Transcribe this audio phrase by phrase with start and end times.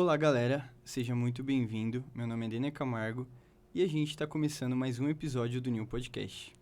[0.00, 0.70] Olá, galera.
[0.84, 2.04] Seja muito bem-vindo.
[2.14, 3.26] Meu nome é Dene Camargo
[3.74, 6.54] e a gente está começando mais um episódio do New Podcast.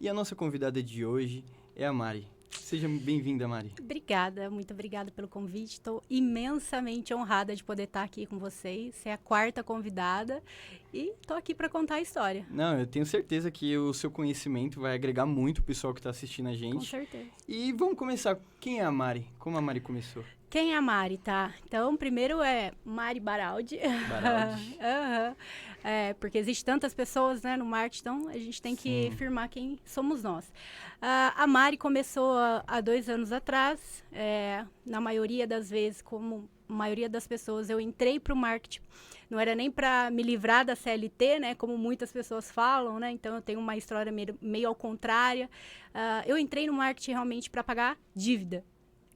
[0.00, 2.24] E a nossa convidada de hoje é a Mari.
[2.50, 3.72] Seja bem-vinda, Mari.
[3.80, 5.72] Obrigada, muito obrigada pelo convite.
[5.72, 8.94] Estou imensamente honrada de poder estar aqui com vocês.
[8.94, 10.40] Você é a quarta convidada
[10.94, 12.46] e estou aqui para contar a história.
[12.48, 16.10] Não, eu tenho certeza que o seu conhecimento vai agregar muito o pessoal que está
[16.10, 16.74] assistindo a gente.
[16.74, 17.26] Com certeza.
[17.48, 18.38] E vamos começar.
[18.60, 19.26] Quem é a Mari?
[19.36, 20.22] Como a Mari começou?
[20.52, 21.54] Quem é a Mari, tá?
[21.64, 23.78] Então, primeiro é Mari Baraldi.
[24.06, 24.76] Baraldi.
[24.76, 25.36] uhum.
[25.82, 29.16] é, porque existem tantas pessoas né, no marketing, então a gente tem que Sim.
[29.16, 30.44] firmar quem somos nós.
[30.44, 34.04] Uh, a Mari começou há dois anos atrás.
[34.12, 38.82] É, na maioria das vezes, como a maioria das pessoas, eu entrei para o marketing.
[39.30, 41.54] Não era nem para me livrar da CLT, né?
[41.54, 43.10] Como muitas pessoas falam, né?
[43.10, 45.46] Então, eu tenho uma história meio, meio ao contrário.
[45.94, 48.62] Uh, eu entrei no marketing realmente para pagar dívida.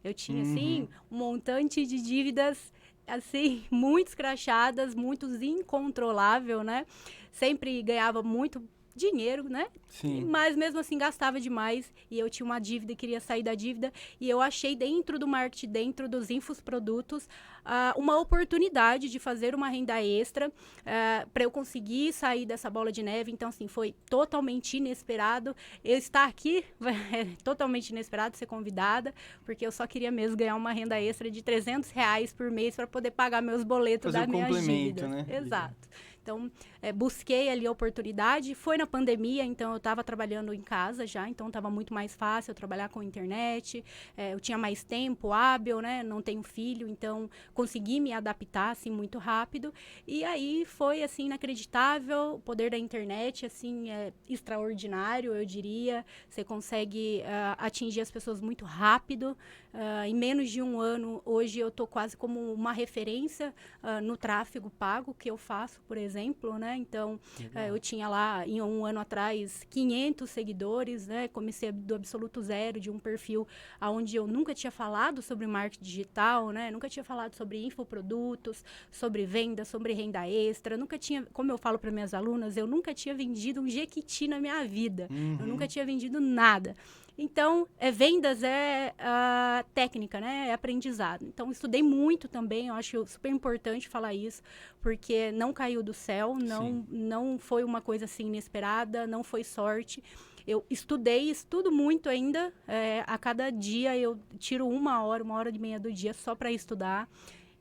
[0.07, 0.55] Eu tinha, assim, uhum.
[0.55, 2.73] assim, um montante de dívidas,
[3.07, 6.87] assim, muito escrachadas, muito incontrolável, né?
[7.33, 8.63] Sempre ganhava muito
[8.97, 9.69] dinheiro, né?
[9.89, 10.25] Sim.
[10.25, 13.93] Mas mesmo assim gastava demais e eu tinha uma dívida e queria sair da dívida
[14.21, 19.69] e eu achei dentro do marketing, dentro dos infoprodutos, uh, uma oportunidade de fazer uma
[19.69, 20.53] renda extra uh,
[20.87, 23.31] ah, para eu conseguir sair dessa bola de neve.
[23.31, 26.65] Então assim foi totalmente inesperado eu estar aqui,
[27.13, 31.43] é totalmente inesperado ser convidada porque eu só queria mesmo ganhar uma renda extra de
[31.43, 35.09] 300 reais por mês para poder pagar meus boletos Fazer da minha dívida.
[35.09, 35.27] Né?
[35.29, 35.89] Exato.
[36.27, 36.51] Então,
[36.87, 38.55] é, busquei ali a oportunidade.
[38.55, 42.55] Foi na pandemia, então eu estava trabalhando em casa já, então estava muito mais fácil
[42.55, 43.85] trabalhar com internet.
[44.17, 46.03] É, eu tinha mais tempo hábil, né?
[46.03, 49.73] Não tenho filho, então consegui me adaptar assim muito rápido.
[50.07, 52.35] E aí foi assim inacreditável.
[52.35, 56.05] O poder da internet assim é extraordinário, eu diria.
[56.29, 59.37] Você consegue uh, atingir as pessoas muito rápido.
[59.75, 63.53] Uh, em menos de um ano, hoje eu estou quase como uma referência
[63.83, 66.83] uh, no tráfego pago que eu faço, por exemplo exemplo, né?
[66.89, 67.19] Então,
[67.55, 71.29] é, eu tinha lá, em um ano atrás, 500 seguidores, né?
[71.29, 73.47] Comecei do absoluto zero, de um perfil
[73.81, 76.71] onde eu nunca tinha falado sobre marketing digital, né?
[76.71, 80.77] Nunca tinha falado sobre infoprodutos, sobre venda, sobre renda extra.
[80.77, 84.41] Nunca tinha, como eu falo para minhas alunas, eu nunca tinha vendido um Jequiti na
[84.41, 85.09] minha vida.
[85.11, 85.39] Uhum.
[85.41, 86.77] Eu nunca tinha vendido nada.
[87.19, 90.49] Então, é, vendas é a técnica, né?
[90.49, 91.25] É aprendizado.
[91.25, 94.43] Então, estudei muito também, eu acho super importante falar isso,
[94.83, 100.03] porque não caiu do céu, não, não foi uma coisa assim inesperada, não foi sorte.
[100.47, 102.53] Eu estudei, estudo muito ainda.
[102.69, 106.35] É, a cada dia eu tiro uma hora, uma hora e meia do dia só
[106.35, 107.09] para estudar.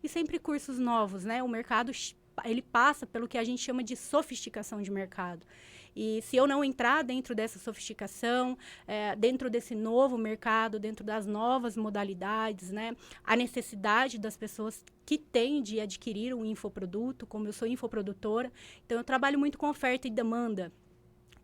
[0.04, 1.42] E sempre cursos novos, né?
[1.42, 1.92] O mercado
[2.44, 5.46] ele passa pelo que a gente chama de sofisticação de mercado.
[5.96, 8.58] E se eu não entrar dentro dessa sofisticação,
[8.88, 15.18] é, dentro desse novo mercado, dentro das novas modalidades, né, a necessidade das pessoas que
[15.18, 18.52] têm de adquirir um infoproduto, como eu sou infoprodutora,
[18.86, 20.72] então eu trabalho muito com oferta e demanda.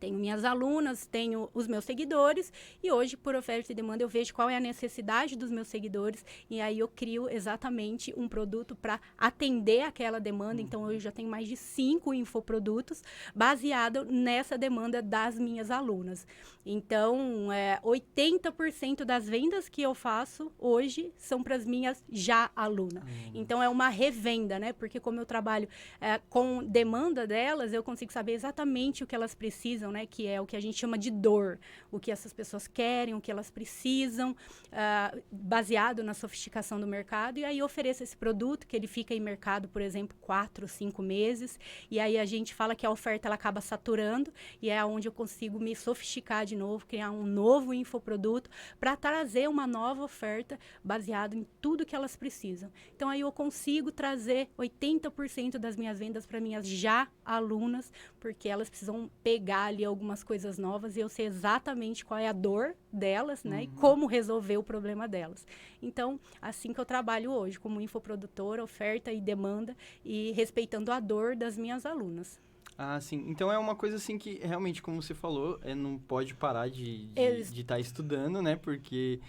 [0.01, 2.51] Tenho minhas alunas, tenho os meus seguidores
[2.81, 6.25] e hoje, por oferta e demanda, eu vejo qual é a necessidade dos meus seguidores
[6.49, 10.55] e aí eu crio exatamente um produto para atender aquela demanda.
[10.55, 10.61] Uhum.
[10.61, 13.03] Então, eu já tenho mais de cinco infoprodutos
[13.35, 16.25] baseado nessa demanda das minhas alunas.
[16.65, 23.03] Então, é, 80% das vendas que eu faço hoje são para as minhas já alunas.
[23.03, 23.31] Uhum.
[23.35, 24.73] Então, é uma revenda, né?
[24.73, 25.69] Porque como eu trabalho
[25.99, 30.05] é, com demanda delas, eu consigo saber exatamente o que elas precisam né?
[30.05, 31.59] Que é o que a gente chama de dor,
[31.91, 37.37] o que essas pessoas querem, o que elas precisam, uh, baseado na sofisticação do mercado.
[37.37, 41.59] E aí ofereço esse produto que ele fica em mercado, por exemplo, quatro, cinco meses.
[41.89, 44.31] E aí a gente fala que a oferta ela acaba saturando
[44.61, 49.49] e é onde eu consigo me sofisticar de novo, criar um novo infoproduto para trazer
[49.49, 52.71] uma nova oferta baseado em tudo que elas precisam.
[52.95, 58.69] Então aí eu consigo trazer 80% das minhas vendas para minhas já alunas, porque elas
[58.69, 63.43] precisam pegar ali algumas coisas novas e eu sei exatamente qual é a dor delas,
[63.43, 63.57] né?
[63.57, 63.63] Uhum.
[63.63, 65.45] E como resolver o problema delas.
[65.81, 71.35] Então, assim que eu trabalho hoje, como infoprodutora, oferta e demanda e respeitando a dor
[71.35, 72.39] das minhas alunas.
[72.77, 73.25] Ah, sim.
[73.27, 77.09] Então é uma coisa assim que realmente, como você falou, é, não pode parar de
[77.09, 78.55] estar de, de tá estudando, né?
[78.55, 79.19] Porque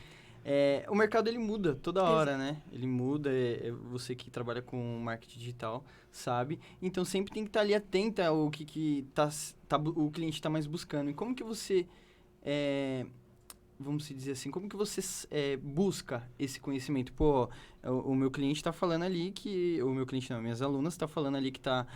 [0.44, 2.44] é, o mercado ele muda toda hora, Exato.
[2.44, 2.62] né?
[2.72, 6.58] Ele muda, é, é, você que trabalha com marketing digital sabe.
[6.80, 9.28] Então sempre tem que estar ali atenta ao que, que tá,
[9.68, 11.10] tá, o cliente está mais buscando.
[11.10, 11.86] E como que você,
[12.42, 13.06] é,
[13.78, 15.00] vamos dizer assim, como que você
[15.30, 17.12] é, busca esse conhecimento?
[17.12, 17.48] Pô,
[17.84, 21.06] o, o meu cliente está falando ali que, o meu cliente não, minhas alunas está
[21.06, 21.86] falando ali que está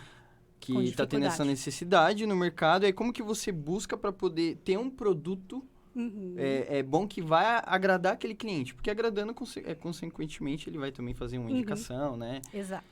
[0.59, 2.83] que está tendo essa necessidade no mercado.
[2.83, 5.63] E aí como que você busca para poder ter um produto
[5.97, 6.35] Uhum.
[6.37, 9.33] É, é, bom que vai agradar aquele cliente, porque agradando,
[9.65, 11.55] é, consequentemente, ele vai também fazer uma uhum.
[11.55, 12.17] indicação, uhum.
[12.17, 12.39] né?
[12.53, 12.85] Exato.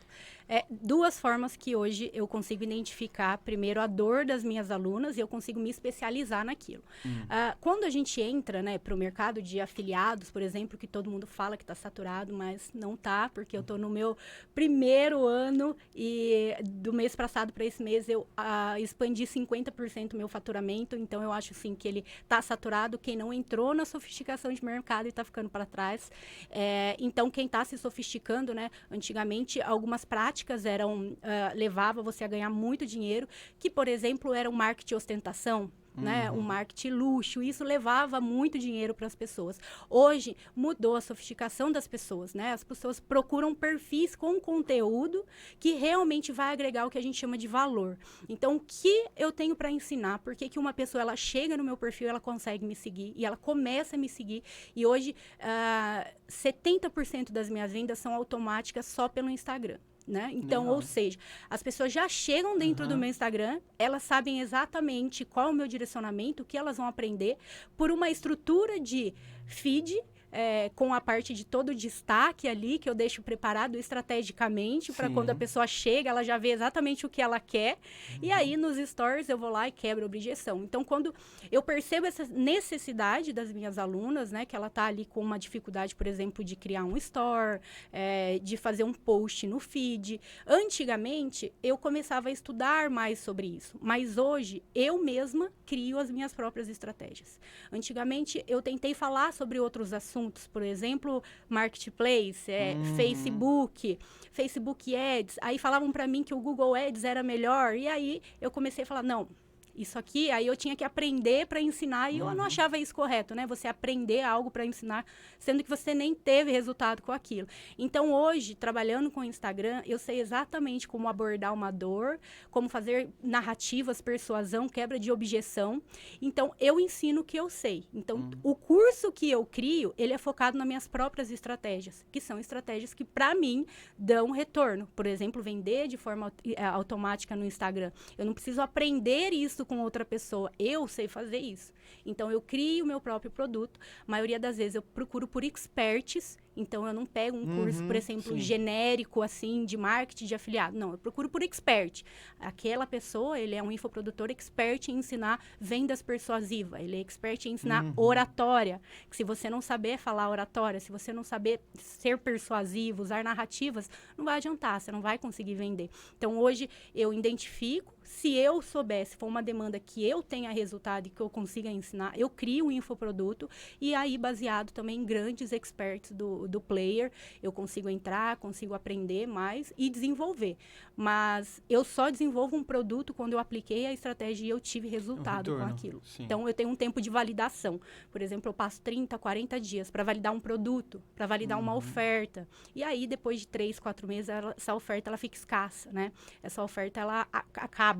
[0.48, 5.20] É, duas formas que hoje eu consigo identificar, primeiro, a dor das minhas alunas e
[5.20, 6.84] eu consigo me especializar naquilo.
[7.06, 7.24] Hum.
[7.24, 11.10] Uh, quando a gente entra né, para o mercado de afiliados, por exemplo, que todo
[11.10, 14.16] mundo fala que está saturado, mas não está, porque eu estou no meu
[14.54, 20.28] primeiro ano e do mês passado para esse mês eu uh, expandi 50% do meu
[20.28, 23.00] faturamento, então eu acho sim que ele está saturado.
[23.00, 26.12] Quem não entrou na sofisticação de mercado e está ficando para trás.
[26.52, 31.18] É, então, quem está se sofisticando, né, antigamente, algumas práticas práticas eram uh,
[31.56, 33.28] levava você a ganhar muito dinheiro,
[33.58, 36.30] que por exemplo era um marketing ostentação, né?
[36.30, 37.42] Um marketing luxo.
[37.42, 39.58] Isso levava muito dinheiro para as pessoas.
[39.90, 42.52] Hoje mudou a sofisticação das pessoas, né?
[42.52, 45.26] As pessoas procuram perfis com conteúdo
[45.58, 47.98] que realmente vai agregar o que a gente chama de valor.
[48.28, 50.20] Então, o que eu tenho para ensinar?
[50.20, 53.26] Por que, que uma pessoa ela chega no meu perfil, ela consegue me seguir e
[53.26, 54.44] ela começa a me seguir.
[54.76, 59.80] E hoje, uh, ah, 70% das minhas vendas são automáticas só pelo Instagram.
[60.08, 60.30] Né?
[60.34, 60.76] Então, Legal.
[60.76, 61.18] ou seja,
[61.50, 62.92] as pessoas já chegam dentro uhum.
[62.92, 66.86] do meu Instagram, elas sabem exatamente qual é o meu direcionamento, o que elas vão
[66.86, 67.38] aprender,
[67.76, 69.16] por uma estrutura de
[69.48, 70.00] feed
[70.36, 75.10] é, com a parte de todo o destaque ali, que eu deixo preparado estrategicamente para
[75.10, 77.78] quando a pessoa chega, ela já vê exatamente o que ela quer.
[78.12, 78.20] Uhum.
[78.22, 80.62] E aí, nos stories, eu vou lá e quebro a objeção.
[80.62, 81.16] Então, quando
[81.50, 85.96] eu percebo essa necessidade das minhas alunas, né, que ela está ali com uma dificuldade,
[85.96, 87.62] por exemplo, de criar um store,
[87.94, 90.20] é, de fazer um post no feed.
[90.46, 96.34] Antigamente, eu começava a estudar mais sobre isso, mas hoje eu mesma crio as minhas
[96.34, 97.40] próprias estratégias.
[97.72, 102.96] Antigamente, eu tentei falar sobre outros assuntos assuntos, por exemplo, marketplace, é, hum.
[102.96, 104.00] Facebook,
[104.32, 105.38] Facebook Ads.
[105.42, 107.76] Aí falavam para mim que o Google Ads era melhor.
[107.76, 109.28] E aí eu comecei a falar, não,
[109.76, 112.30] isso aqui, aí eu tinha que aprender para ensinar e uhum.
[112.30, 112.48] eu não uhum.
[112.48, 113.46] achava isso correto, né?
[113.48, 115.06] Você aprender algo para ensinar,
[115.38, 117.48] sendo que você nem teve resultado com aquilo.
[117.78, 122.20] Então, hoje, trabalhando com o Instagram, eu sei exatamente como abordar uma dor,
[122.50, 125.82] como fazer narrativas, persuasão, quebra de objeção.
[126.22, 127.86] Então, eu ensino o que eu sei.
[127.94, 128.32] Então, uhum.
[128.44, 132.94] o curso que eu crio, ele é focado nas minhas próprias estratégias, que são estratégias
[132.94, 133.66] que, para mim,
[133.98, 134.88] dão retorno.
[134.96, 137.92] Por exemplo, vender de forma eh, automática no Instagram.
[138.18, 140.52] Eu não preciso aprender isso com outra pessoa.
[140.58, 141.74] Eu sei fazer isso.
[142.06, 143.80] Então, eu crio o meu próprio produto.
[144.08, 147.84] A maioria das vezes eu procuro por experts então, eu não pego um uhum, curso,
[147.86, 148.40] por exemplo, sim.
[148.40, 150.78] genérico, assim, de marketing de afiliado.
[150.78, 152.04] Não, eu procuro por expert.
[152.40, 156.82] Aquela pessoa, ele é um infoprodutor expert em ensinar vendas persuasivas.
[156.82, 157.94] Ele é expert em ensinar uhum.
[157.98, 158.82] oratória.
[159.10, 163.90] Que se você não saber falar oratória, se você não saber ser persuasivo, usar narrativas,
[164.18, 165.90] não vai adiantar, você não vai conseguir vender.
[166.18, 171.10] Então, hoje, eu identifico se eu soubesse, for uma demanda que eu tenha resultado e
[171.10, 173.50] que eu consiga ensinar, eu crio um infoproduto
[173.82, 177.12] e aí baseado também em grandes experts do, do, player,
[177.42, 180.56] eu consigo entrar, consigo aprender mais e desenvolver.
[180.96, 185.56] Mas eu só desenvolvo um produto quando eu apliquei a estratégia e eu tive resultado
[185.56, 186.02] um com aquilo.
[186.04, 186.24] Sim.
[186.24, 187.82] Então eu tenho um tempo de validação.
[188.12, 191.64] Por exemplo, eu passo 30, 40 dias para validar um produto, para validar uhum.
[191.64, 192.48] uma oferta.
[192.76, 196.12] E aí depois de 3, 4 meses ela, essa oferta ela fica escassa, né?
[196.42, 197.95] Essa oferta ela acaba,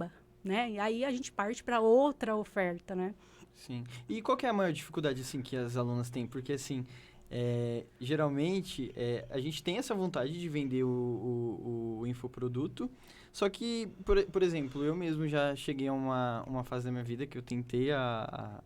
[0.46, 0.72] né?
[0.72, 3.14] E aí a gente parte para outra oferta, né?
[3.56, 3.84] Sim.
[4.08, 6.28] E qual é a maior dificuldade assim que as alunas têm?
[6.28, 6.86] Porque assim,
[7.32, 12.90] é, geralmente, é, a gente tem essa vontade de vender o, o, o infoproduto,
[13.34, 17.04] só que, por, por exemplo, eu mesmo já cheguei a uma, uma fase da minha
[17.04, 18.64] vida que eu tentei a, a,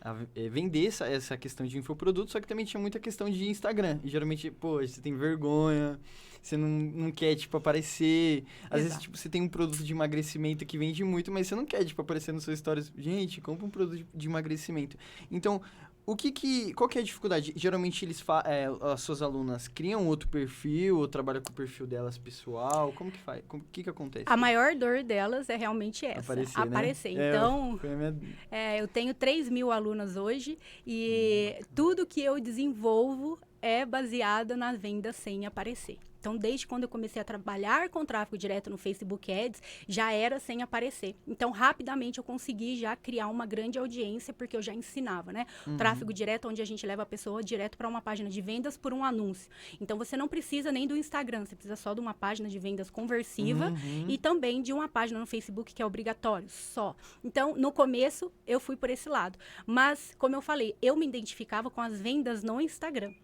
[0.00, 3.48] a é, vender essa, essa questão de infoproduto, só que também tinha muita questão de
[3.48, 4.00] Instagram.
[4.02, 5.98] E geralmente, pô, você tem vergonha,
[6.42, 8.44] você não, não quer, tipo, aparecer.
[8.64, 8.82] Às Exato.
[8.82, 11.84] vezes, tipo, você tem um produto de emagrecimento que vende muito, mas você não quer,
[11.84, 12.90] tipo, aparecer nas suas histórias.
[12.96, 14.96] Gente, compra um produto de emagrecimento.
[15.30, 15.60] Então,
[16.06, 17.52] o que que, qual que é a dificuldade?
[17.56, 22.18] Geralmente eles é, as suas alunas criam outro perfil ou trabalham com o perfil delas
[22.18, 22.92] pessoal?
[22.92, 23.42] Como que faz?
[23.48, 24.24] O que que acontece?
[24.26, 26.58] A maior dor delas é realmente essa, aparecer.
[26.58, 26.64] Né?
[26.64, 27.14] aparecer.
[27.14, 27.28] Né?
[27.28, 28.38] Então, é, minha...
[28.50, 31.64] é, eu tenho 3 mil alunas hoje e hum.
[31.74, 35.98] tudo que eu desenvolvo é baseado na venda sem aparecer.
[36.20, 40.38] Então, desde quando eu comecei a trabalhar com tráfego direto no Facebook Ads, já era
[40.38, 41.16] sem aparecer.
[41.26, 45.46] Então, rapidamente eu consegui já criar uma grande audiência, porque eu já ensinava, né?
[45.66, 45.78] Uhum.
[45.78, 48.92] Tráfego direto, onde a gente leva a pessoa direto para uma página de vendas por
[48.92, 49.50] um anúncio.
[49.80, 52.90] Então, você não precisa nem do Instagram, você precisa só de uma página de vendas
[52.90, 54.04] conversiva uhum.
[54.06, 56.94] e também de uma página no Facebook que é obrigatório, só.
[57.24, 59.38] Então, no começo, eu fui por esse lado.
[59.66, 63.14] Mas, como eu falei, eu me identificava com as vendas no Instagram.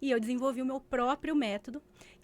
[0.00, 1.82] E eu desenvolvi o meu próprio método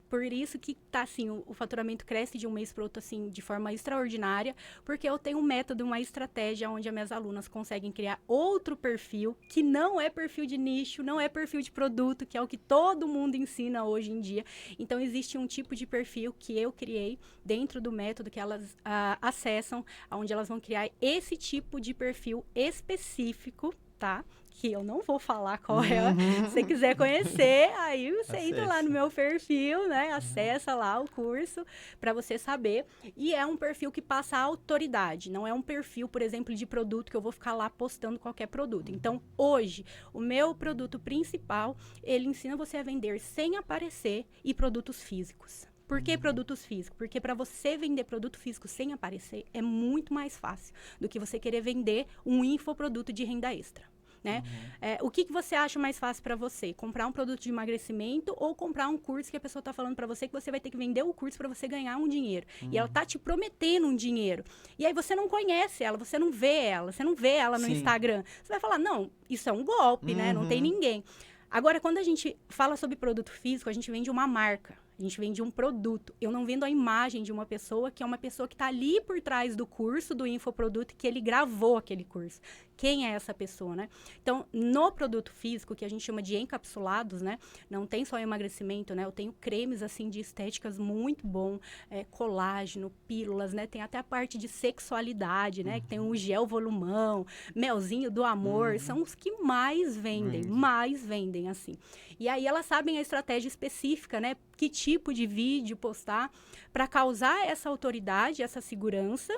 [0.09, 3.29] por isso que tá assim, o, o, faturamento cresce de um mês para outro assim
[3.29, 7.93] de forma extraordinária, porque eu tenho um método, uma estratégia onde as minhas alunas conseguem
[7.93, 12.37] criar outro perfil que não é perfil de nicho, não é perfil de produto, que
[12.37, 14.45] é o que todo mundo ensina hoje em dia.
[14.79, 19.19] Então existe um tipo de perfil que eu criei dentro do método que elas uh,
[19.21, 24.25] acessam, onde elas vão criar esse tipo de perfil específico tá?
[24.59, 26.09] Que eu não vou falar qual é.
[26.09, 26.19] Uhum.
[26.47, 28.51] Se você quiser conhecer, aí você Acesse.
[28.51, 30.09] entra lá no meu perfil, né?
[30.09, 30.15] Uhum.
[30.15, 31.65] Acessa lá o curso
[32.01, 32.85] para você saber.
[33.17, 37.09] E é um perfil que passa autoridade, não é um perfil, por exemplo, de produto
[37.09, 38.91] que eu vou ficar lá postando qualquer produto.
[38.91, 45.01] Então, hoje, o meu produto principal, ele ensina você a vender sem aparecer e produtos
[45.01, 45.69] físicos.
[45.87, 46.19] Por que uhum.
[46.19, 46.99] produtos físicos?
[46.99, 51.39] Porque para você vender produto físico sem aparecer é muito mais fácil do que você
[51.39, 54.43] querer vender um infoproduto de renda extra né?
[54.45, 54.71] Uhum.
[54.81, 56.73] É, o que, que você acha mais fácil para você?
[56.73, 60.07] Comprar um produto de emagrecimento ou comprar um curso que a pessoa está falando para
[60.07, 62.47] você que você vai ter que vender o curso para você ganhar um dinheiro.
[62.63, 62.71] Uhum.
[62.73, 64.45] E ela tá te prometendo um dinheiro.
[64.79, 67.67] E aí você não conhece ela, você não vê ela, você não vê ela no
[67.67, 67.73] Sim.
[67.73, 68.23] Instagram.
[68.43, 70.19] Você vai falar, não, isso é um golpe, uhum.
[70.19, 70.33] né?
[70.33, 70.71] Não tem uhum.
[70.71, 71.05] ninguém.
[71.51, 74.77] Agora, quando a gente fala sobre produto físico, a gente vende uma marca.
[74.99, 76.13] A gente vende um produto.
[76.21, 79.01] Eu não vendo a imagem de uma pessoa que é uma pessoa que está ali
[79.01, 82.41] por trás do curso, do infoproduto, que ele gravou aquele curso.
[82.77, 83.89] Quem é essa pessoa, né?
[84.23, 87.39] Então, no produto físico, que a gente chama de encapsulados, né?
[87.71, 89.05] Não tem só emagrecimento, né?
[89.05, 93.67] Eu tenho cremes, assim, de estéticas muito bom, é, colágeno, pílulas, né?
[93.67, 95.75] Tem até a parte de sexualidade, né?
[95.75, 95.81] Uhum.
[95.81, 97.25] Que tem o gel volumão,
[97.55, 98.73] melzinho do amor.
[98.73, 98.79] Uhum.
[98.79, 100.57] São os que mais vendem, uhum.
[100.57, 101.77] mais vendem, assim.
[102.19, 104.37] E aí elas sabem a estratégia específica, né?
[104.57, 106.31] Que tipo de vídeo postar
[106.73, 109.33] para causar essa autoridade, essa segurança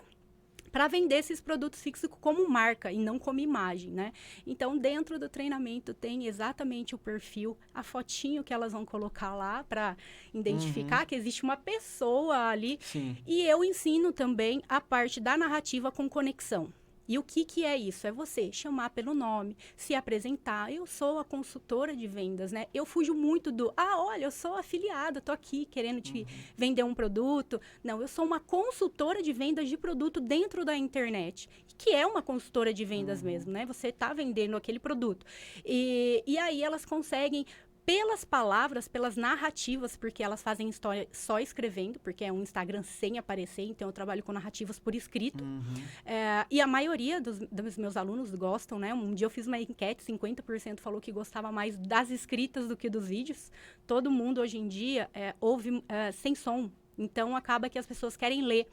[0.71, 4.13] para vender esses produtos fixos como marca e não como imagem, né?
[4.47, 9.65] Então, dentro do treinamento tem exatamente o perfil, a fotinho que elas vão colocar lá
[9.65, 9.97] para
[10.33, 11.07] identificar uhum.
[11.07, 12.79] que existe uma pessoa ali.
[12.81, 13.17] Sim.
[13.27, 16.73] E eu ensino também a parte da narrativa com conexão.
[17.11, 18.07] E o que, que é isso?
[18.07, 20.73] É você chamar pelo nome, se apresentar.
[20.73, 22.69] Eu sou a consultora de vendas, né?
[22.73, 26.27] Eu fujo muito do, ah, olha, eu sou afiliada, tô aqui querendo te uhum.
[26.57, 27.61] vender um produto.
[27.83, 32.23] Não, eu sou uma consultora de vendas de produto dentro da internet, que é uma
[32.23, 33.27] consultora de vendas uhum.
[33.27, 33.67] mesmo, né?
[33.67, 35.27] Você está vendendo aquele produto.
[35.67, 37.45] E, e aí elas conseguem
[37.91, 43.19] pelas palavras, pelas narrativas, porque elas fazem história só escrevendo, porque é um Instagram sem
[43.19, 45.43] aparecer, então eu trabalho com narrativas por escrito.
[45.43, 45.75] Uhum.
[46.07, 48.95] É, e a maioria dos, dos, meus alunos gostam, né?
[48.95, 52.89] Um dia eu fiz uma enquete, 50% falou que gostava mais das escritas do que
[52.89, 53.51] dos vídeos.
[53.89, 58.17] Todo mundo hoje em dia é, ouve é, sem som, então acaba que as pessoas
[58.17, 58.69] querem ler.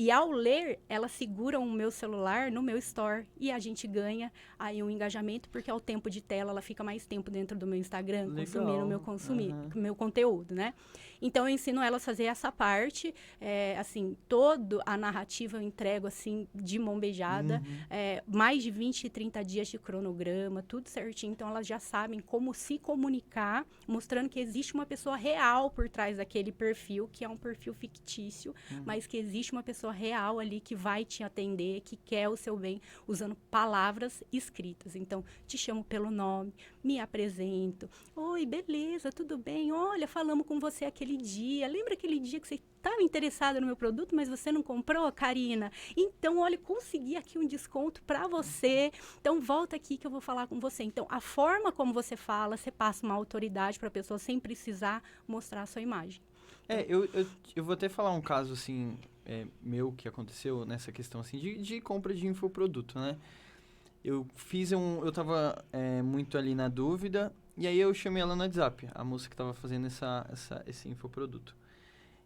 [0.00, 4.32] E ao ler, elas seguram o meu celular no meu store e a gente ganha
[4.58, 7.78] aí um engajamento, porque ao tempo de tela ela fica mais tempo dentro do meu
[7.78, 8.36] Instagram, Legal.
[8.36, 9.70] consumindo o meu, consumir, uhum.
[9.74, 10.72] meu conteúdo, né?
[11.20, 16.06] Então eu ensino elas a fazer essa parte, é, assim, toda a narrativa eu entrego
[16.06, 17.78] assim de mão beijada, uhum.
[17.90, 22.20] é, mais de 20 e 30 dias de cronograma, tudo certinho, então elas já sabem
[22.20, 27.28] como se comunicar, mostrando que existe uma pessoa real por trás daquele perfil, que é
[27.28, 28.82] um perfil fictício, uhum.
[28.84, 32.56] mas que existe uma pessoa real ali que vai te atender, que quer o seu
[32.56, 34.96] bem, usando palavras escritas.
[34.96, 37.88] Então, te chamo pelo nome, me apresento.
[38.16, 39.72] Oi, beleza, tudo bem?
[39.72, 41.66] Olha, falamos com você aquele dia.
[41.68, 45.70] Lembra aquele dia que você estava interessada no meu produto, mas você não comprou, Karina?
[45.96, 48.90] Então, olha, consegui aqui um desconto para você.
[49.20, 50.82] Então, volta aqui que eu vou falar com você.
[50.82, 55.02] Então, a forma como você fala, você passa uma autoridade para a pessoa sem precisar
[55.28, 56.22] mostrar a sua imagem.
[56.68, 58.96] É, eu, eu, eu vou até falar um caso, assim,
[59.26, 63.18] é, meu que aconteceu nessa questão, assim, de, de compra de infoproduto, né?
[64.04, 65.04] Eu fiz um.
[65.04, 67.32] Eu tava é, muito ali na dúvida.
[67.56, 70.88] E aí eu chamei ela no WhatsApp, a moça que tava fazendo essa, essa, esse
[70.88, 71.54] infoproduto.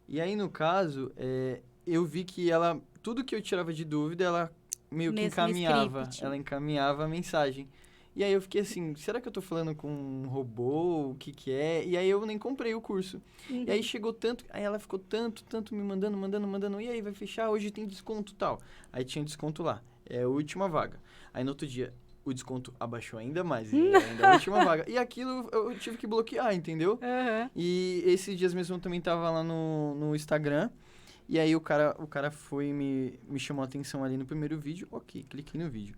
[0.08, 2.80] E aí, no caso, é, eu vi que ela.
[3.02, 4.52] Tudo que eu tirava de dúvida, ela
[4.90, 6.02] meio que Mesmo encaminhava.
[6.02, 6.24] Script.
[6.24, 7.68] Ela encaminhava a mensagem.
[8.16, 11.10] E aí eu fiquei assim, será que eu tô falando com um robô?
[11.10, 11.84] O que que é?
[11.84, 13.20] E aí eu nem comprei o curso.
[13.50, 13.64] Uhum.
[13.66, 16.80] E aí chegou tanto, aí ela ficou tanto, tanto me mandando, mandando, mandando.
[16.80, 17.50] E aí, vai fechar?
[17.50, 18.60] Hoje tem desconto tal.
[18.92, 19.82] Aí tinha desconto lá.
[20.08, 21.00] É a última vaga.
[21.32, 21.92] Aí no outro dia,
[22.24, 23.72] o desconto abaixou ainda mais.
[23.72, 24.84] E ainda a última vaga.
[24.88, 26.92] E aquilo eu tive que bloquear, entendeu?
[26.92, 27.50] Uhum.
[27.54, 30.70] E esses dias mesmo eu também tava lá no, no Instagram.
[31.28, 34.58] E aí o cara, o cara foi me, me chamou a atenção ali no primeiro
[34.58, 34.86] vídeo.
[34.90, 35.96] Ok, cliquei no vídeo.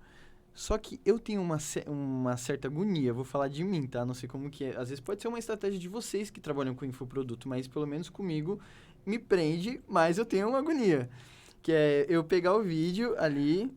[0.55, 4.07] Só que eu tenho uma, uma certa agonia, vou falar de mim, tá?
[4.07, 4.71] Não sei como que é.
[4.71, 8.09] Às vezes pode ser uma estratégia de vocês que trabalham com infoproduto, mas pelo menos
[8.09, 8.59] comigo
[9.05, 11.11] me prende, mas eu tenho uma agonia.
[11.61, 13.71] Que é eu pegar o vídeo ali,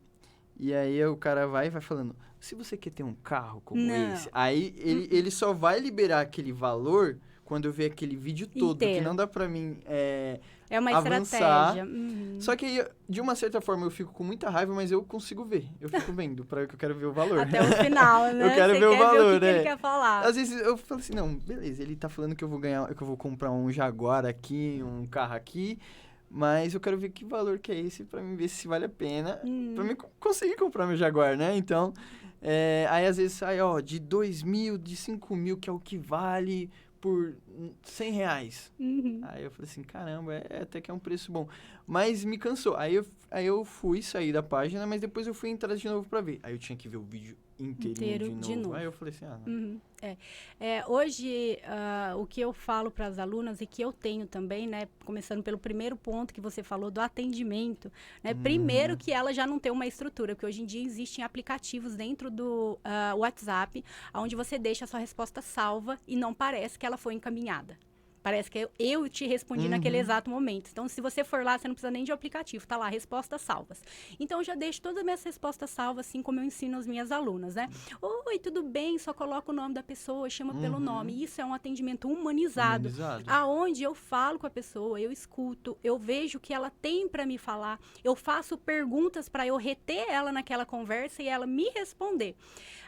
[0.59, 3.81] e aí o cara vai e vai falando, se você quer ter um carro como
[3.81, 4.13] Não.
[4.13, 8.75] esse, aí ele, ele só vai liberar aquele valor quando eu ver aquele vídeo todo,
[8.75, 8.99] Inteiro.
[8.99, 10.39] que não dá pra mim é,
[10.69, 11.75] é uma avançar.
[11.75, 11.83] estratégia.
[11.85, 12.37] Uhum.
[12.39, 15.65] Só que, de uma certa forma, eu fico com muita raiva, mas eu consigo ver.
[15.81, 17.39] Eu fico vendo, para que eu quero ver o valor.
[17.39, 18.45] Até o final, né?
[18.45, 19.51] eu quero Você ver o valor, ver o que né?
[19.53, 20.21] Que ele quer falar.
[20.27, 23.01] Às vezes eu falo assim, não, beleza, ele tá falando que eu vou ganhar, que
[23.01, 25.79] eu vou comprar um Jaguar aqui, um carro aqui,
[26.29, 28.89] mas eu quero ver que valor que é esse para mim ver se vale a
[28.89, 29.73] pena, hum.
[29.75, 31.55] para mim conseguir comprar meu Jaguar, né?
[31.55, 31.93] Então,
[32.41, 35.79] é, aí às vezes sai, ó, de 2 mil, de 5 mil, que é o
[35.79, 36.69] que vale
[37.01, 37.35] por
[37.83, 38.71] 100 reais.
[38.79, 39.21] Uhum.
[39.23, 41.47] Aí eu falei assim, caramba, é, é, até que é um preço bom.
[41.87, 42.75] Mas me cansou.
[42.75, 46.07] Aí eu, aí eu fui sair da página, mas depois eu fui entrar de novo
[46.07, 46.39] para ver.
[46.43, 48.73] Aí eu tinha que ver o vídeo inteiro de, de, novo.
[48.73, 49.39] Aí eu falei assim, ah.
[49.45, 49.79] Uhum.
[50.01, 50.17] É.
[50.59, 50.83] é.
[50.87, 54.87] hoje, uh, o que eu falo para as alunas e que eu tenho também, né,
[55.03, 57.91] começando pelo primeiro ponto que você falou do atendimento,
[58.23, 58.41] né, uhum.
[58.41, 62.31] primeiro que ela já não tem uma estrutura, porque hoje em dia existem aplicativos dentro
[62.31, 66.97] do uh, WhatsApp, onde você deixa a sua resposta salva e não parece que ela
[66.97, 67.77] foi encaminhada.
[68.21, 69.69] Parece que eu te respondi uhum.
[69.71, 70.69] naquele exato momento.
[70.71, 73.81] Então, se você for lá, você não precisa nem de aplicativo, tá lá, respostas salvas.
[74.19, 77.11] Então, eu já deixo todas as minhas respostas salvas, assim como eu ensino as minhas
[77.11, 77.69] alunas, né?
[78.01, 78.97] Oi, tudo bem?
[78.97, 80.61] Só coloca o nome da pessoa, chama uhum.
[80.61, 81.23] pelo nome.
[81.23, 85.97] Isso é um atendimento humanizado, humanizado, aonde eu falo com a pessoa, eu escuto, eu
[85.97, 90.31] vejo o que ela tem para me falar, eu faço perguntas para eu reter ela
[90.31, 92.35] naquela conversa e ela me responder.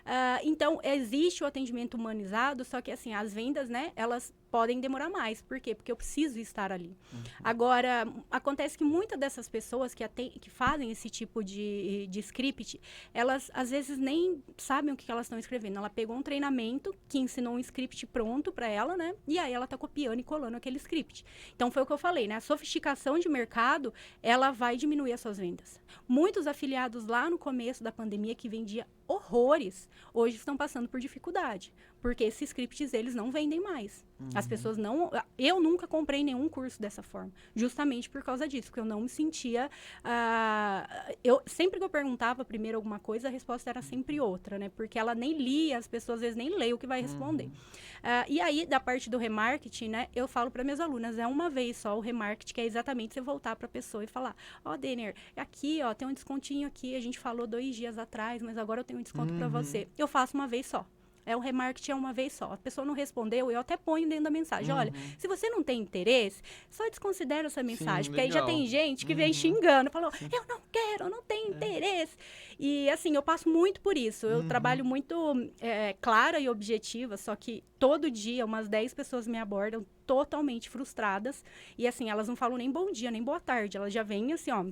[0.06, 5.10] Uh, então, existe o atendimento humanizado, só que assim, as vendas, né, elas podem demorar
[5.10, 5.42] mais.
[5.42, 5.74] Por quê?
[5.74, 6.96] Porque eu preciso estar ali.
[7.14, 7.24] Uhum.
[7.42, 12.80] Agora, acontece que muitas dessas pessoas que, que fazem esse tipo de, de script,
[13.14, 15.78] elas às vezes nem sabem o que elas estão escrevendo.
[15.78, 19.16] Ela pegou um treinamento que ensinou um script pronto para ela, né?
[19.26, 21.24] E aí ela está copiando e colando aquele script.
[21.56, 22.36] Então foi o que eu falei, né?
[22.36, 25.80] A sofisticação de mercado, ela vai diminuir as suas vendas.
[26.08, 31.74] Muitos afiliados lá no começo da pandemia que vendia horrores, hoje estão passando por dificuldade,
[32.02, 34.04] porque esses scripts eles não vendem mais.
[34.20, 34.30] Uhum.
[34.36, 38.80] As pessoas não, eu nunca comprei nenhum curso dessa forma, justamente por causa disso, porque
[38.80, 39.70] eu não me sentia,
[40.04, 44.70] uh, eu sempre que eu perguntava primeiro alguma coisa, a resposta era sempre outra, né?
[44.70, 47.46] Porque ela nem lia, as pessoas às vezes nem leem o que vai responder.
[47.46, 47.52] Uhum.
[47.52, 50.08] Uh, e aí da parte do remarketing, né?
[50.16, 53.22] Eu falo para minhas alunas é uma vez só o remarketing, que é exatamente você
[53.22, 56.96] voltar para a pessoa e falar, ó, oh, Denner, aqui, ó, tem um descontinho aqui,
[56.96, 59.40] a gente falou dois dias atrás, mas agora eu tenho um desconto uhum.
[59.40, 59.88] para você.
[59.98, 60.86] Eu faço uma vez só.
[61.26, 62.52] É o remarketing é uma vez só.
[62.52, 64.72] A pessoa não respondeu, eu até ponho dentro da mensagem.
[64.72, 64.80] Uhum.
[64.80, 68.06] Olha, se você não tem interesse, só desconsidera essa mensagem.
[68.06, 68.38] Sim, porque legal.
[68.38, 69.18] aí já tem gente que uhum.
[69.18, 70.30] vem xingando, falou, Sim.
[70.32, 71.56] eu não quero, eu não tenho é.
[71.56, 72.18] interesse.
[72.60, 74.26] E assim, eu passo muito por isso.
[74.26, 74.48] Eu uhum.
[74.48, 75.16] trabalho muito
[75.60, 81.44] é, clara e objetiva, só que todo dia umas 10 pessoas me abordam totalmente frustradas.
[81.78, 83.78] E assim, elas não falam nem bom dia, nem boa tarde.
[83.78, 84.66] Elas já vêm assim, ó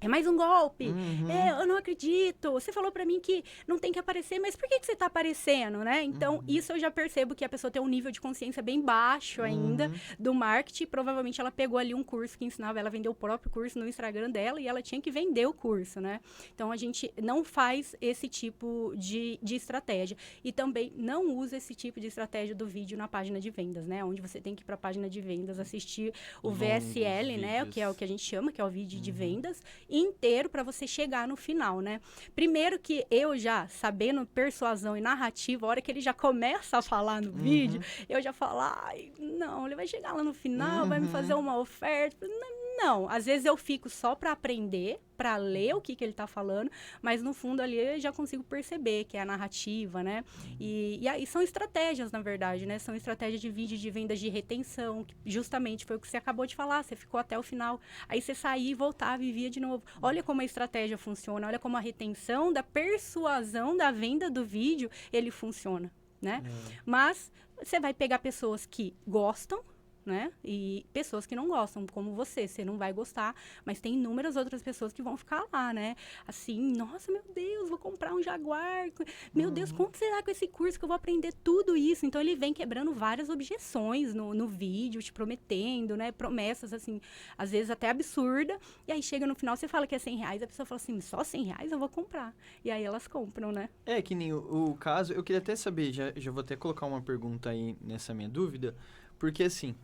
[0.00, 0.88] é mais um golpe.
[0.88, 1.30] Uhum.
[1.30, 2.52] É, eu não acredito.
[2.52, 5.06] Você falou para mim que não tem que aparecer, mas por que, que você tá
[5.06, 6.02] aparecendo, né?
[6.02, 6.44] Então, uhum.
[6.48, 9.88] isso eu já percebo que a pessoa tem um nível de consciência bem baixo ainda
[9.88, 9.94] uhum.
[10.18, 10.86] do marketing.
[10.86, 13.86] Provavelmente ela pegou ali um curso que ensinava ela a vender o próprio curso no
[13.86, 16.20] Instagram dela e ela tinha que vender o curso, né?
[16.54, 20.16] Então, a gente não faz esse tipo de, de estratégia.
[20.42, 24.02] E também não usa esse tipo de estratégia do vídeo na página de vendas, né?
[24.02, 27.66] Onde você tem que ir para a página de vendas assistir o VSL, né?
[27.66, 29.16] Que é o que a gente chama, que é o vídeo de uhum.
[29.16, 32.00] vendas inteiro para você chegar no final, né?
[32.34, 36.82] Primeiro que eu já, sabendo persuasão e narrativa, a hora que ele já começa a
[36.82, 37.36] falar no uhum.
[37.36, 40.88] vídeo, eu já falo, ai, não, ele vai chegar lá no final, uhum.
[40.88, 42.26] vai me fazer uma oferta.
[42.26, 46.12] Não, não, às vezes eu fico só para aprender, para ler o que, que ele
[46.12, 46.70] está falando,
[47.02, 50.24] mas no fundo ali eu já consigo perceber que é a narrativa, né?
[50.58, 52.78] E, e aí são estratégias, na verdade, né?
[52.78, 56.46] São estratégias de vídeo de vendas de retenção, que justamente foi o que você acabou
[56.46, 59.60] de falar, você ficou até o final, aí você saía e voltava e via de
[59.60, 59.84] novo.
[60.00, 64.90] Olha como a estratégia funciona, olha como a retenção da persuasão da venda do vídeo,
[65.12, 66.42] ele funciona, né?
[66.42, 66.80] É.
[66.86, 67.30] Mas
[67.62, 69.62] você vai pegar pessoas que gostam,
[70.04, 70.32] né?
[70.44, 73.34] E pessoas que não gostam, como você, você não vai gostar,
[73.64, 75.96] mas tem inúmeras outras pessoas que vão ficar lá, né?
[76.26, 78.90] Assim, nossa, meu Deus, vou comprar um Jaguar.
[79.34, 79.54] Meu uhum.
[79.54, 82.06] Deus, quanto será com esse curso que eu vou aprender tudo isso?
[82.06, 86.12] Então ele vem quebrando várias objeções no, no vídeo, te prometendo, né?
[86.12, 87.00] Promessas, assim,
[87.36, 88.58] às vezes até absurda.
[88.86, 91.00] E aí chega no final, você fala que é 100 reais, a pessoa fala assim,
[91.00, 92.34] só 100 reais eu vou comprar.
[92.64, 93.68] E aí elas compram, né?
[93.84, 96.86] É, que nem o, o caso, eu queria até saber, já, já vou até colocar
[96.86, 98.74] uma pergunta aí nessa minha dúvida,
[99.18, 99.74] porque assim,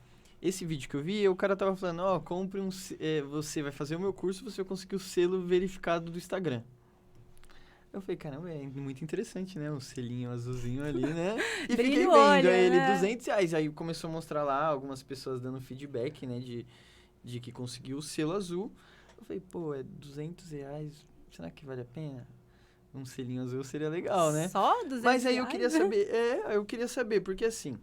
[0.40, 2.68] esse vídeo que eu vi, o cara tava falando, ó, oh, compre um.
[3.00, 6.62] É, você vai fazer o meu curso, você vai conseguir o selo verificado do Instagram.
[7.92, 9.72] Eu falei, caramba, é muito interessante, né?
[9.72, 11.36] Um selinho azulzinho ali, né?
[11.64, 12.92] E fiquei vendo olho, ele, né?
[12.92, 13.54] 200 reais.
[13.54, 16.38] Aí começou a mostrar lá algumas pessoas dando feedback, né?
[16.38, 16.66] De,
[17.24, 18.70] de que conseguiu o selo azul.
[19.16, 22.28] Eu falei, pô, é 200 reais, será que vale a pena?
[22.94, 24.48] Um selinho azul seria legal, né?
[24.48, 27.78] Só 200 Mas aí eu queria saber, é, eu queria saber, porque assim,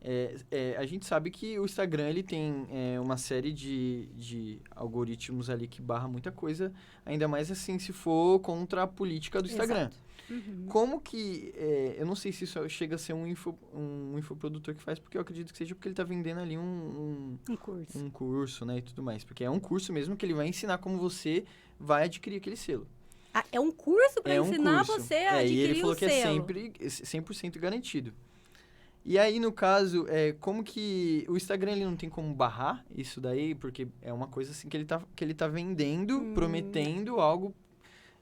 [0.00, 4.60] é, é, a gente sabe que o Instagram ele tem é, uma série de, de
[4.70, 6.72] algoritmos ali que barra muita coisa,
[7.04, 9.90] ainda mais assim se for contra a política do Instagram.
[10.30, 10.66] Uhum.
[10.68, 11.52] Como que.
[11.56, 14.98] É, eu não sei se isso chega a ser um, info, um infoprodutor que faz,
[14.98, 17.98] porque eu acredito que seja porque ele está vendendo ali um, um, um, curso.
[17.98, 18.78] Um curso, né?
[18.78, 19.24] E tudo mais.
[19.24, 21.44] Porque é um curso mesmo que ele vai ensinar como você
[21.80, 22.86] vai adquirir aquele selo.
[23.32, 25.50] Ah, é um curso para é ensinar um você a adquirir o selo.
[25.50, 28.12] E ele falou que é sempre 100% garantido.
[29.04, 33.20] E aí, no caso, é, como que o Instagram ele não tem como barrar isso
[33.20, 33.54] daí?
[33.54, 36.34] Porque é uma coisa assim que ele tá, que ele tá vendendo, hum.
[36.34, 37.54] prometendo algo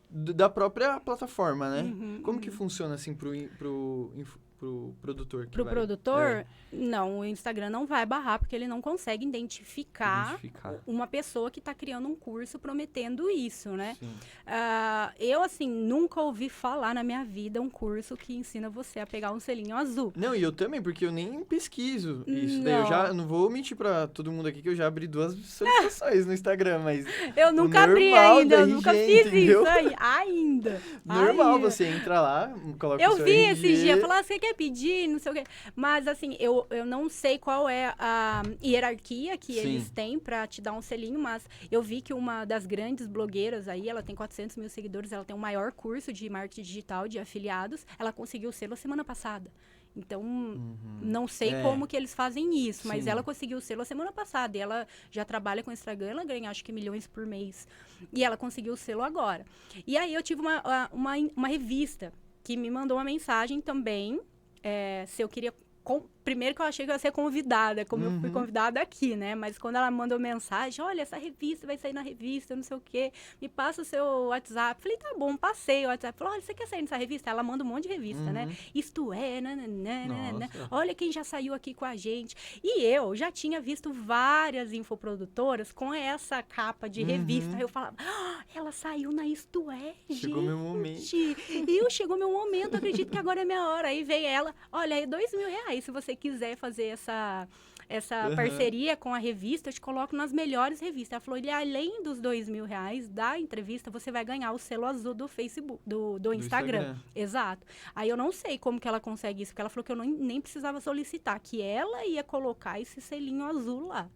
[0.09, 1.83] da própria plataforma, né?
[1.83, 2.41] Uhum, como uhum.
[2.41, 4.13] que funciona assim pro, pro,
[4.59, 5.47] pro produtor?
[5.49, 5.73] pro vai...
[5.73, 6.47] produtor, é.
[6.73, 10.75] não, o Instagram não vai barrar porque ele não consegue identificar, identificar.
[10.87, 13.97] uma pessoa que está criando um curso prometendo isso, né?
[14.03, 19.07] Uh, eu, assim, nunca ouvi falar na minha vida um curso que ensina você a
[19.07, 20.13] pegar um selinho azul.
[20.17, 22.59] Não, e eu também, porque eu nem pesquiso isso.
[22.59, 22.65] Não.
[22.65, 25.35] Daí eu já não vou mentir para todo mundo aqui que eu já abri duas
[25.35, 27.07] solicitações no Instagram, mas.
[27.37, 29.63] Eu nunca abri ainda, eu nunca fiz entendeu?
[29.63, 30.81] isso aí, ainda.
[31.05, 31.71] Normal, ainda.
[31.71, 33.53] você entra lá, coloca eu vi RG.
[33.53, 35.45] esse dia, falar, você quer pedir, não sei o quê.
[35.75, 39.61] Mas, assim, eu, eu não sei qual é a hierarquia que Sim.
[39.61, 43.69] eles têm para te dar um selinho, mas eu vi que uma das grandes blogueiras
[43.69, 47.19] aí, ela tem 400 mil seguidores, ela tem o maior curso de marketing digital de
[47.19, 49.51] afiliados, ela conseguiu o selo semana passada.
[49.97, 50.77] Então, uhum.
[51.01, 51.63] não sei é.
[51.63, 53.11] como que eles fazem isso, mas Sim.
[53.11, 54.57] ela conseguiu o selo a semana passada.
[54.57, 57.67] E ela já trabalha com Instagram, ela ganha acho que milhões por mês.
[58.13, 59.47] E ela conseguiu o selo agora.
[59.87, 62.13] E aí eu tive uma, uma, uma revista
[62.45, 64.21] que me mandou uma mensagem também
[64.69, 68.05] é, se eu queria com, primeiro que eu achei que eu ia ser convidada, como
[68.05, 68.15] uhum.
[68.15, 68.35] eu fui uhum.
[68.35, 69.37] convidada aqui, né?
[69.37, 72.81] Mas quando ela mandou mensagem, olha, essa revista vai sair na revista, não sei o
[72.81, 74.83] quê, me passa o seu WhatsApp.
[74.83, 76.19] Falei, tá bom, passei o WhatsApp.
[76.19, 77.31] Falou, olha, você quer sair nessa revista?
[77.31, 78.43] Ela manda um monte de revista, né?
[78.43, 78.49] uhum.
[78.49, 78.57] né?
[78.75, 82.35] Isto é, nananana, olha quem já saiu aqui com a gente.
[82.61, 87.07] E eu já tinha visto várias infoprodutoras com essa capa de uhum.
[87.07, 87.57] revista.
[87.57, 90.49] Eu falava, ah, ela saiu na Isto É, Chegou gente.
[90.49, 91.03] meu momento.
[91.15, 93.89] E eu, chegou meu momento, acredito que agora é minha hora.
[93.89, 97.49] Aí veio ela, olha, aí dois mil reais se você quiser fazer essa
[97.89, 98.37] essa uhum.
[98.37, 101.13] parceria com a revista, eu te coloco nas melhores revistas.
[101.13, 104.85] Ela falou, e além dos dois mil reais da entrevista, você vai ganhar o selo
[104.87, 106.79] azul do Facebook, do, do, do Instagram.
[106.79, 107.01] Instagram.
[107.15, 107.67] Exato.
[107.95, 110.05] Aí eu não sei como que ela consegue isso, porque ela falou que eu não,
[110.05, 114.09] nem precisava solicitar, que ela ia colocar esse selinho azul lá.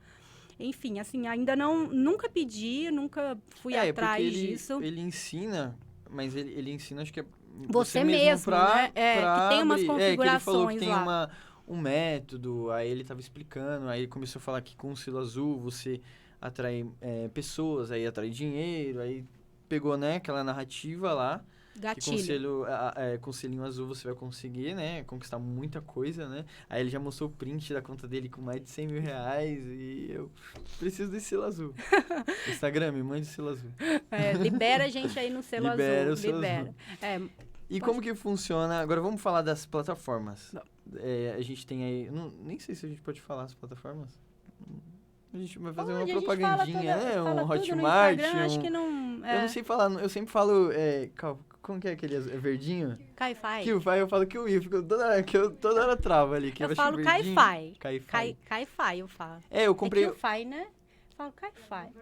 [0.59, 4.83] Enfim, assim, ainda não, nunca pedi, nunca fui é, atrás ele, disso.
[4.83, 5.79] Ele ensina,
[6.11, 7.25] mas ele, ele ensina, acho que é
[7.69, 8.93] você, você mesmo, mesmo pra, né?
[8.95, 11.03] É, que tem umas configurações é, que ele falou que tem lá.
[11.03, 11.31] Uma,
[11.71, 15.19] um método, aí ele estava explicando, aí ele começou a falar que com o selo
[15.19, 16.01] azul você
[16.41, 19.25] atrai é, pessoas, aí atrai dinheiro, aí
[19.69, 21.45] pegou, né, aquela narrativa lá.
[21.77, 22.17] Gatilho.
[22.17, 25.05] com, selo, é, com selinho azul você vai conseguir, né?
[25.05, 26.45] Conquistar muita coisa, né?
[26.69, 29.65] Aí ele já mostrou o print da conta dele com mais de 100 mil reais
[29.65, 30.31] e eu
[30.79, 31.73] preciso desse selo azul.
[32.51, 33.71] Instagram, me mande selo azul.
[34.11, 36.13] É, libera a gente aí no selo libera azul.
[36.13, 36.61] O selo libera.
[36.61, 36.75] Azul.
[37.01, 37.17] É,
[37.71, 37.81] e pode...
[37.81, 38.81] como que funciona?
[38.81, 40.53] Agora vamos falar das plataformas.
[40.97, 42.11] É, a gente tem aí.
[42.11, 44.19] Não, nem sei se a gente pode falar as plataformas.
[45.33, 47.23] A gente vai fazer uma propagandinha, né?
[47.23, 48.19] Um Hotmart.
[48.19, 48.39] Um...
[48.41, 49.25] Acho que não.
[49.25, 49.37] É.
[49.37, 50.73] Eu não sei falar, eu sempre falo.
[50.73, 51.09] É,
[51.63, 52.99] como que é aquele é verdinho?
[53.15, 53.65] Caifai.
[53.65, 56.51] Caifai, eu falo que o I, fico toda hora, que eu toda hora trava ali.
[56.51, 57.75] Que eu, falo Caifai.
[57.79, 58.37] Caifai.
[58.45, 59.43] Caifai, eu falo.
[59.51, 60.05] É, eu comprei.
[60.05, 60.63] É Caifai, né?
[60.63, 61.93] Eu falo Caifai.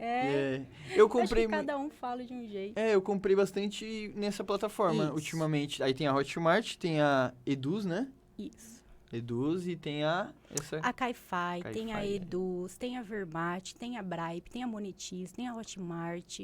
[0.00, 0.56] É.
[0.56, 0.66] é.
[0.96, 1.44] Eu comprei.
[1.44, 2.78] Acho que cada um fala de um jeito.
[2.78, 5.12] É, eu comprei bastante nessa plataforma Isso.
[5.12, 5.82] ultimamente.
[5.82, 8.08] Aí tem a Hotmart, tem a Eduz, né?
[8.38, 8.80] Isso.
[9.12, 10.32] Eduz e tem a.
[10.50, 10.78] Essa...
[10.78, 15.48] A Caifai, tem a Eduz, tem a Vermat, tem a Bripe, tem a Monetize, tem
[15.48, 16.40] a Hotmart,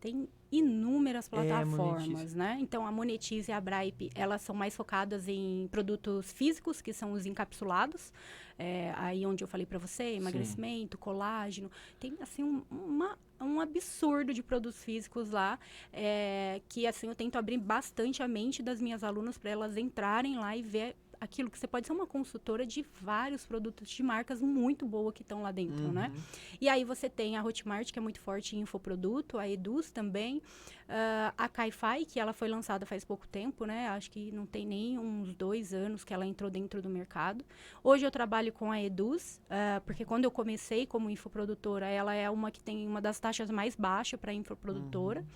[0.00, 2.58] tem inúmeras é, plataformas, é, né?
[2.60, 7.12] Então a Monetize e a Bripe, elas são mais focadas em produtos físicos, que são
[7.12, 8.12] os encapsulados.
[8.58, 11.02] É, aí onde eu falei para você, emagrecimento, Sim.
[11.02, 15.58] colágeno, tem assim um, uma, um absurdo de produtos físicos lá,
[15.92, 20.38] é, que assim eu tento abrir bastante a mente das minhas alunas para elas entrarem
[20.38, 24.40] lá e ver aquilo que você pode ser uma consultora de vários produtos de marcas
[24.40, 26.08] muito boa que estão lá dentro, né?
[26.08, 26.14] uhum.
[26.14, 26.22] né?
[26.60, 30.42] E aí você tem a Hotmart, que é muito forte em infoproduto, a Eduz também,
[30.88, 33.88] uh, a Caifai, que ela foi lançada faz pouco tempo, né?
[33.88, 37.44] Acho que não tem nem uns dois anos que ela entrou dentro do mercado.
[37.82, 42.28] Hoje eu trabalho com a Eduz, uh, porque quando eu comecei como infoprodutora, ela é
[42.30, 45.20] uma que tem uma das taxas mais baixas para infoprodutora.
[45.20, 45.26] Uhum.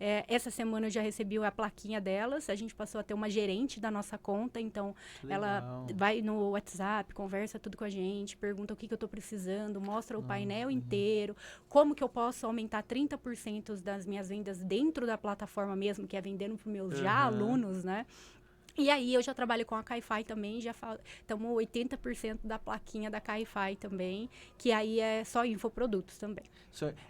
[0.00, 3.28] É, essa semana eu já recebi a plaquinha delas, a gente passou a ter uma
[3.28, 4.94] gerente da nossa conta, então
[5.28, 9.08] ela vai no WhatsApp, conversa tudo com a gente, pergunta o que, que eu estou
[9.08, 10.74] precisando, mostra o painel uhum.
[10.74, 11.36] inteiro,
[11.68, 16.20] como que eu posso aumentar 30% das minhas vendas dentro da plataforma mesmo, que é
[16.20, 17.02] vendendo para meus uhum.
[17.02, 18.06] já alunos, né?
[18.78, 20.72] E aí eu já trabalho com a Caifai também, já
[21.20, 26.44] estamos 80% da plaquinha da Caifai também, que aí é só infoprodutos também.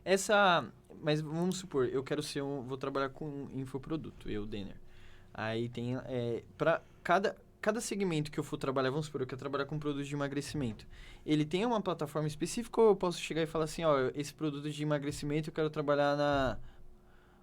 [0.03, 0.67] Essa,
[1.03, 4.77] mas vamos supor, eu quero ser um, vou trabalhar com infoproduto, eu, Denner.
[5.35, 9.39] Aí tem, é, para cada, cada segmento que eu for trabalhar, vamos supor, eu quero
[9.39, 10.87] trabalhar com produtos de emagrecimento.
[11.27, 14.71] Ele tem uma plataforma específica ou eu posso chegar e falar assim, ó, esse produto
[14.71, 16.59] de emagrecimento eu quero trabalhar na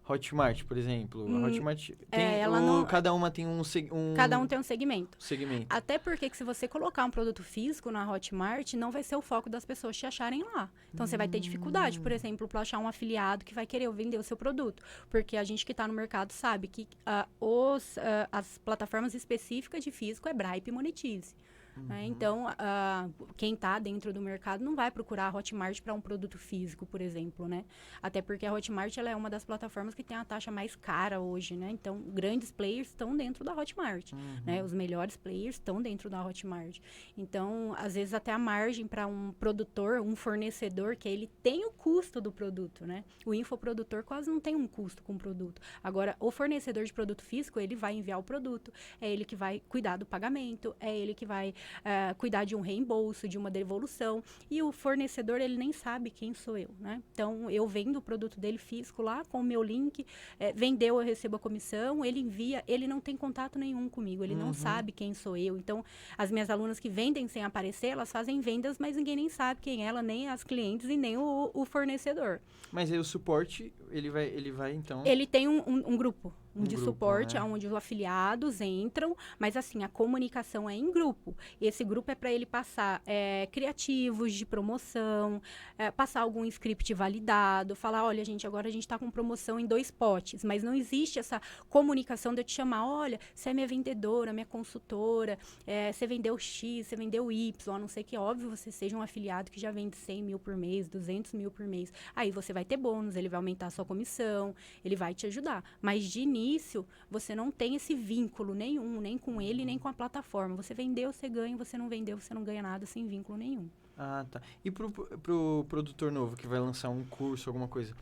[0.08, 1.26] Hotmart, por exemplo.
[1.26, 4.60] Hum, Hotmart tem, é, ela o, não, cada uma tem um, um, Cada um tem
[4.60, 5.18] um segmento.
[5.20, 5.68] Segmento.
[5.70, 9.22] Até porque que se você colocar um produto físico na Hotmart, não vai ser o
[9.22, 10.70] foco das pessoas te acharem lá.
[10.94, 11.08] Então hum.
[11.08, 12.16] você vai ter dificuldade, por hum.
[12.16, 15.66] exemplo, para achar um afiliado que vai querer vender o seu produto, porque a gente
[15.66, 20.34] que está no mercado sabe que uh, os, uh, as plataformas específicas de físico é
[20.34, 21.34] Bripe e Monetize.
[21.78, 21.82] Né?
[21.82, 21.88] Uhum.
[21.88, 22.06] Né?
[22.06, 26.38] Então, uh, quem está dentro do mercado não vai procurar a Hotmart para um produto
[26.38, 27.66] físico, por exemplo, né?
[28.02, 31.20] Até porque a Hotmart ela é uma das plataformas que tem a taxa mais cara
[31.20, 31.70] hoje, né?
[31.72, 34.42] Então, grandes players estão dentro da Hotmart, uhum.
[34.46, 34.64] né?
[34.64, 36.80] Os melhores players estão dentro da Hotmart.
[37.18, 41.72] Então, às vezes até a margem para um produtor, um fornecedor, que ele tem o
[41.72, 43.04] custo do produto, né?
[43.26, 45.62] O infoprodutor quase não tem um custo com o produto.
[45.84, 49.62] Agora, o fornecedor de produto físico, ele vai enviar o produto, é ele que vai
[49.68, 54.24] cuidar do pagamento, é ele que vai uh, cuidar de um reembolso, de uma devolução.
[54.50, 57.02] E o fornecedor, ele nem sabe quem sou eu, né?
[57.12, 60.06] Então, eu vendo o produto dele físico lá com o meu link,
[60.40, 64.34] é, vendeu, eu recebo a comissão, ele envia, ele não tem contato nenhum comigo, ele
[64.34, 64.48] uhum.
[64.48, 65.58] não sabe quem sou eu.
[65.58, 65.84] Então,
[66.18, 69.84] as minhas alunas que vendem sem aparecer, elas fazem vendas, mas ninguém nem sabe quem
[69.84, 72.40] é ela, nem as clientes e nem o, o fornecedor.
[72.72, 75.04] Mas aí o suporte, ele vai, ele vai então...
[75.06, 77.44] Ele tem um, um, um grupo um, de grupo, suporte, né?
[77.44, 81.36] onde os afiliados entram, mas assim, a comunicação é em grupo.
[81.60, 85.42] Esse grupo é para ele passar é, criativos de promoção,
[85.78, 89.66] é, passar algum script validado, falar, olha, gente, agora a gente está com promoção em
[89.66, 93.68] dois potes, mas não existe essa comunicação de eu te chamar, olha, você é minha
[93.68, 98.50] vendedora, minha consultora, é, você vendeu X, você vendeu Y, a não ser que, óbvio,
[98.50, 101.92] você seja um afiliado que já vende 100 mil por mês, 200 mil por mês.
[102.16, 105.64] Aí você vai ter bônus, ele vai aumentar a sua comissão, ele vai te ajudar.
[105.82, 109.94] Mas de início, você não tem esse vínculo nenhum, nem com ele, nem com a
[109.94, 110.56] plataforma.
[110.56, 113.70] Você vendeu, você ganha, você não vendeu, você não ganha nada sem vínculo nenhum.
[113.98, 114.42] Ah, tá.
[114.64, 117.96] E pro, pro produtor novo que vai lançar um curso, alguma coisa,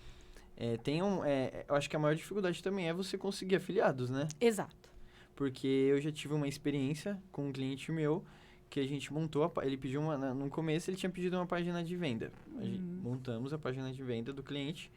[0.56, 4.10] é, tem um, é, eu acho que a maior dificuldade também é você conseguir afiliados,
[4.10, 4.28] né?
[4.40, 4.90] Exato.
[5.36, 8.24] Porque eu já tive uma experiência com um cliente meu
[8.70, 11.84] que a gente montou, a, ele pediu uma, no começo ele tinha pedido uma página
[11.84, 12.32] de venda.
[12.58, 13.02] A gente, uhum.
[13.04, 14.92] montamos a página de venda do cliente.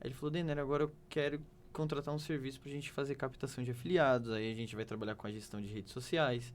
[0.00, 1.40] Aí ele falou, Denner, agora eu quero
[1.72, 5.14] contratar um serviço para a gente fazer captação de afiliados, aí a gente vai trabalhar
[5.14, 6.52] com a gestão de redes sociais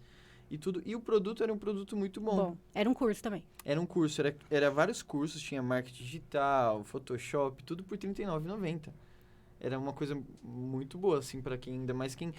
[0.49, 0.81] e tudo.
[0.85, 2.35] E o produto era um produto muito bom.
[2.35, 3.43] Bom, era um curso também.
[3.63, 8.89] Era um curso, era, era vários cursos, tinha marketing digital, Photoshop, tudo por R$39,90.
[9.59, 12.33] Era uma coisa muito boa, assim, para quem, ainda mais quem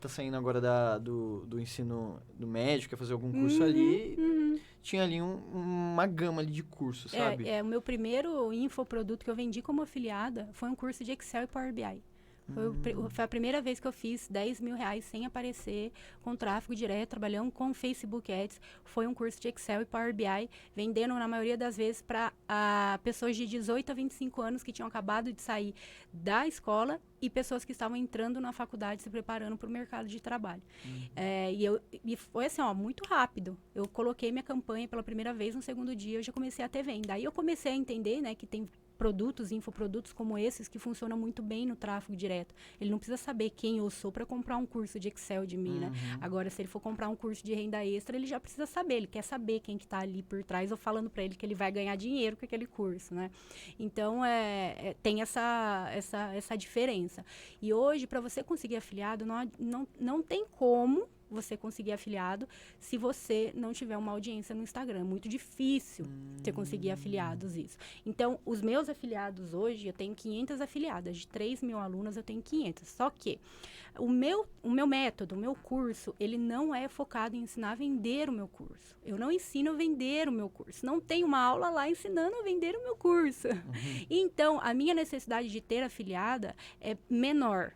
[0.00, 4.14] tá saindo agora da, do, do ensino do médico, quer fazer algum curso uhum, ali.
[4.18, 4.58] Uhum.
[4.82, 7.48] Tinha ali um, uma gama ali de cursos, é, sabe?
[7.48, 11.44] É, o meu primeiro infoproduto que eu vendi como afiliada foi um curso de Excel
[11.44, 12.02] e Power BI.
[12.54, 16.34] Foi, o, foi, a primeira vez que eu fiz 10 mil reais sem aparecer, com
[16.36, 18.60] tráfego direto, trabalhando com Facebook Ads.
[18.84, 22.32] Foi um curso de Excel e Power BI, vendendo na maioria das vezes para
[23.02, 25.74] pessoas de 18 a 25 anos que tinham acabado de sair
[26.12, 30.20] da escola e pessoas que estavam entrando na faculdade se preparando para o mercado de
[30.20, 30.62] trabalho.
[30.84, 31.08] Uhum.
[31.14, 33.56] É, e, eu, e foi assim, ó, muito rápido.
[33.74, 36.82] Eu coloquei minha campanha pela primeira vez, no segundo dia eu já comecei a ter
[36.82, 37.14] venda.
[37.14, 38.68] Aí eu comecei a entender né, que tem
[39.00, 42.54] produtos, infoprodutos como esses que funcionam muito bem no tráfego direto.
[42.78, 45.70] Ele não precisa saber quem eu sou para comprar um curso de Excel de mim,
[45.70, 45.80] uhum.
[45.80, 45.92] né?
[46.20, 49.06] Agora, se ele for comprar um curso de renda extra, ele já precisa saber, ele
[49.06, 51.72] quer saber quem que está ali por trás ou falando para ele que ele vai
[51.72, 53.30] ganhar dinheiro com aquele curso, né?
[53.78, 57.24] Então, é, é tem essa, essa, essa diferença.
[57.62, 62.96] E hoje, para você conseguir afiliado, não, não, não tem como você conseguir afiliado se
[62.96, 65.00] você não tiver uma audiência no Instagram.
[65.00, 66.36] É muito difícil hum.
[66.36, 67.78] você conseguir afiliados isso.
[68.04, 71.18] Então, os meus afiliados hoje, eu tenho 500 afiliadas.
[71.18, 72.88] De 3 mil alunas, eu tenho 500.
[72.88, 73.38] Só que
[73.98, 77.74] o meu, o meu método, o meu curso, ele não é focado em ensinar a
[77.74, 78.96] vender o meu curso.
[79.04, 80.84] Eu não ensino a vender o meu curso.
[80.84, 83.48] Não tem uma aula lá ensinando a vender o meu curso.
[83.48, 84.06] Uhum.
[84.08, 87.72] Então, a minha necessidade de ter afiliada é menor.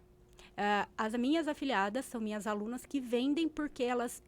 [0.55, 4.23] Uh, as minhas afiliadas são minhas alunas que vendem porque elas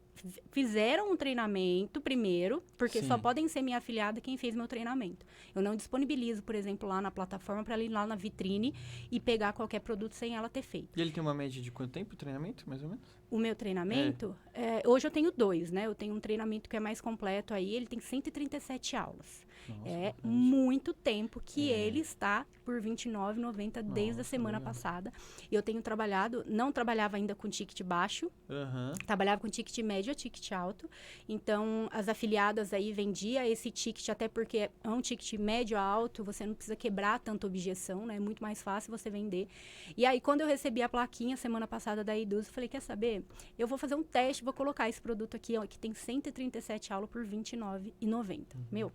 [0.51, 3.07] fizeram um treinamento primeiro, porque Sim.
[3.07, 5.25] só podem ser minha afiliada quem fez meu treinamento.
[5.55, 8.73] Eu não disponibilizo, por exemplo, lá na plataforma para ir lá na vitrine
[9.11, 10.97] e pegar qualquer produto sem ela ter feito.
[10.97, 13.05] E ele tem uma média de quanto tempo o treinamento, mais ou menos?
[13.29, 14.79] O meu treinamento, é.
[14.79, 15.85] É, hoje eu tenho dois, né?
[15.85, 19.45] Eu tenho um treinamento que é mais completo aí, ele tem 137 aulas.
[19.69, 21.79] Nossa, é muito tempo que é.
[21.79, 25.13] ele está por R$29,90 desde a semana passada.
[25.49, 28.91] Eu tenho trabalhado, não trabalhava ainda com ticket baixo, uhum.
[29.05, 30.89] trabalhava com ticket médio a ticket alto.
[31.29, 36.25] Então, as afiliadas aí vendia esse ticket, até porque é um ticket médio a alto,
[36.25, 38.17] você não precisa quebrar tanta objeção, né?
[38.17, 39.47] É muito mais fácil você vender.
[39.95, 43.23] E aí, quando eu recebi a plaquinha semana passada da Eduz, eu falei, quer saber?
[43.57, 47.09] Eu vou fazer um teste, vou colocar esse produto aqui, ó, que tem 137 aulas
[47.09, 48.55] por R$29,90.
[48.55, 48.65] Uhum.
[48.71, 48.91] Meu,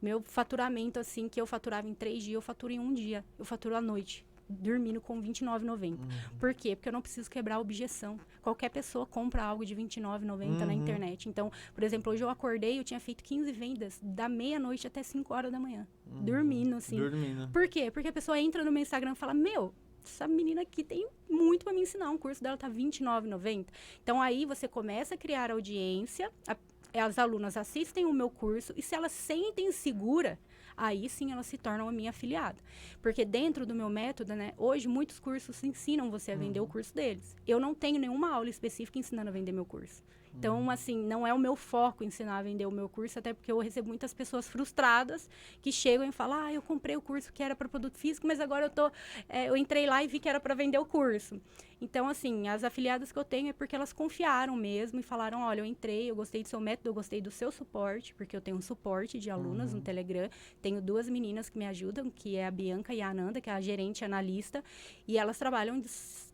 [0.00, 3.24] meu faturamento, assim, que eu faturava em três dias, eu faturo em um dia.
[3.38, 5.92] Eu faturo à noite dormindo com R$29,90.
[5.92, 5.98] Uhum.
[6.38, 6.76] Por quê?
[6.76, 8.18] Porque eu não preciso quebrar a objeção.
[8.42, 10.66] Qualquer pessoa compra algo de R$29,90 uhum.
[10.66, 11.28] na internet.
[11.28, 15.32] Então, por exemplo, hoje eu acordei, eu tinha feito 15 vendas da meia-noite até 5
[15.34, 15.86] horas da manhã.
[16.06, 16.24] Uhum.
[16.24, 16.98] Dormindo, assim.
[16.98, 17.48] Dormindo.
[17.48, 17.90] Por quê?
[17.90, 21.64] Porque a pessoa entra no meu Instagram e fala, meu, essa menina aqui tem muito
[21.64, 22.10] para me ensinar.
[22.10, 23.66] Um curso dela tá R$29,90.
[24.02, 26.56] Então, aí você começa a criar audiência, a
[26.98, 30.38] as alunas assistem o meu curso e se elas sentem segura,
[30.76, 32.58] aí sim elas se tornam a minha afiliada.
[33.00, 36.66] Porque dentro do meu método, né, hoje muitos cursos ensinam você a vender uhum.
[36.66, 37.36] o curso deles.
[37.46, 40.02] Eu não tenho nenhuma aula específica ensinando a vender meu curso.
[40.38, 40.70] Então, uhum.
[40.70, 43.58] assim, não é o meu foco ensinar a vender o meu curso, até porque eu
[43.58, 45.28] recebo muitas pessoas frustradas
[45.62, 48.38] que chegam e falam: "Ah, eu comprei o curso que era para produto físico, mas
[48.40, 48.90] agora eu tô
[49.28, 51.40] é, eu entrei lá e vi que era para vender o curso".
[51.80, 55.60] Então, assim, as afiliadas que eu tenho é porque elas confiaram mesmo e falaram: olha,
[55.60, 58.56] eu entrei, eu gostei do seu método, eu gostei do seu suporte, porque eu tenho
[58.56, 59.78] um suporte de alunas uhum.
[59.78, 60.28] no Telegram.
[60.62, 63.52] Tenho duas meninas que me ajudam, que é a Bianca e a Ananda, que é
[63.52, 64.64] a gerente analista,
[65.06, 65.80] e elas trabalham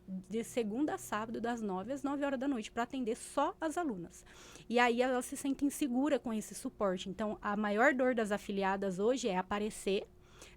[0.07, 3.77] de, segunda a sábado, das nove às nove horas da noite, para atender só as
[3.77, 4.25] alunas.
[4.69, 7.09] E aí elas se sentem seguras com esse suporte.
[7.09, 10.07] Então, a maior dor das afiliadas hoje é aparecer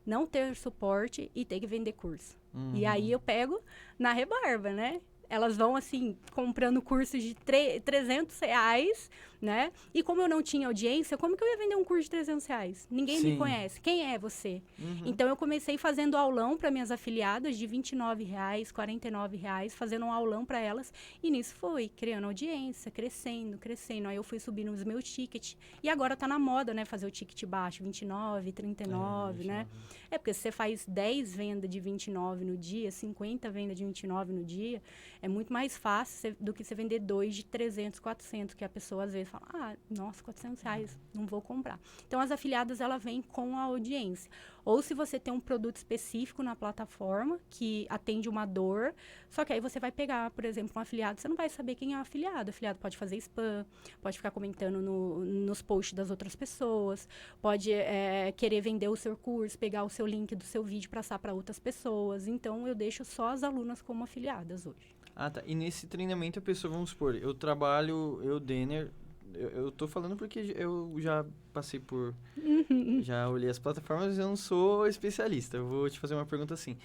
[0.04, 2.38] não ter suporte e ter que vender curso.
[2.54, 2.72] Uhum.
[2.74, 3.60] E aí eu pego
[3.98, 5.00] na rebarba, né?
[5.28, 9.10] Elas vão, assim, comprando cursos de 300 reais
[9.40, 9.70] né?
[9.92, 12.46] E como eu não tinha audiência, como que eu ia vender um curso de 300
[12.46, 12.86] reais?
[12.90, 13.32] Ninguém Sim.
[13.32, 13.80] me conhece.
[13.80, 14.62] Quem é você?
[14.78, 15.02] Uhum.
[15.04, 20.12] Então, eu comecei fazendo aulão para minhas afiliadas de 29 reais, 49 reais, fazendo um
[20.12, 20.92] aulão para elas.
[21.22, 24.08] E nisso foi, criando audiência, crescendo, crescendo.
[24.08, 25.56] Aí eu fui subindo os meus tickets.
[25.82, 26.84] E agora tá na moda, né?
[26.84, 29.66] Fazer o ticket baixo, 29, 39, é, né?
[30.10, 34.32] É, porque se você faz 10 vendas de 29 no dia, 50 vendas de 29
[34.32, 34.82] no dia,
[35.20, 39.04] é muito mais fácil do que você vender dois de 300, 400, que a pessoa
[39.04, 41.78] às vezes fala, ah, nossa, 400 reais, não vou comprar.
[42.06, 44.30] Então, as afiliadas, ela vem com a audiência.
[44.66, 48.94] Ou se você tem um produto específico na plataforma que atende uma dor,
[49.30, 51.94] só que aí você vai pegar, por exemplo, um afiliado, você não vai saber quem
[51.94, 52.48] é o afiliado.
[52.48, 53.64] O afiliado pode fazer spam,
[54.02, 57.08] pode ficar comentando no, nos posts das outras pessoas,
[57.40, 61.02] pode é, querer vender o seu curso, pegar o seu link do seu vídeo para
[61.06, 62.26] passar para outras pessoas.
[62.26, 64.96] Então, eu deixo só as alunas como afiliadas hoje.
[65.14, 65.40] Ah, tá.
[65.46, 68.90] E nesse treinamento a pessoa, vamos supor, eu trabalho, eu, Denner,
[69.34, 72.14] eu, eu tô falando porque eu já passei por.
[72.36, 73.00] Uhum.
[73.02, 75.56] já olhei as plataformas, mas eu não sou especialista.
[75.56, 76.76] Eu vou te fazer uma pergunta assim.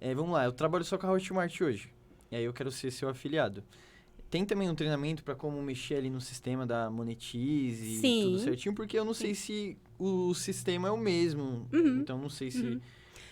[0.00, 1.90] É, vamos lá, eu trabalho só com a Hotmart hoje.
[2.30, 3.62] E aí eu quero ser seu afiliado.
[4.30, 8.22] Tem também um treinamento para como mexer ali no sistema da Monetize Sim.
[8.24, 9.26] tudo certinho, porque eu não Sim.
[9.26, 11.68] sei se o sistema é o mesmo.
[11.72, 12.00] Uhum.
[12.00, 12.62] Então não sei se.
[12.62, 12.80] Uhum.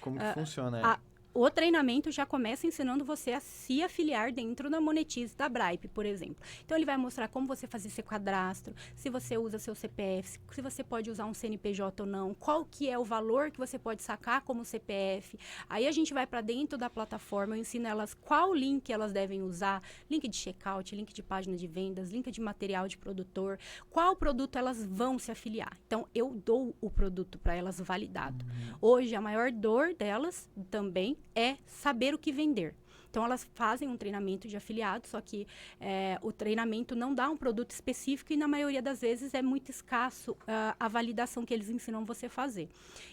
[0.00, 0.80] Como que uh, funciona.
[0.84, 1.00] A,
[1.34, 6.04] o treinamento já começa ensinando você a se afiliar dentro da Monetize da Bripe, por
[6.04, 6.36] exemplo.
[6.64, 10.60] Então, ele vai mostrar como você fazer seu cadastro, se você usa seu CPF, se
[10.60, 14.02] você pode usar um CNPJ ou não, qual que é o valor que você pode
[14.02, 15.38] sacar como CPF.
[15.68, 19.42] Aí, a gente vai para dentro da plataforma, eu ensino elas qual link elas devem
[19.42, 24.14] usar, link de checkout, link de página de vendas, link de material de produtor, qual
[24.14, 25.78] produto elas vão se afiliar.
[25.86, 28.44] Então, eu dou o produto para elas validado.
[28.44, 28.76] Uhum.
[28.80, 32.74] Hoje, a maior dor delas também é saber o que vender.
[33.12, 35.46] Então, elas fazem um treinamento de afiliado, só que
[35.78, 39.70] é, o treinamento não dá um produto específico e, na maioria das vezes, é muito
[39.70, 42.70] escasso uh, a validação que eles ensinam você a fazer.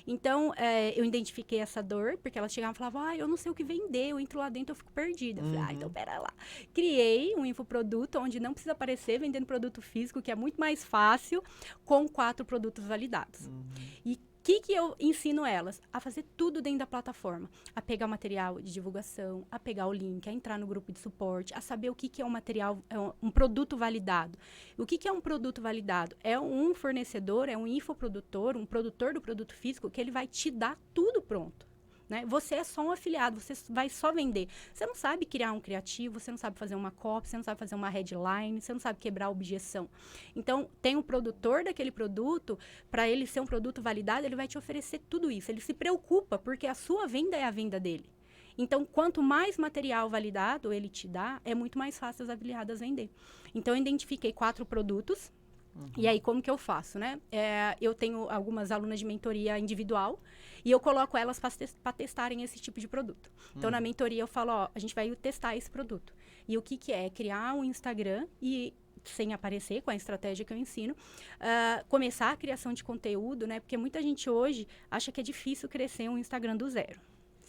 [0.08, 3.52] Então, é, eu identifiquei essa dor, porque elas chegavam e falavam, ah, eu não sei
[3.52, 5.42] o que vender, eu entro lá dentro, eu fico perdida.
[5.42, 5.94] Eu falei, ah, então uhum.
[5.94, 6.32] pera lá.
[6.74, 11.44] Criei um infoproduto onde não precisa aparecer vendendo produto físico, que é muito mais fácil,
[11.84, 13.48] com quatro produtos validados.
[13.48, 13.66] Uhum.
[14.06, 15.82] E que, que eu ensino elas?
[15.92, 17.50] A fazer tudo dentro da plataforma.
[17.76, 21.00] A pegar o material de divulgação, a pegar o link, a entrar no grupo de
[21.00, 24.38] suporte, a saber o que, que é um material, é um, um produto validado.
[24.78, 26.16] O que, que é um produto validado?
[26.24, 30.50] É um fornecedor, é um infoprodutor, um produtor do produto físico que ele vai te
[30.50, 31.69] dar tudo pronto.
[32.10, 32.26] Né?
[32.26, 34.48] Você é só um afiliado, você vai só vender.
[34.74, 37.60] Você não sabe criar um criativo, você não sabe fazer uma copy, você não sabe
[37.60, 39.88] fazer uma headline, você não sabe quebrar a objeção.
[40.36, 42.58] Então, tem um produtor daquele produto,
[42.90, 45.52] para ele ser um produto validado, ele vai te oferecer tudo isso.
[45.52, 48.10] Ele se preocupa, porque a sua venda é a venda dele.
[48.58, 53.10] Então, quanto mais material validado ele te dá, é muito mais fácil as afiliadas vender.
[53.54, 55.32] Então, eu identifiquei quatro produtos.
[55.80, 55.92] Uhum.
[55.98, 57.20] E aí, como que eu faço, né?
[57.32, 60.20] É, eu tenho algumas alunas de mentoria individual
[60.64, 63.32] e eu coloco elas para testarem esse tipo de produto.
[63.56, 66.14] Então, na mentoria, eu falo, ó, a gente vai testar esse produto.
[66.48, 67.10] E o que, que é?
[67.10, 68.74] Criar um Instagram e
[69.06, 73.60] sem aparecer com a estratégia que eu ensino, uh, começar a criação de conteúdo, né?
[73.60, 77.00] Porque muita gente hoje acha que é difícil crescer um Instagram do zero.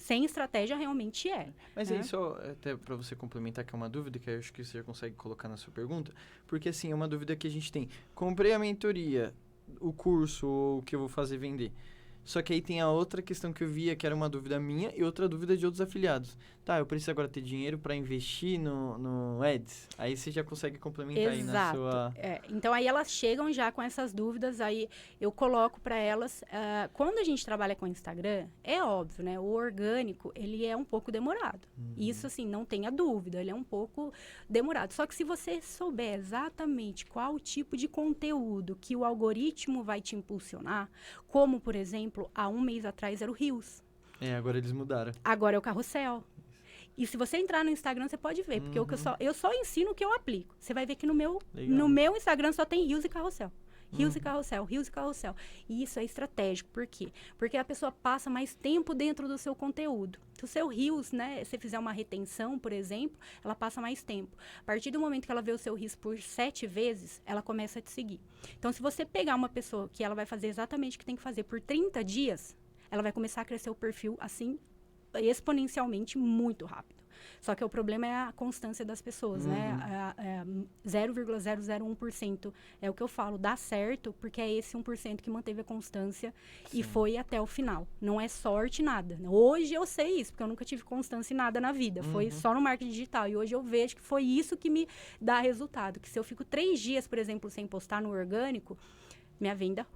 [0.00, 1.52] Sem estratégia, realmente é.
[1.76, 1.98] Mas né?
[1.98, 4.78] aí, só até para você complementar, que é uma dúvida que eu acho que você
[4.78, 6.12] já consegue colocar na sua pergunta,
[6.46, 7.88] porque assim, é uma dúvida que a gente tem.
[8.14, 9.34] Comprei a mentoria,
[9.78, 11.70] o curso, ou o que eu vou fazer vender.
[12.24, 14.92] Só que aí tem a outra questão que eu via, que era uma dúvida minha
[14.96, 16.36] e outra dúvida de outros afiliados.
[16.70, 19.88] Tá, eu preciso agora ter dinheiro para investir no, no Ads.
[19.98, 21.48] Aí você já consegue complementar Exato.
[21.48, 22.12] aí na sua...
[22.14, 24.88] É, então aí elas chegam já com essas dúvidas, aí
[25.20, 26.42] eu coloco para elas.
[26.42, 29.36] Uh, quando a gente trabalha com Instagram, é óbvio, né?
[29.40, 31.66] O orgânico, ele é um pouco demorado.
[31.76, 31.94] Uhum.
[31.98, 34.12] Isso, assim, não tenha dúvida, ele é um pouco
[34.48, 34.92] demorado.
[34.92, 40.00] Só que se você souber exatamente qual o tipo de conteúdo que o algoritmo vai
[40.00, 40.88] te impulsionar,
[41.26, 43.82] como, por exemplo, há um mês atrás era o Rios.
[44.20, 45.10] É, agora eles mudaram.
[45.24, 46.22] Agora é o carrossel.
[47.00, 48.86] E se você entrar no Instagram, você pode ver, porque uhum.
[48.90, 50.54] eu, só, eu só ensino o que eu aplico.
[50.60, 53.50] Você vai ver que no meu, no meu Instagram só tem rios e carrossel.
[53.90, 54.18] Rios uhum.
[54.18, 55.34] e carrossel, rios e carrossel.
[55.66, 56.68] E isso é estratégico.
[56.68, 57.10] Por quê?
[57.38, 60.18] Porque a pessoa passa mais tempo dentro do seu conteúdo.
[60.34, 64.36] Se o seu rios, né, se fizer uma retenção, por exemplo, ela passa mais tempo.
[64.60, 67.78] A partir do momento que ela vê o seu rios por sete vezes, ela começa
[67.78, 68.20] a te seguir.
[68.58, 71.22] Então, se você pegar uma pessoa que ela vai fazer exatamente o que tem que
[71.22, 72.54] fazer por 30 dias,
[72.90, 74.58] ela vai começar a crescer o perfil assim
[75.14, 77.00] exponencialmente muito rápido.
[77.40, 79.70] Só que o problema é a constância das pessoas, né?
[79.72, 79.76] uhum.
[79.78, 80.14] né?
[80.18, 85.30] É, é 0,001% é o que eu falo, dá certo, porque é esse 1% que
[85.30, 86.34] manteve a constância
[86.66, 86.80] Sim.
[86.80, 87.86] e foi até o final.
[88.00, 89.18] Não é sorte nada.
[89.28, 92.02] Hoje eu sei isso, porque eu nunca tive constância em nada na vida.
[92.02, 92.12] Uhum.
[92.12, 93.28] Foi só no marketing digital.
[93.28, 94.86] E hoje eu vejo que foi isso que me
[95.20, 95.98] dá resultado.
[95.98, 98.76] Que se eu fico três dias, por exemplo, sem postar no orgânico,
[99.38, 99.86] minha venda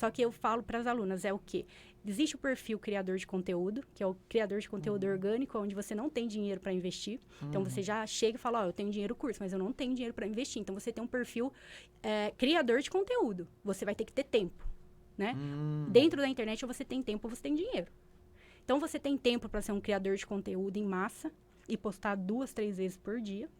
[0.00, 1.66] só que eu falo para as alunas, é o quê?
[2.06, 5.12] Existe o perfil criador de conteúdo, que é o criador de conteúdo uhum.
[5.12, 7.20] orgânico, onde você não tem dinheiro para investir.
[7.42, 7.48] Uhum.
[7.48, 7.84] Então você uhum.
[7.84, 10.14] já chega e fala, ó, oh, eu tenho dinheiro curso, mas eu não tenho dinheiro
[10.14, 10.62] para investir.
[10.62, 11.52] Então você tem um perfil
[12.02, 13.46] é, criador de conteúdo.
[13.62, 14.66] Você vai ter que ter tempo,
[15.18, 15.34] né?
[15.34, 15.90] Uhum.
[15.90, 17.92] Dentro da internet, ou você tem tempo ou você tem dinheiro.
[18.64, 21.30] Então você tem tempo para ser um criador de conteúdo em massa
[21.68, 23.50] e postar duas, três vezes por dia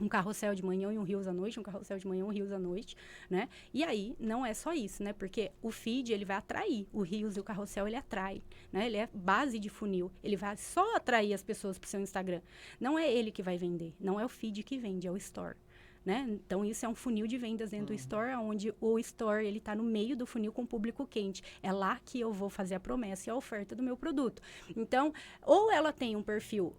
[0.00, 2.28] um carrossel de manhã e um rios à noite, um carrossel de manhã e um
[2.28, 2.96] rios à noite,
[3.28, 3.48] né?
[3.72, 5.12] E aí, não é só isso, né?
[5.12, 6.86] Porque o feed, ele vai atrair.
[6.92, 8.42] O rios e o carrossel, ele atrai,
[8.72, 8.86] né?
[8.86, 10.10] Ele é base de funil.
[10.22, 12.40] Ele vai só atrair as pessoas para o seu Instagram.
[12.80, 13.94] Não é ele que vai vender.
[14.00, 15.56] Não é o feed que vende, é o store.
[16.04, 16.26] Né?
[16.30, 17.96] Então, isso é um funil de vendas dentro uhum.
[17.96, 21.42] do store, onde o store ele está no meio do funil com o público quente.
[21.62, 24.40] É lá que eu vou fazer a promessa e a oferta do meu produto.
[24.74, 26.74] Então, ou ela tem um perfil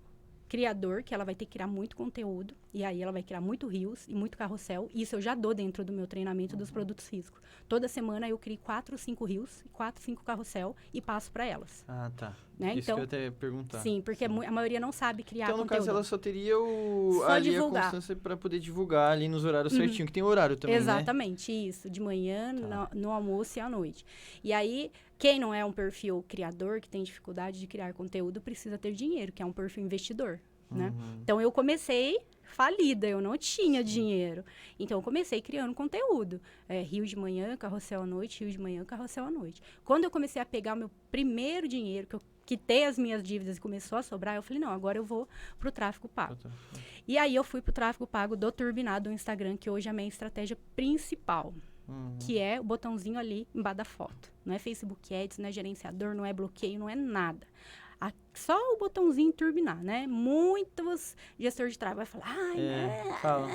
[0.49, 3.67] criador, que ela vai ter que criar muito conteúdo, e aí ela vai criar muito
[3.67, 4.89] rios e muito carrossel.
[4.93, 6.59] Isso eu já dou dentro do meu treinamento uhum.
[6.59, 7.39] dos produtos físicos.
[7.67, 11.85] Toda semana eu crio quatro, cinco rios, quatro, cinco carrossel e passo para elas.
[11.87, 12.35] Ah, tá.
[12.57, 12.73] Né?
[12.73, 13.79] Isso então, que eu até perguntar.
[13.79, 14.45] Sim, porque sim.
[14.45, 15.85] a maioria não sabe criar então, no conteúdo.
[15.85, 17.83] caso, ela só teria o, só ali divulgar.
[17.83, 19.79] a constância para poder divulgar ali nos horários uhum.
[19.79, 20.81] certinho, que tem horário também, né?
[20.81, 21.57] Exatamente, né?
[21.59, 21.89] isso.
[21.89, 22.89] De manhã, tá.
[22.93, 24.03] no, no almoço e à noite.
[24.43, 28.77] E aí, quem não é um perfil criador, que tem dificuldade de criar conteúdo, precisa
[28.77, 30.39] ter dinheiro, que é um perfil investidor
[30.71, 30.93] né?
[30.95, 31.19] Uhum.
[31.23, 34.43] Então eu comecei falida, eu não tinha dinheiro.
[34.79, 36.41] Então eu comecei criando conteúdo.
[36.67, 39.61] É, Rio de manhã, carrossel à noite, Rio de manhã, carrossel à noite.
[39.83, 43.57] Quando eu comecei a pegar o meu primeiro dinheiro, que eu quitei as minhas dívidas
[43.57, 45.27] e começou a sobrar, eu falei, não, agora eu vou
[45.59, 46.37] pro tráfego pago.
[47.07, 49.93] E aí eu fui pro tráfego pago do turbinado do Instagram, que hoje é a
[49.93, 51.53] minha estratégia principal.
[51.89, 52.17] Uhum.
[52.19, 54.31] Que é o botãozinho ali embaixo da foto.
[54.45, 57.47] Não é Facebook Ads, não é gerenciador, não é bloqueio, não é nada.
[57.99, 60.07] A, só o botãozinho turbinar, né?
[60.07, 63.47] Muitos gestores de trabalho vai falar, ai, é, né, fala.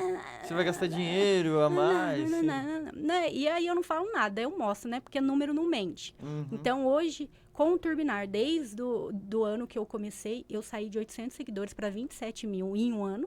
[0.43, 2.30] você vai gastar dinheiro a mais.
[2.30, 3.32] Não, não, não, né?
[3.32, 5.01] E aí eu não falo nada, eu mostro, né?
[5.01, 6.14] Porque número não mente.
[6.22, 6.47] Uhum.
[6.53, 10.99] Então hoje, com o Turbinar, desde do, do ano que eu comecei, eu saí de
[10.99, 13.26] 800 seguidores para 27 mil em um ano.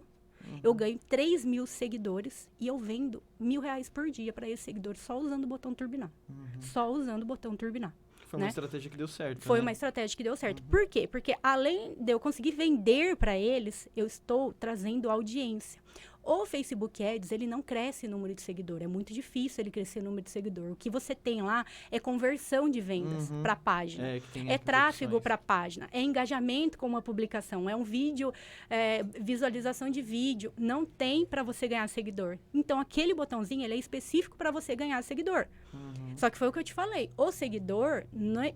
[0.49, 0.59] Uhum.
[0.63, 5.01] Eu ganho 3 mil seguidores e eu vendo mil reais por dia para esses seguidores
[5.01, 6.11] só usando o botão turbinar.
[6.29, 6.61] Uhum.
[6.61, 7.93] Só usando o botão turbinar.
[8.27, 8.45] Foi né?
[8.45, 9.45] uma estratégia que deu certo.
[9.45, 9.61] Foi né?
[9.61, 10.59] uma estratégia que deu certo.
[10.61, 10.69] Uhum.
[10.69, 11.07] Por quê?
[11.07, 15.81] Porque além de eu conseguir vender para eles, eu estou trazendo audiência.
[16.27, 18.83] O Facebook Ads, ele não cresce número de seguidor.
[18.83, 20.69] É muito difícil ele crescer número de seguidor.
[20.69, 23.41] O que você tem lá é conversão de vendas uhum.
[23.41, 24.05] para a página.
[24.05, 25.87] É, é tráfego para a página.
[25.89, 27.69] É engajamento com uma publicação.
[27.69, 28.33] É um vídeo,
[28.69, 30.51] é, visualização de vídeo.
[30.57, 32.37] Não tem para você ganhar seguidor.
[32.53, 35.47] Então, aquele botãozinho, ele é específico para você ganhar seguidor.
[35.73, 36.17] Uhum.
[36.17, 37.09] Só que foi o que eu te falei.
[37.15, 38.05] O seguidor,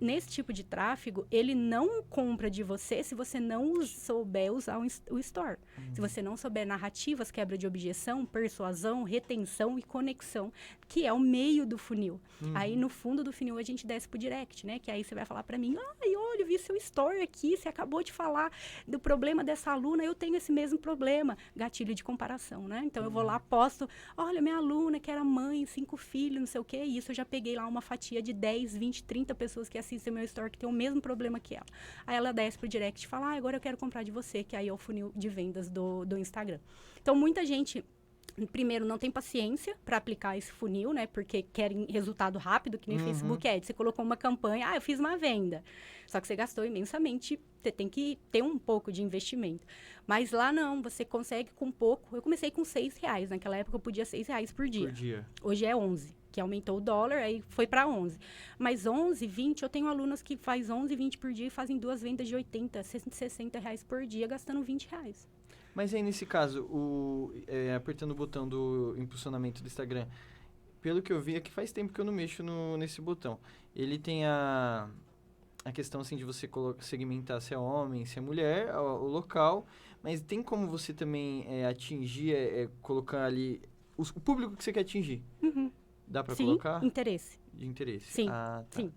[0.01, 5.19] nesse tipo de tráfego, ele não compra de você se você não souber usar o,
[5.19, 5.57] store.
[5.77, 5.95] Uhum.
[5.95, 10.51] Se você não souber narrativas, quebra de objeção, persuasão, retenção e conexão,
[10.87, 12.19] que é o meio do funil.
[12.41, 12.51] Uhum.
[12.55, 14.79] Aí, no fundo do funil, a gente desce pro direct, né?
[14.79, 17.69] Que aí você vai falar para mim, ai, olha, eu vi seu store aqui, você
[17.69, 18.51] acabou de falar
[18.87, 21.37] do problema dessa aluna, eu tenho esse mesmo problema.
[21.55, 22.81] Gatilho de comparação, né?
[22.83, 23.87] Então, eu vou lá, posto,
[24.17, 27.23] olha, minha aluna que era mãe, cinco filhos, não sei o que, isso eu já
[27.23, 30.67] peguei lá uma fatia de 10, 20, 30 pessoas que assistem meu store que tem
[30.67, 31.65] o mesmo problema que ela.
[32.05, 34.55] Aí ela desce pro direct e fala, ah, agora eu quero comprar de você, que
[34.55, 36.59] aí é o funil de vendas do, do Instagram.
[37.01, 37.50] Então, muita gente
[38.51, 41.07] primeiro não tem paciência para aplicar esse funil, né?
[41.07, 43.05] Porque querem resultado rápido, que nem uhum.
[43.05, 43.67] Facebook Ads.
[43.67, 45.63] Você colocou uma campanha, ah, eu fiz uma venda.
[46.07, 49.65] Só que você gastou imensamente, você tem que ter um pouco de investimento.
[50.05, 52.15] Mas lá não, você consegue com pouco.
[52.15, 53.29] Eu comecei com seis reais.
[53.29, 54.87] Naquela época eu podia seis reais por dia.
[54.87, 55.25] Por dia.
[55.41, 58.17] Hoje é 11, que aumentou o dólar, aí foi para 11.
[58.57, 62.01] Mas 11, 20, eu tenho alunos que faz 11, 20 por dia e fazem duas
[62.01, 65.27] vendas de 80, 60 reais por dia, gastando 20 reais.
[65.73, 70.05] Mas aí, nesse caso, o, é, apertando o botão do impulsionamento do Instagram,
[70.81, 73.39] pelo que eu vi, é que faz tempo que eu não mexo no, nesse botão.
[73.75, 74.89] Ele tem a,
[75.63, 76.49] a questão, assim, de você
[76.79, 79.65] segmentar se é homem, se é mulher, o, o local,
[80.03, 83.61] mas tem como você também é, atingir, é, é colocar ali
[83.95, 85.23] o, o, público que você quer atingir?
[85.41, 85.71] Uhum.
[86.07, 86.83] Dá para colocar?
[86.83, 87.39] interesse.
[87.53, 88.11] De interesse.
[88.11, 88.81] Sim, ah, tá.
[88.81, 88.91] sim.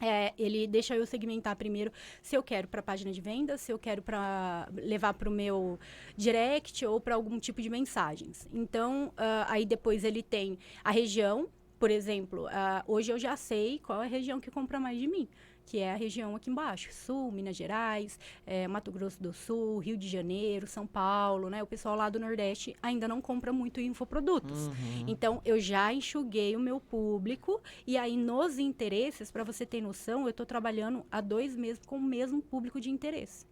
[0.00, 3.72] É, ele deixa eu segmentar primeiro se eu quero para a página de venda, se
[3.72, 5.78] eu quero para levar para o meu
[6.16, 8.48] direct ou para algum tipo de mensagens.
[8.52, 13.78] Então, uh, aí depois ele tem a região, por exemplo, uh, hoje eu já sei
[13.78, 15.28] qual é a região que compra mais de mim
[15.66, 19.96] que é a região aqui embaixo, Sul, Minas Gerais, é, Mato Grosso do Sul, Rio
[19.96, 21.62] de Janeiro, São Paulo, né?
[21.62, 24.66] O pessoal lá do Nordeste ainda não compra muito infoprodutos.
[24.66, 25.04] Uhum.
[25.06, 30.22] Então, eu já enxuguei o meu público e aí nos interesses, para você ter noção,
[30.22, 33.46] eu estou trabalhando há dois meses com o mesmo público de interesse,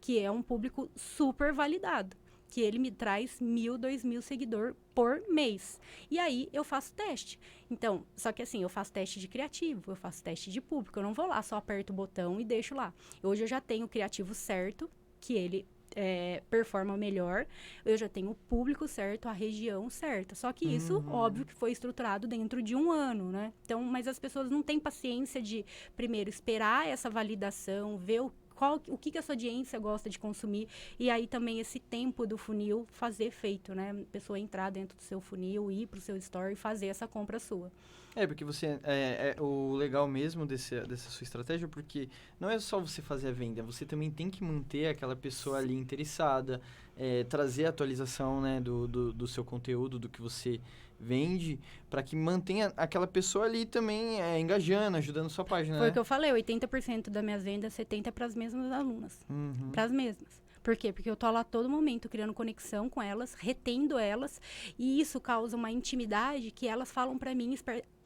[0.00, 2.16] que é um público super validado
[2.50, 5.80] que ele me traz mil, dois mil seguidor por mês.
[6.10, 7.38] E aí eu faço teste.
[7.70, 10.98] Então, só que assim, eu faço teste de criativo, eu faço teste de público.
[10.98, 12.92] Eu não vou lá, só aperto o botão e deixo lá.
[13.22, 14.90] Hoje eu já tenho o criativo certo,
[15.20, 17.46] que ele é, performa melhor,
[17.84, 20.34] eu já tenho o público certo, a região certa.
[20.34, 21.12] Só que isso, uhum.
[21.12, 23.52] óbvio, que foi estruturado dentro de um ano, né?
[23.64, 25.64] Então, mas as pessoas não têm paciência de,
[25.96, 30.68] primeiro, esperar essa validação, ver o qual, o que, que essa audiência gosta de consumir.
[30.98, 33.92] E aí também esse tempo do funil fazer efeito, né?
[33.92, 37.08] A pessoa entrar dentro do seu funil, ir para o seu store e fazer essa
[37.08, 37.72] compra sua.
[38.14, 38.78] É, porque você.
[38.82, 43.28] É, é, o legal mesmo desse, dessa sua estratégia, porque não é só você fazer
[43.28, 46.60] a venda, você também tem que manter aquela pessoa ali interessada,
[46.98, 50.60] é, trazer a atualização né, do, do, do seu conteúdo, do que você
[51.00, 55.78] vende para que mantenha aquela pessoa ali também é, engajando, ajudando sua página.
[55.78, 55.92] Foi o né?
[55.92, 59.18] que eu falei, 80% das minhas vendas, 70% para as mesmas alunas.
[59.28, 59.70] Uhum.
[59.72, 60.40] Para as mesmas.
[60.62, 60.92] Por quê?
[60.92, 64.40] Porque eu tô lá todo momento criando conexão com elas, retendo elas,
[64.78, 67.54] e isso causa uma intimidade que elas falam para mim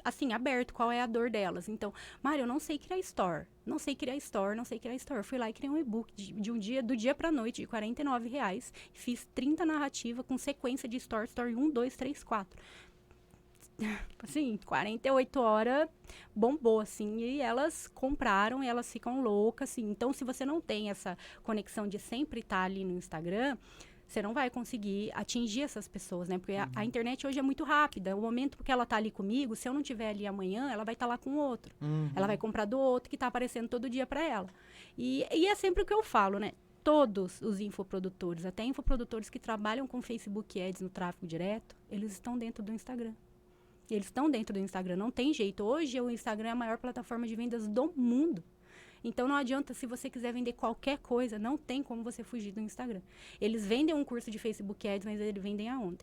[0.04, 1.68] assim, aberto, qual é a dor delas.
[1.68, 1.92] Então,
[2.22, 5.22] Mário, eu não sei criar store, não sei criar store, não sei criar store.
[5.22, 7.66] Fui lá e criei um e-book de, de, um dia, do dia pra noite, de
[7.66, 8.72] 49 reais.
[8.92, 12.60] Fiz 30 narrativas com sequência de store, story 1, 2, 3, 4
[14.22, 15.88] assim, 48 horas
[16.34, 19.90] bombou, assim, e elas compraram e elas ficam loucas, assim.
[19.90, 23.56] Então, se você não tem essa conexão de sempre estar ali no Instagram,
[24.14, 26.38] você não vai conseguir atingir essas pessoas, né?
[26.38, 26.60] Porque uhum.
[26.60, 26.86] a, a, uhum.
[26.86, 28.16] internet hoje é muito rápida.
[28.16, 30.94] O momento que ela tá ali comigo, se eu não tiver ali amanhã, ela vai
[30.94, 31.74] estar tá lá com outro.
[31.80, 32.10] Uhum.
[32.14, 34.48] Ela vai comprar do outro que está aparecendo todo dia para ela.
[34.96, 36.52] E, e é sempre o que eu falo, né?
[36.84, 42.38] Todos os infoprodutores, até infoprodutores que trabalham com Facebook Ads no tráfego direto, eles estão
[42.38, 43.14] dentro do Instagram.
[43.90, 45.64] Eles estão dentro do Instagram, não tem jeito.
[45.64, 48.42] Hoje o Instagram é a maior plataforma de vendas do mundo.
[49.04, 52.60] Então não adianta se você quiser vender qualquer coisa, não tem como você fugir do
[52.60, 53.02] Instagram.
[53.38, 55.98] Eles vendem um curso de Facebook Ads, mas eles vendem aonde?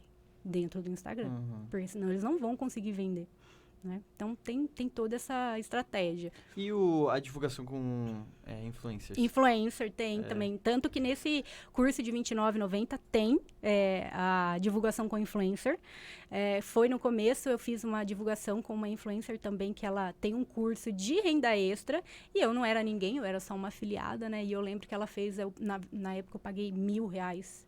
[0.45, 1.29] Dentro do Instagram.
[1.29, 1.65] Uhum.
[1.69, 3.27] Porque senão eles não vão conseguir vender.
[3.83, 3.99] Né?
[4.15, 6.31] Então tem, tem toda essa estratégia.
[6.55, 9.17] E o, a divulgação com é, influencers?
[9.17, 10.23] Influencer tem é.
[10.23, 10.55] também.
[10.57, 15.79] Tanto que nesse curso de R$29,90 tem é, a divulgação com influencer.
[16.29, 20.35] É, foi no começo, eu fiz uma divulgação com uma influencer também, que ela tem
[20.35, 22.03] um curso de renda extra.
[22.35, 24.45] E eu não era ninguém, eu era só uma afiliada, né?
[24.45, 27.65] E eu lembro que ela fez, eu, na, na época eu paguei mil reais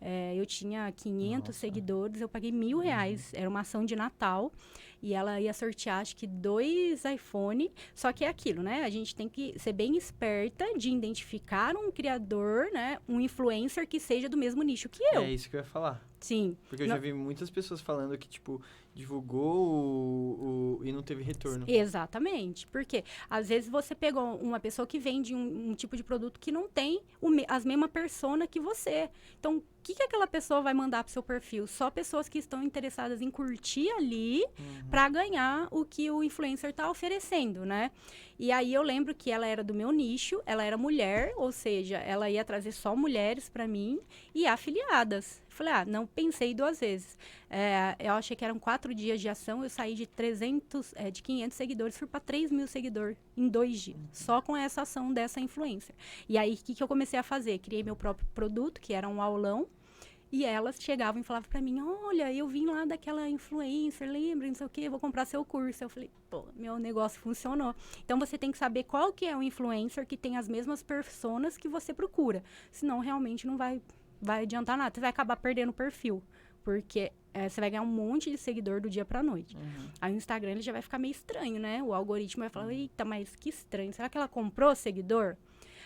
[0.00, 1.52] É, eu tinha 500 Nossa.
[1.58, 3.32] seguidores, eu paguei mil reais.
[3.32, 3.40] Uhum.
[3.40, 4.52] Era uma ação de Natal.
[5.00, 7.70] E ela ia sortear, acho que dois iPhone.
[7.94, 8.82] Só que é aquilo, né?
[8.82, 12.98] A gente tem que ser bem esperta de identificar um criador, né?
[13.08, 15.22] Um influencer que seja do mesmo nicho que eu.
[15.22, 16.04] É isso que eu ia falar.
[16.20, 16.56] Sim.
[16.68, 18.60] Porque eu já vi muitas pessoas falando que, tipo,
[18.98, 21.64] divulgou o, o, e não teve retorno.
[21.68, 22.66] Exatamente.
[22.66, 26.50] Porque às vezes você pegou uma pessoa que vende um, um tipo de produto que
[26.50, 29.08] não tem o, as mesma persona que você.
[29.38, 31.68] Então, o que, que aquela pessoa vai mandar pro seu perfil?
[31.68, 34.90] Só pessoas que estão interessadas em curtir ali uhum.
[34.90, 37.92] para ganhar o que o influencer está oferecendo, né?
[38.36, 41.98] E aí eu lembro que ela era do meu nicho, ela era mulher, ou seja,
[41.98, 44.00] ela ia trazer só mulheres para mim
[44.34, 45.40] e afiliadas.
[45.58, 47.18] Falei, ah, não pensei duas vezes.
[47.50, 51.20] É, eu achei que eram quatro dias de ação, eu saí de 300, é, de
[51.20, 55.40] 500 seguidores, fui para 3 mil seguidores em dois dias, só com essa ação dessa
[55.40, 55.92] influência.
[56.28, 57.58] E aí, o que, que eu comecei a fazer?
[57.58, 59.66] Criei meu próprio produto, que era um aulão,
[60.30, 64.54] e elas chegavam e falavam para mim: Olha, eu vim lá daquela influencer, lembra, não
[64.54, 65.82] sei o quê, vou comprar seu curso.
[65.82, 67.74] Eu falei: Pô, meu negócio funcionou.
[68.04, 71.56] Então você tem que saber qual que é o influencer que tem as mesmas personas
[71.56, 72.44] que você procura.
[72.70, 73.80] Senão realmente não vai,
[74.20, 74.94] vai adiantar nada.
[74.94, 76.22] Você vai acabar perdendo o perfil.
[76.62, 79.56] Porque é, você vai ganhar um monte de seguidor do dia pra noite.
[79.56, 79.90] Uhum.
[80.00, 81.82] Aí o Instagram ele já vai ficar meio estranho, né?
[81.82, 82.72] O algoritmo vai falar.
[82.72, 83.92] Eita, mas que estranho.
[83.92, 85.36] Será que ela comprou seguidor?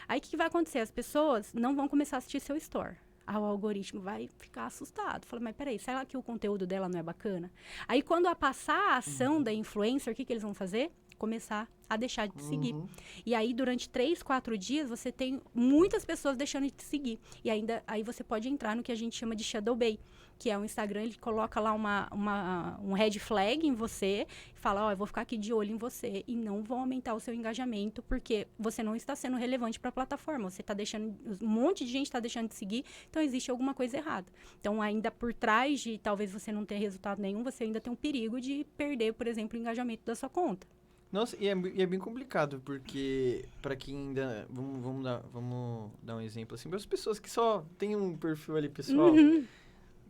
[0.09, 0.81] Aí o que, que vai acontecer?
[0.81, 2.97] As pessoas não vão começar a assistir seu store
[3.39, 5.27] o algoritmo vai ficar assustado.
[5.27, 7.51] Fala, mas peraí, será que o conteúdo dela não é bacana?
[7.87, 9.43] Aí, quando a passar a ação uhum.
[9.43, 10.91] da influencer, o que, que eles vão fazer?
[11.23, 12.75] Começar a deixar de te seguir.
[12.75, 12.89] Uhum.
[13.25, 17.21] E aí, durante três, quatro dias, você tem muitas pessoas deixando de te seguir.
[17.45, 20.01] E ainda aí você pode entrar no que a gente chama de shadow bay,
[20.37, 24.83] que é o Instagram, ele coloca lá uma, uma, um red flag em você fala,
[24.83, 27.21] ó, oh, eu vou ficar aqui de olho em você e não vou aumentar o
[27.21, 30.51] seu engajamento porque você não está sendo relevante para a plataforma.
[30.51, 33.97] Você está deixando, um monte de gente está deixando de seguir, então existe alguma coisa
[33.97, 34.27] errada.
[34.59, 37.97] Então, ainda por trás de talvez você não ter resultado nenhum, você ainda tem um
[37.97, 40.67] perigo de perder, por exemplo, o engajamento da sua conta.
[41.13, 44.47] Nossa, e é, e é bem complicado, porque para quem ainda.
[44.49, 48.17] Vamos, vamos, dar, vamos dar um exemplo assim, para as pessoas que só tem um
[48.17, 49.13] perfil ali pessoal.
[49.13, 49.45] Uhum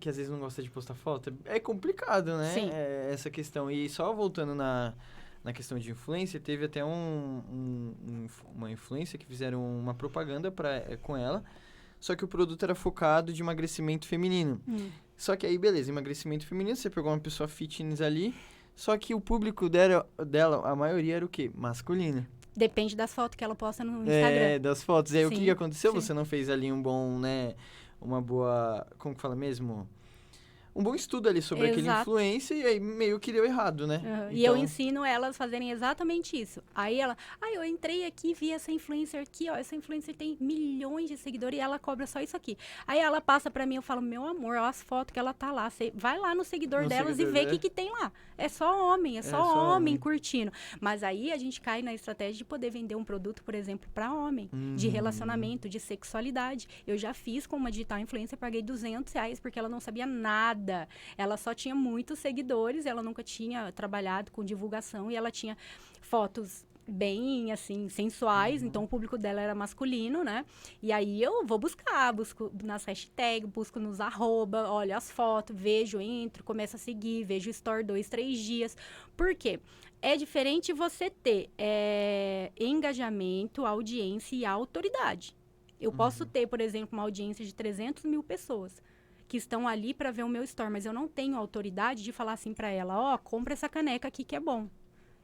[0.03, 2.53] que às vezes não gosta de postar foto, é complicado, né?
[2.53, 2.71] Sim.
[2.73, 3.71] É, essa questão.
[3.71, 4.93] E só voltando na,
[5.45, 6.89] na questão de influência, teve até um,
[7.49, 11.45] um, um uma influência que fizeram uma propaganda pra, é, com ela,
[12.01, 14.61] só que o produto era focado de emagrecimento feminino.
[14.67, 14.91] Hum.
[15.17, 18.35] Só que aí, beleza, emagrecimento feminino, você pegou uma pessoa fitness ali,
[18.75, 21.51] só que o público dela, dela a maioria era o quê?
[21.55, 22.27] Masculino.
[22.55, 24.41] Depende das fotos que ela posta no Instagram.
[24.41, 25.13] É, das fotos.
[25.13, 25.93] E aí, sim, o que, que aconteceu?
[25.93, 26.01] Sim.
[26.01, 27.55] Você não fez ali um bom, né
[28.01, 28.87] uma boa.
[28.99, 29.89] Como que fala mesmo?
[30.75, 31.81] Um bom estudo ali sobre Exato.
[31.81, 34.01] aquele influência e aí meio que deu errado, né?
[34.05, 34.15] Uhum.
[34.15, 34.31] Então...
[34.33, 36.63] E eu ensino elas a fazerem exatamente isso.
[36.75, 41.09] Aí ela, ah, eu entrei aqui vi essa influencer aqui, ó, essa influencer tem milhões
[41.09, 42.57] de seguidores e ela cobra só isso aqui.
[42.87, 45.51] Aí ela passa para mim, eu falo, meu amor, olha as fotos que ela tá
[45.53, 47.91] lá, você vai lá no seguidor no delas seguidor, e vê o que, que tem
[47.91, 48.13] lá.
[48.39, 50.53] É só homem, é só, é só homem, homem, curtindo.
[50.81, 54.13] Mas aí a gente cai na estratégia de poder vender um produto, por exemplo, para
[54.13, 54.75] homem, uhum.
[54.75, 56.69] de relacionamento, de sexualidade.
[56.87, 60.62] Eu já fiz com uma digital influencer, paguei 200 reais porque ela não sabia nada.
[61.17, 65.57] Ela só tinha muitos seguidores, ela nunca tinha trabalhado com divulgação e ela tinha
[66.01, 68.69] fotos bem assim sensuais, uhum.
[68.69, 70.45] então o público dela era masculino, né?
[70.83, 76.01] E aí eu vou buscar, busco nas hashtags, busco nos arroba, olho as fotos, vejo,
[76.01, 78.77] entro, começo a seguir, vejo o store dois, três dias.
[79.17, 79.61] Por quê?
[80.01, 85.37] É diferente você ter é, engajamento, audiência e autoridade.
[85.81, 85.97] Eu uhum.
[85.97, 88.83] posso ter, por exemplo, uma audiência de 300 mil pessoas
[89.33, 92.35] que estão ali para ver o meu store, mas eu não tenho autoridade de falar
[92.35, 94.69] assim para ela, ó, oh, compra essa caneca aqui que é bom.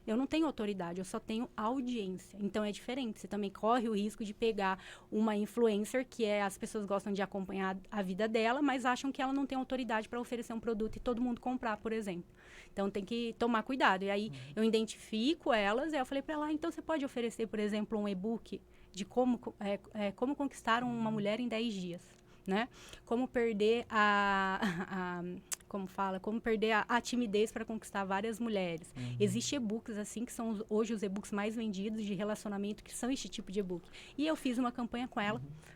[0.07, 2.35] Eu não tenho autoridade, eu só tenho audiência.
[2.41, 3.19] Então é diferente.
[3.19, 4.79] Você também corre o risco de pegar
[5.11, 9.21] uma influencer que é as pessoas gostam de acompanhar a vida dela, mas acham que
[9.21, 12.33] ela não tem autoridade para oferecer um produto e todo mundo comprar, por exemplo.
[12.73, 14.01] Então tem que tomar cuidado.
[14.05, 14.53] E aí uhum.
[14.55, 17.95] eu identifico elas, e eu falei para ela, ah, então você pode oferecer, por exemplo,
[17.95, 18.59] um e-book
[18.91, 22.18] de como, é, é, como conquistar uma mulher em 10 dias
[22.49, 22.67] né?
[23.05, 25.23] Como perder a, a
[25.69, 28.91] como fala, como perder a, a timidez para conquistar várias mulheres.
[28.97, 29.17] Uhum.
[29.19, 33.29] Existem e-books assim que são hoje os e-books mais vendidos de relacionamento que são este
[33.29, 33.87] tipo de e-book.
[34.17, 35.39] E eu fiz uma campanha com ela.
[35.39, 35.69] Uhum.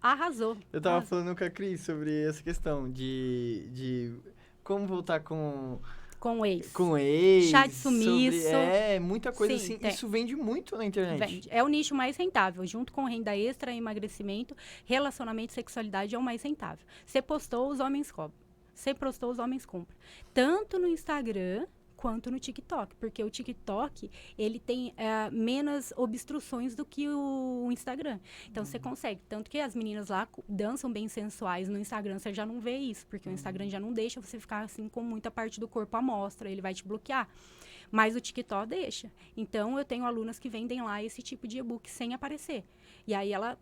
[0.00, 0.56] Arrasou.
[0.72, 1.18] Eu tava arrasou.
[1.18, 4.14] falando com a Cris sobre essa questão de, de
[4.64, 5.78] como voltar com
[6.18, 6.72] com ex.
[6.72, 7.50] Com ex.
[7.50, 8.42] Chá de sumiço.
[8.42, 9.78] Sobre, é, muita coisa Sim, assim.
[9.78, 9.90] Tem.
[9.90, 11.18] Isso vende muito na internet.
[11.18, 11.48] Vende.
[11.50, 12.66] É o nicho mais rentável.
[12.66, 16.84] Junto com renda extra, emagrecimento, relacionamento e sexualidade é o mais rentável.
[17.06, 18.38] Você postou, os homens cobram.
[18.74, 19.96] Você postou, os homens compram.
[20.32, 21.66] Tanto no Instagram
[21.98, 28.20] quanto no TikTok, porque o TikTok ele tem é, menos obstruções do que o Instagram.
[28.48, 28.66] Então uhum.
[28.70, 32.60] você consegue, tanto que as meninas lá dançam bem sensuais no Instagram, você já não
[32.60, 33.34] vê isso, porque uhum.
[33.34, 36.48] o Instagram já não deixa você ficar assim com muita parte do corpo à mostra,
[36.48, 37.28] ele vai te bloquear.
[37.90, 39.10] Mas o TikTok deixa.
[39.36, 42.64] Então eu tenho alunas que vendem lá esse tipo de e-book sem aparecer.
[43.06, 43.58] E aí ela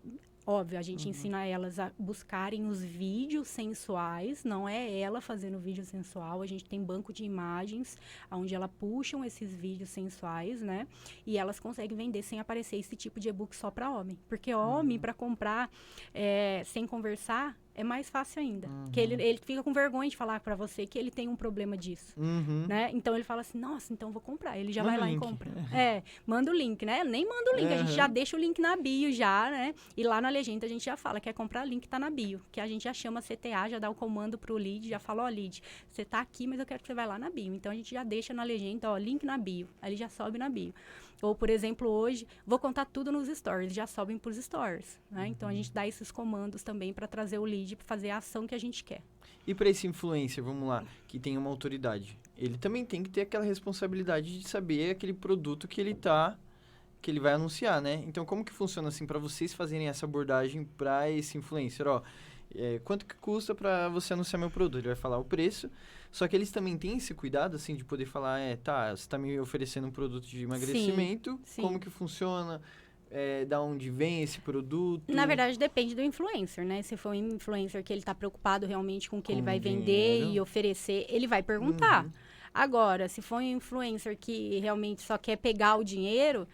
[0.49, 1.09] Óbvio, a gente uhum.
[1.09, 6.63] ensina elas a buscarem os vídeos sensuais, não é ela fazendo vídeo sensual, a gente
[6.63, 7.97] tem banco de imagens
[8.31, 10.87] onde elas puxam esses vídeos sensuais, né?
[11.25, 14.17] E elas conseguem vender sem aparecer esse tipo de e-book só para homem.
[14.29, 15.01] Porque homem, uhum.
[15.01, 15.69] para comprar
[16.13, 18.67] é, sem conversar, é mais fácil ainda.
[18.67, 18.89] Uhum.
[18.91, 21.77] Que ele, ele fica com vergonha de falar para você que ele tem um problema
[21.77, 22.65] disso, uhum.
[22.67, 22.89] né?
[22.91, 24.57] Então ele fala assim, nossa, então vou comprar.
[24.57, 25.23] Ele já manda vai lá link.
[25.23, 25.51] e compra.
[25.71, 27.03] é, manda o link, né?
[27.03, 27.75] Nem manda o link, uhum.
[27.75, 29.75] a gente já deixa o link na bio já, né?
[29.95, 32.41] E lá na legenda a gente já fala, quer comprar link, tá na bio.
[32.51, 35.25] Que a gente já chama CTA, já dá o comando pro lead, já fala, ó,
[35.27, 37.53] oh, lead, você tá aqui, mas eu quero que você vá lá na bio.
[37.53, 39.69] Então a gente já deixa na legenda, ó, link na bio.
[39.79, 40.73] Aí ele já sobe na bio.
[41.21, 44.99] Ou, por exemplo, hoje, vou contar tudo nos stories, já sobem para os stories.
[45.09, 45.21] Né?
[45.21, 45.27] Uhum.
[45.27, 48.45] Então, a gente dá esses comandos também para trazer o lead, para fazer a ação
[48.45, 49.01] que a gente quer.
[49.45, 53.21] E para esse influencer, vamos lá, que tem uma autoridade, ele também tem que ter
[53.21, 56.37] aquela responsabilidade de saber aquele produto que ele tá
[57.01, 58.03] que ele vai anunciar, né?
[58.07, 62.01] Então, como que funciona assim para vocês fazerem essa abordagem para esse influencer, ó?
[62.55, 64.79] É, quanto que custa para você anunciar meu produto?
[64.79, 65.69] Ele vai falar o preço.
[66.11, 69.17] Só que eles também têm esse cuidado, assim, de poder falar, é, tá, você está
[69.17, 71.61] me oferecendo um produto de emagrecimento, sim, sim.
[71.61, 72.61] como que funciona?
[73.09, 75.03] É, da onde vem esse produto?
[75.07, 76.81] Na verdade, depende do influencer, né?
[76.81, 79.61] Se for um influencer que ele está preocupado realmente com o que com ele vai
[79.61, 82.03] vender e oferecer, ele vai perguntar.
[82.03, 82.11] Uhum.
[82.53, 86.45] Agora, se for um influencer que realmente só quer pegar o dinheiro,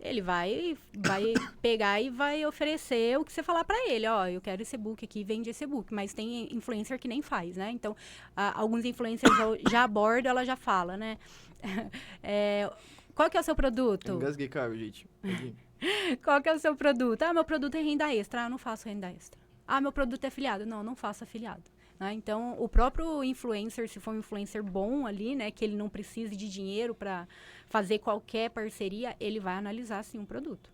[0.00, 4.40] ele vai vai pegar e vai oferecer o que você falar para ele, ó, eu
[4.40, 7.70] quero esse book aqui, vende esse book, mas tem influencer que nem faz, né?
[7.70, 7.96] Então,
[8.36, 9.32] a, alguns influencers
[9.70, 11.18] já abordam, ela já fala, né?
[12.22, 12.70] é,
[13.14, 14.12] qual que é o seu produto?
[14.12, 15.08] Engasguei, cara, gente.
[16.22, 17.22] qual que é o seu produto?
[17.22, 18.44] Ah, meu produto é renda extra.
[18.44, 19.40] Ah, não faço renda extra.
[19.66, 20.64] Ah, meu produto é afiliado.
[20.64, 21.64] Não, não faço afiliado.
[21.98, 22.12] Né?
[22.12, 26.36] Então, o próprio influencer, se for um influencer bom ali, né, que ele não precise
[26.36, 27.26] de dinheiro para
[27.68, 30.70] fazer qualquer parceria, ele vai analisar sim um produto.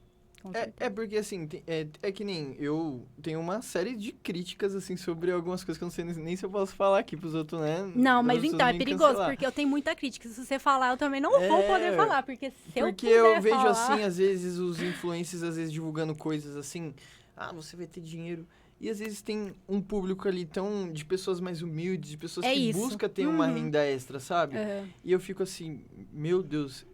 [0.53, 4.95] É, é, porque, assim, é, é que nem eu tenho uma série de críticas, assim,
[4.95, 7.63] sobre algumas coisas que eu não sei nem se eu posso falar aqui pros outros,
[7.63, 7.91] né?
[7.95, 9.31] Não, mas então, é perigoso, cancelar.
[9.31, 10.29] porque eu tenho muita crítica.
[10.29, 13.07] Se você falar, eu também não é, vou poder falar, porque se porque eu Porque
[13.07, 13.71] eu vejo, falar...
[13.71, 16.95] assim, às vezes, os influencers, às vezes, divulgando coisas assim,
[17.35, 18.47] ah, você vai ter dinheiro
[18.85, 22.53] e às vezes tem um público ali tão de pessoas mais humildes, de pessoas é
[22.53, 22.79] que isso.
[22.79, 23.37] busca ter uhum.
[23.37, 24.59] uma renda extra, sabe?
[24.59, 24.89] Uhum.
[25.03, 26.85] E eu fico assim, meu Deus,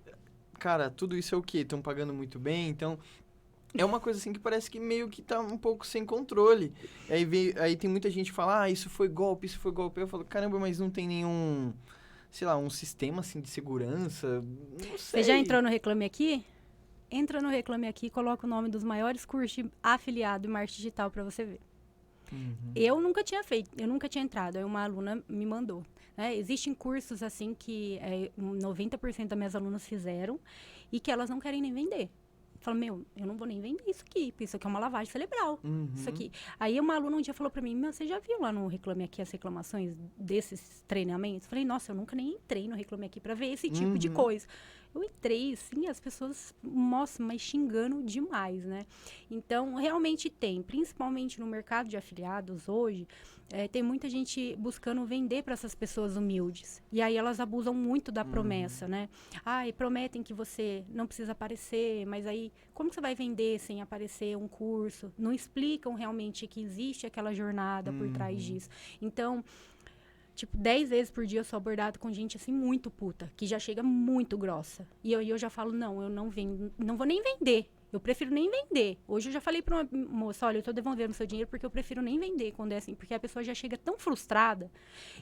[0.57, 1.59] cara, tudo isso é o quê?
[1.59, 2.97] Estão pagando muito bem, então
[3.75, 6.73] é uma coisa assim que parece que meio que tá um pouco sem controle.
[7.09, 10.01] Aí, veio, aí tem muita gente que fala, ah, isso foi golpe, isso foi golpe.
[10.01, 11.73] Eu falo, caramba, mas não tem nenhum,
[12.31, 14.45] sei lá, um sistema assim de segurança.
[14.79, 14.97] Não sei.
[14.97, 16.45] Você já entrou no Reclame Aqui?
[17.11, 20.77] Entra no Reclame Aqui e coloca o nome dos maiores cursos de afiliado em marketing
[20.77, 21.70] digital para você ver.
[22.33, 22.73] Uhum.
[22.75, 24.57] Eu nunca tinha feito, eu nunca tinha entrado.
[24.57, 25.85] Aí uma aluna me mandou.
[26.17, 26.37] Né?
[26.37, 30.39] Existem cursos assim que é, 90% das minhas alunas fizeram
[30.93, 32.11] e que elas não querem nem vender.
[32.61, 35.11] Fala, meu, eu não vou nem vender isso aqui, porque isso aqui é uma lavagem
[35.11, 35.59] cerebral.
[35.65, 35.89] Uhum.
[35.95, 36.31] Isso aqui.
[36.59, 39.05] Aí uma aluna um dia falou para mim, meu, você já viu lá no Reclame
[39.05, 41.47] Aqui as reclamações desses treinamentos?
[41.49, 43.95] Falei, nossa, eu nunca nem entrei no Reclame Aqui para ver esse tipo uhum.
[43.95, 44.47] de coisa.
[44.95, 48.87] Eu entrei, assim, as pessoas, nossa, mas xingando demais, né?
[49.31, 53.07] Então, realmente tem, principalmente no mercado de afiliados hoje,
[53.53, 56.81] é, tem muita gente buscando vender para essas pessoas humildes.
[56.93, 58.31] E aí elas abusam muito da uhum.
[58.31, 59.09] promessa, né?
[59.45, 63.83] Ah, e prometem que você não precisa aparecer, mas aí como você vai vender sem
[63.83, 65.13] aparecer um curso?
[65.19, 68.55] Não explicam realmente que existe aquela jornada por trás uhum.
[68.55, 68.71] disso.
[69.03, 69.45] Então,
[70.41, 73.59] tipo, 10 vezes por dia eu sou abordado com gente assim muito puta, que já
[73.59, 74.89] chega muito grossa.
[75.05, 77.71] E eu, eu já falo, não, eu não vendo, não vou nem vender.
[77.93, 78.99] Eu prefiro nem vender.
[79.07, 81.71] Hoje eu já falei para uma moça, olha, eu estou devolvendo seu dinheiro porque eu
[81.71, 84.71] prefiro nem vender quando é assim, porque a pessoa já chega tão frustrada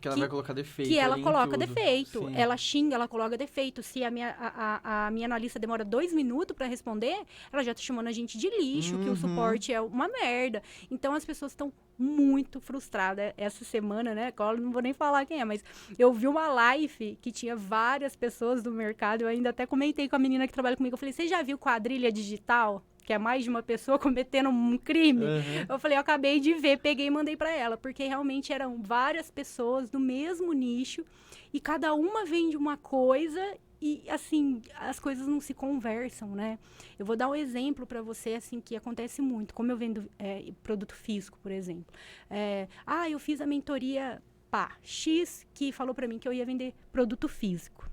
[0.01, 0.89] que ela vai colocar defeito.
[0.89, 2.27] Que ela coloca defeito.
[2.27, 2.37] Sim.
[2.37, 3.83] Ela xinga, ela coloca defeito.
[3.83, 7.19] Se a minha, a, a, a minha analista demora dois minutos para responder,
[7.53, 9.03] ela já está chamando a gente de lixo, uhum.
[9.03, 9.17] que o uhum.
[9.17, 10.63] suporte é uma merda.
[10.91, 14.33] Então as pessoas estão muito frustrada essa semana, né?
[14.61, 15.65] Não vou nem falar quem é, mas
[15.99, 19.23] eu vi uma live que tinha várias pessoas do mercado.
[19.23, 20.95] Eu ainda até comentei com a menina que trabalha comigo.
[20.95, 22.58] Eu falei: Você já viu quadrilha digital?
[23.05, 25.25] Que é mais de uma pessoa cometendo um crime.
[25.25, 25.67] Uhum.
[25.69, 29.31] Eu falei: Eu acabei de ver, peguei e mandei para ela, porque realmente eram várias
[29.31, 31.05] pessoas do mesmo nicho
[31.53, 33.41] e cada uma vende uma coisa
[33.81, 36.59] e assim as coisas não se conversam, né?
[36.99, 40.53] Eu vou dar um exemplo para você assim que acontece muito, como eu vendo é,
[40.63, 41.95] produto físico, por exemplo.
[42.29, 46.45] É, ah, eu fiz a mentoria pá X que falou para mim que eu ia
[46.45, 47.89] vender produto físico.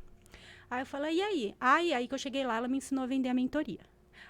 [0.70, 1.56] Aí eu falei, e aí?
[1.60, 3.80] Aí, aí que eu cheguei lá, ela me ensinou a vender a mentoria.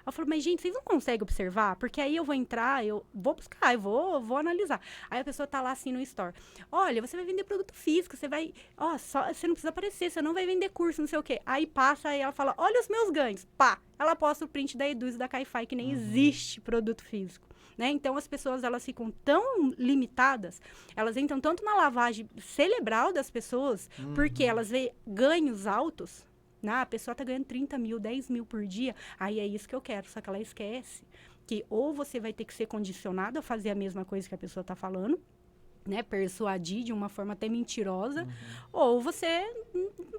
[0.05, 1.75] Eu falei, mas gente, vocês não conseguem observar?
[1.77, 4.79] Porque aí eu vou entrar, eu vou buscar, eu vou, vou analisar.
[5.09, 6.33] Aí a pessoa tá lá assim no store.
[6.71, 8.53] Olha, você vai vender produto físico, você vai.
[8.77, 11.41] Ó, só, você não precisa aparecer, você não vai vender curso, não sei o quê.
[11.45, 13.47] Aí passa e ela fala, olha os meus ganhos.
[13.57, 13.79] Pá!
[13.97, 15.93] Ela posta o print da Eduz e da Caifai, que nem uhum.
[15.93, 17.47] existe produto físico.
[17.77, 17.89] Né?
[17.89, 20.61] Então as pessoas elas ficam tão limitadas,
[20.95, 24.13] elas entram tanto na lavagem cerebral das pessoas, uhum.
[24.13, 26.25] porque elas veem ganhos altos,
[26.69, 29.75] ah, a pessoa está ganhando 30 mil, 10 mil por dia, aí é isso que
[29.75, 30.07] eu quero.
[30.09, 31.03] Só que ela esquece
[31.45, 34.37] que ou você vai ter que ser condicionado a fazer a mesma coisa que a
[34.37, 35.19] pessoa está falando,
[35.85, 38.29] né, persuadir de uma forma até mentirosa, uhum.
[38.73, 39.43] ou você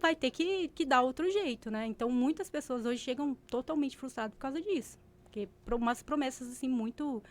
[0.01, 1.86] vai ter que, que dar outro jeito, né?
[1.86, 4.99] Então, muitas pessoas hoje chegam totalmente frustradas por causa disso.
[5.24, 7.22] Porque umas promessas, assim, muito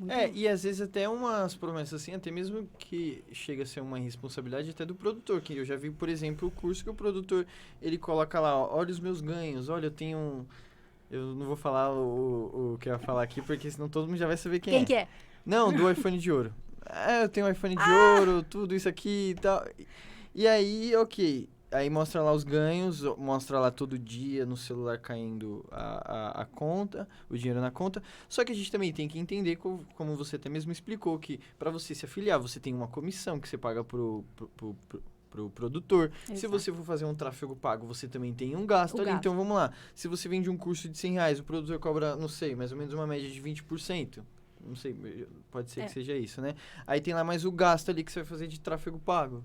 [0.00, 0.36] exorbitantes.
[0.36, 3.98] É, e às vezes até umas promessas assim, até mesmo que chega a ser uma
[3.98, 7.46] responsabilidade até do produtor, que eu já vi, por exemplo, o curso que o produtor,
[7.80, 10.46] ele coloca lá, olha os meus ganhos, olha, eu tenho um...
[11.10, 14.16] Eu não vou falar o, o que eu ia falar aqui, porque senão todo mundo
[14.16, 14.84] já vai saber quem, quem é.
[14.84, 15.08] Quem que é?
[15.46, 16.52] Não, do iPhone de ouro.
[16.86, 18.16] É, eu tenho um iPhone de ah!
[18.18, 19.64] ouro, tudo isso aqui e tal.
[20.34, 25.64] E aí, ok, aí mostra lá os ganhos, mostra lá todo dia no celular caindo
[25.70, 28.02] a, a, a, conta, o dinheiro na conta.
[28.28, 31.40] Só que a gente também tem que entender, como, como você até mesmo explicou, que
[31.58, 35.02] para você se afiliar, você tem uma comissão que você paga pro, pro, pro, pro
[35.34, 36.12] pro produtor.
[36.26, 36.38] Exato.
[36.38, 39.10] Se você for fazer um tráfego pago, você também tem um gasto o ali.
[39.10, 39.18] Gasto.
[39.18, 39.72] Então, vamos lá.
[39.92, 42.78] Se você vende um curso de 100 reais, o produtor cobra, não sei, mais ou
[42.78, 44.22] menos uma média de 20%.
[44.64, 44.96] Não sei,
[45.50, 45.84] pode ser é.
[45.86, 46.54] que seja isso, né?
[46.86, 49.42] Aí tem lá mais o gasto ali que você vai fazer de tráfego pago.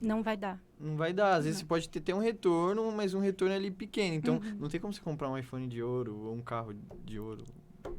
[0.00, 0.58] Não vai dar.
[0.78, 1.34] Não vai dar.
[1.34, 4.14] Às vezes você pode ter, ter um retorno, mas um retorno ali pequeno.
[4.14, 4.56] Então, uhum.
[4.58, 6.74] não tem como você comprar um iPhone de ouro ou um carro
[7.04, 7.44] de ouro.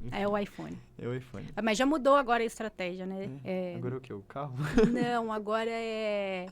[0.03, 0.09] Enfim.
[0.11, 0.77] É o iPhone.
[0.97, 1.47] É o iPhone.
[1.55, 3.29] Ah, mas já mudou agora a estratégia, né?
[3.43, 3.73] É.
[3.73, 3.75] É...
[3.75, 4.13] Agora é o que?
[4.13, 4.55] O carro?
[4.91, 6.47] Não, agora é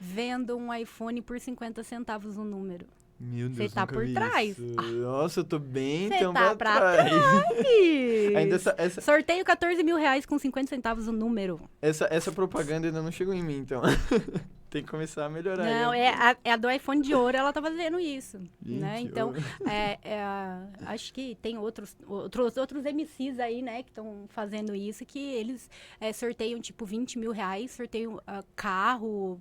[0.00, 2.86] vendo um iPhone por 50 centavos o número.
[3.18, 4.56] Meu Deus, Você tá por trás.
[4.58, 7.08] Nossa, eu tô bem Cê então tá pra trás.
[7.08, 7.54] trás.
[8.36, 9.00] ainda essa, essa...
[9.00, 11.60] Sorteio 14 mil reais com 50 centavos o número.
[11.80, 13.80] Essa, essa propaganda ainda não chegou em mim, então.
[14.72, 15.66] Tem que começar a melhorar.
[15.66, 18.40] Não, é a, é a, do iPhone de ouro, ela tá fazendo isso.
[18.64, 19.02] né?
[19.02, 19.34] Então,
[19.68, 20.22] é, é,
[20.86, 25.68] acho que tem outros, outros, outros MCs aí, né, que estão fazendo isso, que eles
[26.00, 29.38] é, sorteiam, tipo, 20 mil reais, sorteiam uh, carro,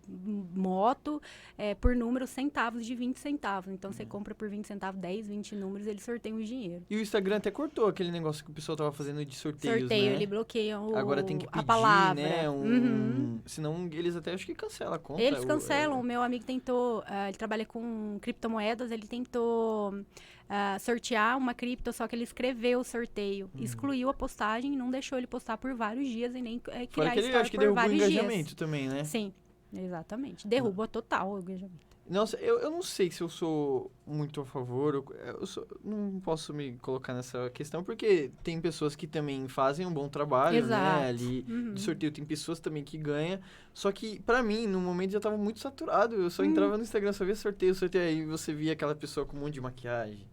[0.54, 1.22] moto,
[1.58, 3.72] é, por número centavos de 20 centavos.
[3.72, 4.10] Então, você uhum.
[4.10, 6.84] compra por 20 centavos, 10, 20 números, eles sorteiam o dinheiro.
[6.90, 10.10] E o Instagram até cortou aquele negócio que o pessoal tava fazendo de sorteios, Sorteio,
[10.10, 10.16] né?
[10.16, 12.22] ele bloqueia o, Agora tem que pedir, a palavra.
[12.22, 12.50] né?
[12.50, 13.40] Um, uhum.
[13.46, 15.21] Senão, eles até acho que cancela a conta.
[15.22, 16.00] Eles cancelam.
[16.00, 21.94] O, meu amigo tentou, uh, ele trabalha com criptomoedas, ele tentou uh, sortear uma cripto,
[21.94, 23.64] só que ele escreveu o sorteio, uhum.
[23.64, 27.12] excluiu a postagem, não deixou ele postar por vários dias e nem uh, criar Fora
[27.12, 28.54] que ele, acho que derrubou o engajamento dias.
[28.54, 29.04] também, né?
[29.04, 29.34] Sim,
[29.74, 30.48] exatamente.
[30.48, 31.91] Derruba total o engajamento.
[32.12, 34.96] Nossa, eu, eu não sei se eu sou muito a favor.
[34.96, 35.06] Eu,
[35.40, 39.94] eu sou, não posso me colocar nessa questão, porque tem pessoas que também fazem um
[39.94, 41.00] bom trabalho, né, Exato.
[41.00, 41.08] né?
[41.08, 41.74] Ali uhum.
[41.74, 42.12] de sorteio.
[42.12, 43.40] Tem pessoas também que ganham.
[43.74, 46.16] Só que, para mim, no momento já tava muito saturado.
[46.16, 46.50] Eu só uhum.
[46.50, 48.04] entrava no Instagram, só via sorteio, sorteio.
[48.04, 50.28] Aí você via aquela pessoa com um monte de maquiagem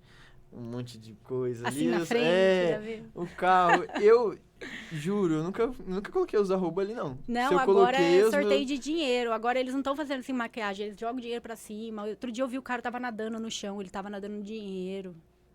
[0.51, 1.99] um monte de coisa assim ali.
[1.99, 3.85] na frente, é, o carro.
[4.01, 4.39] eu
[4.93, 7.19] juro, eu nunca, nunca coloquei os arroba ali, não.
[7.27, 8.67] Não, agora é sorteio meus...
[8.67, 9.33] de dinheiro.
[9.33, 12.05] Agora eles não estão fazendo assim maquiagem, eles jogam dinheiro pra cima.
[12.05, 15.15] Outro dia eu vi o cara tava nadando no chão, ele tava nadando dinheiro.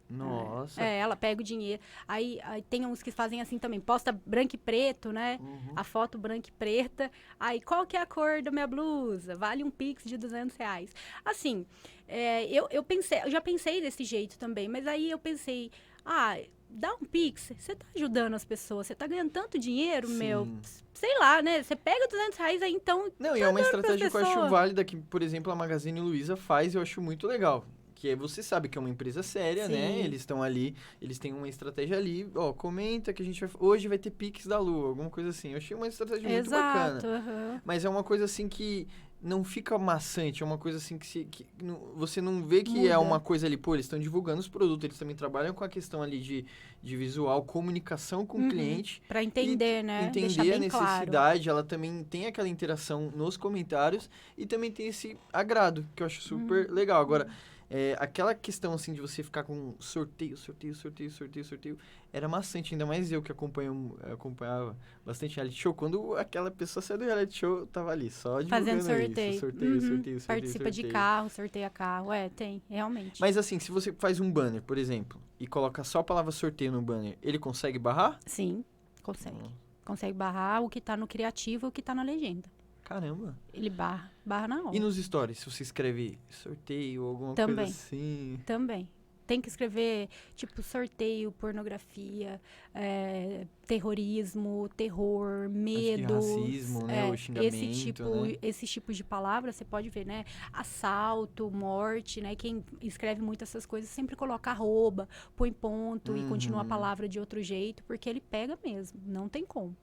[0.09, 0.81] Nossa.
[0.81, 1.81] É, ela pega o dinheiro.
[2.07, 3.79] Aí, aí, tem uns que fazem assim também.
[3.79, 5.39] Posta branco e preto, né?
[5.41, 5.73] Uhum.
[5.75, 7.11] A foto branca e preta.
[7.39, 9.35] Aí, qual que é a cor da minha blusa?
[9.35, 10.93] Vale um pix de 200 reais.
[11.25, 11.65] Assim,
[12.07, 14.67] é, eu, eu pensei, eu já pensei desse jeito também.
[14.67, 15.71] Mas aí eu pensei,
[16.05, 16.37] ah,
[16.73, 18.87] dá um pix, você tá ajudando as pessoas.
[18.87, 20.17] Você tá ganhando tanto dinheiro, Sim.
[20.17, 20.47] meu.
[20.93, 21.63] Sei lá, né?
[21.63, 23.11] Você pega 200 reais aí, então...
[23.19, 26.35] Não, e é uma estratégia que eu acho válida que, por exemplo, a Magazine Luiza
[26.35, 27.65] faz e eu acho muito legal
[28.03, 29.75] que você sabe que é uma empresa séria, né?
[29.75, 29.81] Sim.
[29.81, 29.99] né?
[30.01, 33.87] Eles estão ali, eles têm uma estratégia ali, ó, comenta que a gente vai, hoje
[33.87, 35.51] vai ter Pix da Lua, alguma coisa assim.
[35.51, 37.23] Eu achei uma estratégia muito Exato, bacana.
[37.25, 37.61] Uhum.
[37.63, 38.85] Mas é uma coisa assim que
[39.21, 42.77] não fica maçante, é uma coisa assim que, se, que não, você não vê que
[42.77, 42.93] é Muda.
[42.93, 45.69] é uma coisa ali, pô, eles estão divulgando os produtos, eles também trabalham com a
[45.69, 46.45] questão ali de,
[46.81, 48.47] de visual, comunicação com uhum.
[48.47, 49.01] o cliente.
[49.07, 50.07] Para entender, e, né?
[50.07, 51.49] Entender a necessidade, claro.
[51.49, 56.21] ela também tem aquela interação nos comentários e também tem esse agrado, que eu acho
[56.21, 56.75] super uhum.
[56.75, 57.01] legal.
[57.01, 57.29] Agora,
[57.75, 61.77] é, aquela questão, assim, de você ficar com sorteio, sorteio, sorteio, sorteio, sorteio,
[62.11, 62.75] era maçante.
[62.75, 65.73] Ainda mais eu que acompanho, acompanhava bastante reality show.
[65.73, 69.31] Quando aquela pessoa saiu do reality show, tava ali, só Fazendo sorteio.
[69.31, 69.79] Isso, sorteio, uhum.
[69.79, 70.87] sorteio, sorteio, Participa sorteio.
[70.87, 72.13] de carro, sorteia carro.
[72.13, 73.19] É, tem, realmente.
[73.19, 76.71] Mas assim, se você faz um banner, por exemplo, e coloca só a palavra sorteio
[76.71, 78.19] no banner, ele consegue barrar?
[78.27, 78.63] Sim,
[79.01, 79.35] consegue.
[79.35, 79.51] Uhum.
[79.83, 82.47] Consegue barrar o que tá no criativo e o que tá na legenda.
[82.83, 83.35] Caramba.
[83.53, 84.75] Ele barra, barra na hora.
[84.75, 87.55] E nos stories, se você escreve sorteio, alguma Também.
[87.65, 88.39] coisa assim.
[88.45, 88.87] Também.
[89.25, 92.41] Tem que escrever, tipo, sorteio, pornografia,
[92.75, 96.13] é, terrorismo, terror, medo.
[96.15, 97.07] racismo, né?
[97.07, 98.35] é, o xingamento, esse tipo, né?
[98.41, 100.25] esse tipo de palavra, você pode ver, né?
[100.51, 102.35] Assalto, morte, né?
[102.35, 105.07] Quem escreve muito essas coisas sempre coloca arroba,
[105.37, 106.67] põe ponto e continua a Uhum.
[106.67, 109.73] palavra de outro jeito, porque ele pega mesmo, não tem como.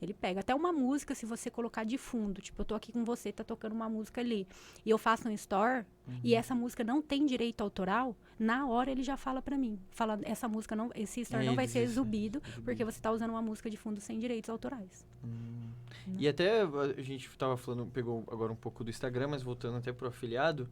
[0.00, 3.04] Ele pega até uma música, se você colocar de fundo, tipo, eu tô aqui com
[3.04, 4.46] você, tá tocando uma música ali,
[4.84, 5.84] e eu faço um store,
[6.24, 6.38] e Uhum.
[6.38, 10.48] essa música não tem direito autoral, na hora ele já fala pra mim, fala, essa
[10.48, 12.62] música não, esse store não vai ser dizem, exibido, exibido.
[12.64, 15.06] porque você tá usando uma música de fundo sem direitos autorais.
[15.24, 15.70] Hum.
[16.18, 19.92] E até a gente tava falando, pegou agora um pouco do Instagram, mas voltando até
[19.92, 20.68] pro afiliado,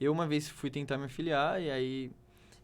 [0.00, 2.10] eu uma vez fui tentar me afiliar e aí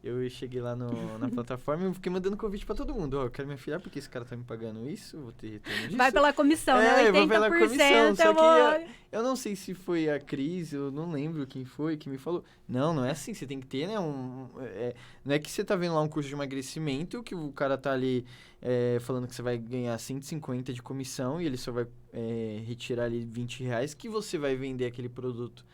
[0.04, 3.18] eu cheguei lá no, na plataforma e fiquei mandando convite pra todo mundo.
[3.18, 5.78] Ó, eu quero me afiliar porque esse cara tá me pagando isso, vou ter retorno
[5.84, 5.96] disso.
[5.96, 7.08] Vai pela comissão, É, né?
[7.08, 8.94] eu vou pela 80% comissão, só eu que vou...
[9.10, 12.44] Eu não sei se foi a Cris, eu não lembro quem foi que me falou.
[12.68, 14.48] Não, não é assim, você tem que ter, né, um...
[14.60, 14.94] é,
[15.24, 17.92] não é que você tá vendo lá um curso de emagrecimento, que o cara tá
[17.92, 18.26] ali
[18.60, 23.04] é, falando que você vai ganhar 150 de comissão e ele só vai é, retirar
[23.04, 25.64] ali 20 reais, que você vai vender aquele produto.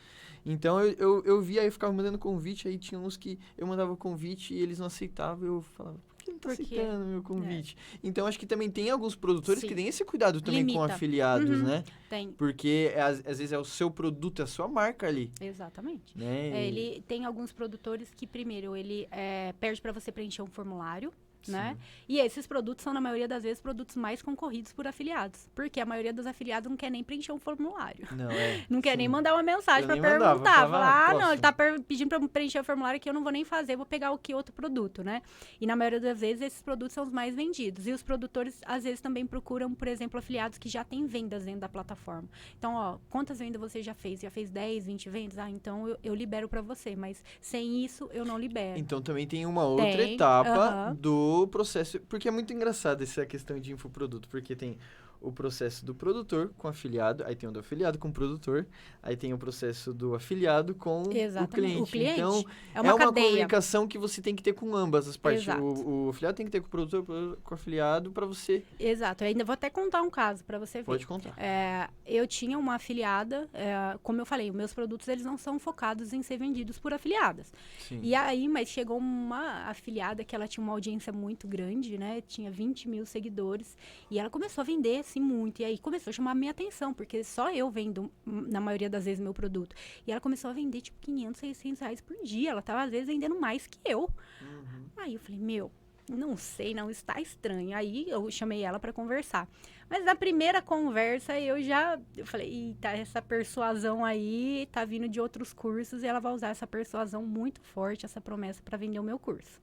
[0.45, 3.67] Então eu, eu, eu via aí, eu ficava mandando convite, aí tinha uns que eu
[3.67, 7.77] mandava convite e eles não aceitavam, eu falava, por que não tá aceitando meu convite?
[8.03, 9.75] Então acho que também tem alguns produtores que Sim.
[9.75, 10.95] têm esse cuidado também com Limita.
[10.95, 11.67] afiliados, Uhum.
[11.67, 11.85] né?
[12.09, 16.17] Tem, Porque às, às vezes é o seu produto, é a sua marca ali, exatamente.
[16.17, 16.49] né?
[16.51, 21.13] É, ele tem alguns produtores que, primeiro, ele é, perde para você preencher um formulário,
[21.49, 21.77] né?
[22.09, 25.49] E esses produtos são, na maioria das vezes, produtos mais concorridos por afiliados.
[25.55, 28.07] Porque a maioria dos afiliados não quer nem preencher um formulário.
[28.13, 28.65] Não, é.
[28.69, 28.97] Não quer sim.
[28.99, 30.61] nem mandar uma mensagem para mandava, perguntar.
[30.69, 31.33] falar, ah, não, posso?
[31.33, 34.13] ele tá pedindo para preencher o formulário aqui, eu não vou nem fazer, vou pegar
[34.13, 35.23] o que outro produto, né?
[35.61, 37.87] E na maioria das vezes, esses produtos são os mais vendidos.
[37.87, 41.61] E os produtores, às vezes, também procuram, por exemplo, afiliados que já têm vendas dentro
[41.61, 42.29] da plataforma.
[42.59, 44.21] Então, ó, quantas vendas você já fez?
[44.21, 45.39] Já fez 10, 20 vendas?
[45.39, 48.79] Ah, então eu, eu libero para você, mas sem isso eu não libero.
[48.79, 51.13] Então também tem uma outra Tem, etapa do
[51.49, 52.01] processo.
[52.01, 54.29] Porque é muito engraçado essa questão de infoproduto.
[54.29, 54.79] Porque tem
[55.21, 58.67] o processo do produtor com o afiliado, aí tem o do afiliado com o produtor,
[59.03, 61.83] aí tem o processo do afiliado com o Exatamente, cliente.
[61.83, 62.13] o cliente.
[62.15, 62.45] Então,
[62.75, 63.27] é uma cadeia.
[63.27, 65.47] comunicação que você tem que ter com ambas as partes.
[65.49, 68.25] O, o afiliado tem que ter com o produtor, o produtor com o afiliado, para
[68.25, 68.65] você.
[68.79, 69.25] Exato.
[69.25, 70.85] Eu ainda vou até contar um caso para você ver.
[70.85, 71.35] Pode contar.
[71.37, 76.13] É, eu tinha uma afiliada, é, como eu falei, meus produtos eles não são focados
[76.13, 77.53] em ser vendidos por afiliadas.
[77.79, 78.01] Sim.
[78.03, 82.23] E aí, mas chegou uma afiliada que ela tinha uma audiência muito grande, né?
[82.27, 83.77] Tinha 20 mil seguidores.
[84.11, 85.61] E ela começou a vender, assim, muito.
[85.61, 89.05] E aí começou a chamar minha atenção, porque só eu vendo, hum, na maioria das
[89.05, 89.75] vezes, meu produto.
[90.07, 92.51] E ela começou a vender, tipo, 500, 600 reais por dia.
[92.51, 94.09] Ela tava, às vezes, vendendo mais que eu.
[94.41, 94.85] Uhum.
[94.97, 95.71] Aí eu falei, meu,
[96.09, 97.77] não sei, não está estranho.
[97.77, 99.49] Aí eu chamei ela para conversar.
[99.89, 105.21] Mas na primeira conversa eu já eu falei, eita, essa persuasão aí tá vindo de
[105.21, 109.03] outros cursos e ela vai usar essa persuasão muito forte, essa promessa para vender o
[109.03, 109.61] meu curso.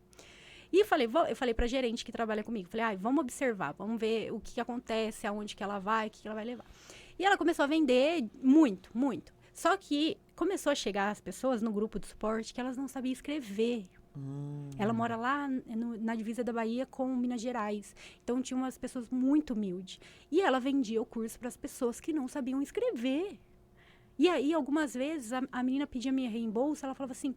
[0.71, 4.31] E falei, eu falei pra gerente que trabalha comigo, falei, ai, vamos observar, vamos ver
[4.33, 6.65] o que, que acontece, aonde que ela vai, o que, que ela vai levar.
[7.17, 9.33] E ela começou a vender muito, muito.
[9.53, 13.11] Só que começou a chegar as pessoas no grupo de suporte que elas não sabiam
[13.13, 13.87] escrever.
[14.15, 14.69] Hum.
[14.77, 17.95] Ela mora lá no- na divisa da Bahia com Minas Gerais.
[18.23, 19.99] Então tinha umas pessoas muito humildes.
[20.31, 23.39] E ela vendia o curso para as pessoas que não sabiam escrever.
[24.19, 27.35] E aí, algumas vezes, a, a menina pedia minha reembolso, ela falava assim,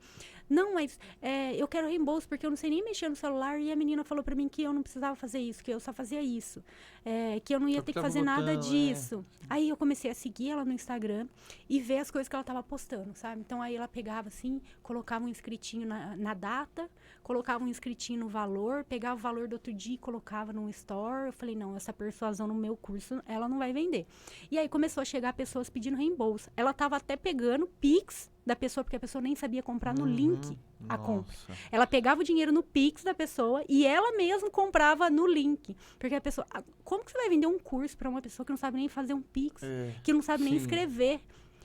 [0.50, 3.60] não, mas é, eu quero reembolso porque eu não sei nem mexer no celular.
[3.60, 5.92] E a menina falou para mim que eu não precisava fazer isso, que eu só
[5.92, 6.62] fazia isso.
[7.04, 8.56] é, que eu não ia Só ter que fazer o nada é.
[8.56, 9.24] disso.
[9.48, 11.26] Aí eu comecei a seguir ela no Instagram
[11.68, 13.40] e ver as coisas que ela estava postando, sabe?
[13.40, 16.90] Então aí ela pegava assim, colocava um inscritinho na, na data,
[17.22, 21.28] colocava um inscritinho no valor, pegava o valor do outro dia e colocava num store.
[21.28, 24.06] Eu falei, não, essa persuasão no meu curso, ela não vai vender.
[24.50, 26.50] E aí começou a chegar pessoas pedindo reembolso.
[26.56, 30.14] Ela estava até pegando Pix da pessoa, porque a pessoa nem sabia comprar no Uhum.
[30.14, 31.32] link a compra.
[31.48, 31.60] Nossa.
[31.70, 35.76] Ela pegava o dinheiro no Pix da pessoa e ela mesma comprava no link.
[35.98, 36.46] Porque a pessoa.
[36.84, 39.14] Como que você vai vender um curso para uma pessoa que não sabe nem fazer
[39.14, 39.62] um Pix?
[39.62, 39.94] É.
[40.02, 40.60] Que não sabe nem Sim.
[40.60, 41.20] escrever?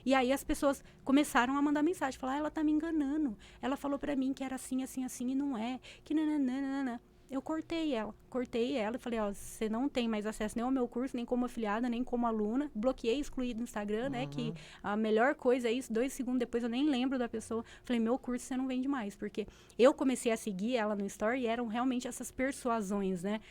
[0.06, 3.36] E aí as pessoas começaram a mandar mensagem, falar, ah, ela tá me enganando.
[3.60, 5.80] Ela falou para mim que era assim, assim, assim e não é.
[6.04, 7.02] Que nananana.
[7.36, 10.72] Eu cortei ela, cortei ela e falei, ó, você não tem mais acesso nem ao
[10.72, 12.72] meu curso, nem como afiliada, nem como aluna.
[12.74, 14.26] Bloqueei, excluí do Instagram, né?
[14.26, 17.66] Que a melhor coisa é isso, dois segundos depois eu nem lembro da pessoa.
[17.84, 19.46] Falei, meu curso você não vende mais, porque
[19.78, 23.42] eu comecei a seguir ela no Story e eram realmente essas persuasões, né?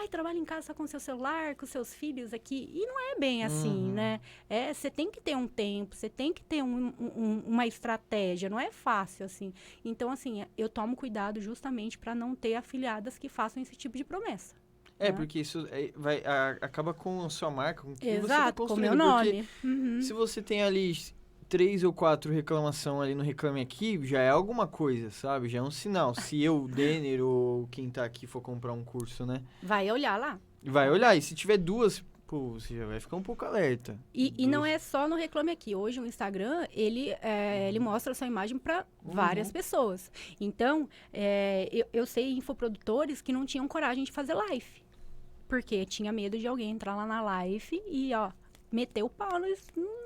[0.00, 2.70] Ai, trabalha em casa só com seu celular, com seus filhos aqui.
[2.72, 3.92] E não é bem assim, Uhum.
[3.94, 4.20] né?
[4.48, 8.48] É, você tem que ter um tempo, você tem que ter um- um- uma estratégia,
[8.48, 9.52] não é fácil assim.
[9.84, 14.04] Então, assim, eu tomo cuidado justamente para não ter afiliadas que façam esse tipo de
[14.04, 14.54] promessa.
[15.00, 15.16] É, né?
[15.16, 18.68] porque isso é, vai, a, acaba com a sua marca, com o que Exato, você
[18.68, 19.48] tá com o meu nome.
[19.64, 20.00] Uhum.
[20.00, 20.92] Se você tem ali
[21.48, 25.48] três ou quatro reclamação ali no Reclame Aqui, já é alguma coisa, sabe?
[25.48, 26.14] Já é um sinal.
[26.14, 29.42] Se eu, Denner ou quem tá aqui for comprar um curso, né?
[29.62, 30.38] Vai olhar lá.
[30.62, 31.16] Vai olhar.
[31.16, 33.98] E se tiver duas, pô, você já vai ficar um pouco alerta.
[34.14, 35.74] E, e não é só no Reclame Aqui.
[35.74, 39.12] Hoje o Instagram, ele, é, ele mostra a sua imagem para uhum.
[39.12, 40.10] várias pessoas.
[40.40, 44.86] Então, é, eu, eu sei infoprodutores que não tinham coragem de fazer live.
[45.48, 48.30] Porque tinha medo de alguém entrar lá na live e, ó,
[48.70, 49.60] meter o pau nos,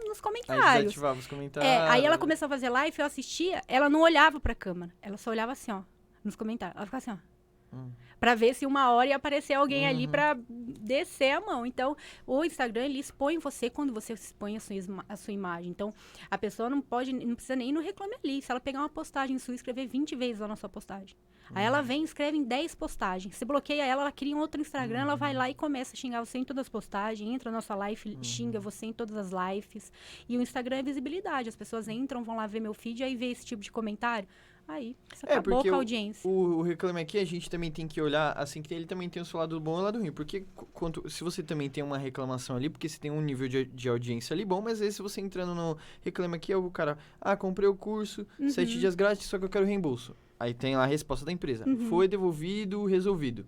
[0.07, 0.65] nos comentários.
[0.65, 1.71] Aí desativava os comentários.
[1.71, 4.93] É, aí ela começou a fazer live, eu assistia, ela não olhava pra câmera.
[5.01, 5.83] Ela só olhava assim, ó,
[6.25, 6.77] nos comentários.
[6.77, 7.32] Ela ficava assim, ó.
[7.73, 7.91] Hum.
[8.21, 9.89] Pra ver se uma hora ia aparecer alguém uhum.
[9.89, 11.67] ali pra descer a mão.
[11.67, 11.97] Então,
[12.27, 14.75] o Instagram, ele expõe você quando você expõe a sua,
[15.09, 15.71] a sua imagem.
[15.71, 15.93] Então,
[16.31, 18.43] a pessoa não pode, não precisa nem ir no reclame ali.
[18.43, 21.17] Se ela pegar uma postagem sua e escrever 20 vezes lá na sua postagem.
[21.51, 21.57] Uhum.
[21.57, 21.85] Aí ela uhum.
[21.85, 23.35] vem e escreve em 10 postagens.
[23.35, 25.03] Você bloqueia ela, ela cria um outro Instagram, uhum.
[25.03, 27.75] ela vai lá e começa a xingar você em todas as postagens, entra na nossa
[27.75, 28.23] live, uhum.
[28.23, 29.91] xinga você em todas as lives.
[30.29, 31.49] E o Instagram é visibilidade.
[31.49, 34.29] As pessoas entram, vão lá ver meu feed, aí vê esse tipo de comentário.
[34.67, 34.97] Aí,
[35.27, 36.29] é, acabou com a audiência.
[36.29, 39.21] O, o Reclame Aqui, a gente também tem que olhar, assim, que ele também tem
[39.21, 40.13] o seu lado bom e o lado ruim.
[40.13, 43.65] Porque quanto, se você também tem uma reclamação ali, porque você tem um nível de,
[43.65, 46.97] de audiência ali bom, mas aí se você entrando no Reclame Aqui, é o cara,
[47.21, 48.49] ah, comprei o curso, uhum.
[48.49, 50.17] sete dias grátis, só que eu quero reembolso.
[50.39, 51.69] Aí tem lá a resposta da empresa.
[51.69, 51.89] Uhum.
[51.89, 53.47] Foi devolvido, resolvido.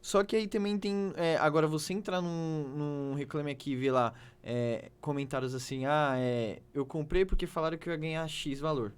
[0.00, 1.14] Só que aí também tem.
[1.16, 6.14] É, agora, você entrar num, num Reclame Aqui e ver lá é, comentários assim: ah,
[6.18, 8.92] é, eu comprei porque falaram que eu ia ganhar X valor.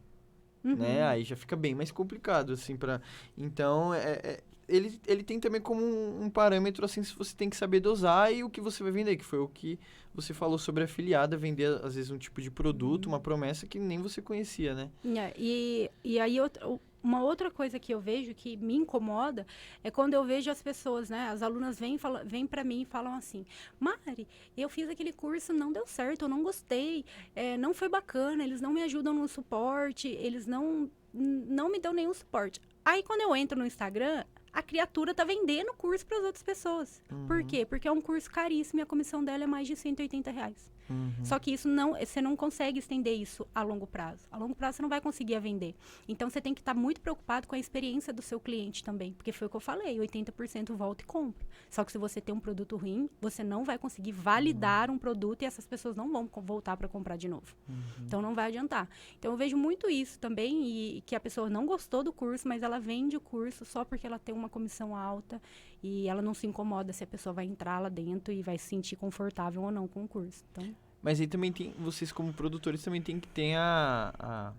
[0.66, 0.74] Uhum.
[0.74, 1.04] Né?
[1.04, 3.00] Aí já fica bem mais complicado, assim, para
[3.38, 7.48] Então, é, é, ele, ele tem também como um, um, parâmetro, assim, se você tem
[7.48, 9.78] que saber dosar e o que você vai vender, que foi o que
[10.12, 14.02] você falou sobre afiliada, vender, às vezes, um tipo de produto, uma promessa que nem
[14.02, 14.90] você conhecia, né?
[15.04, 19.46] É, e, e aí, outro, uma outra coisa que eu vejo que me incomoda
[19.84, 21.28] é quando eu vejo as pessoas, né?
[21.28, 23.46] As alunas vêm, vêm para mim e falam assim:
[23.78, 24.26] Mari,
[24.56, 27.04] eu fiz aquele curso, não deu certo, eu não gostei,
[27.36, 31.92] é, não foi bacana, eles não me ajudam no suporte, eles não, não me dão
[31.92, 32.60] nenhum suporte.
[32.84, 36.42] Aí quando eu entro no Instagram, a criatura tá vendendo o curso para as outras
[36.42, 37.00] pessoas.
[37.12, 37.26] Uhum.
[37.28, 37.64] Por quê?
[37.64, 40.68] Porque é um curso caríssimo e a comissão dela é mais de 180 reais.
[40.88, 41.24] Uhum.
[41.24, 44.26] Só que isso não, você não consegue estender isso a longo prazo.
[44.30, 45.74] A longo prazo você não vai conseguir vender.
[46.08, 49.12] Então você tem que estar tá muito preocupado com a experiência do seu cliente também,
[49.12, 51.46] porque foi o que eu falei, 80% volta e compra.
[51.68, 54.96] Só que se você tem um produto ruim, você não vai conseguir validar uhum.
[54.96, 57.54] um produto e essas pessoas não vão voltar para comprar de novo.
[57.68, 57.82] Uhum.
[58.06, 58.88] Então não vai adiantar.
[59.18, 62.62] Então eu vejo muito isso também e que a pessoa não gostou do curso, mas
[62.62, 65.40] ela vende o curso só porque ela tem uma comissão alta
[65.82, 68.68] e ela não se incomoda se a pessoa vai entrar lá dentro e vai se
[68.68, 70.44] sentir confortável ou não com o curso.
[70.52, 74.52] Então, mas aí também tem, vocês como produtores também tem que ter a, a,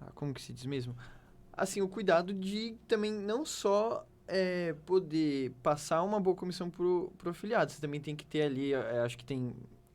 [0.00, 0.94] a como que se diz mesmo?
[1.52, 7.30] Assim, o cuidado de também não só é, poder passar uma boa comissão pro, pro
[7.30, 9.54] afiliado, você também tem que ter ali, é, acho que tem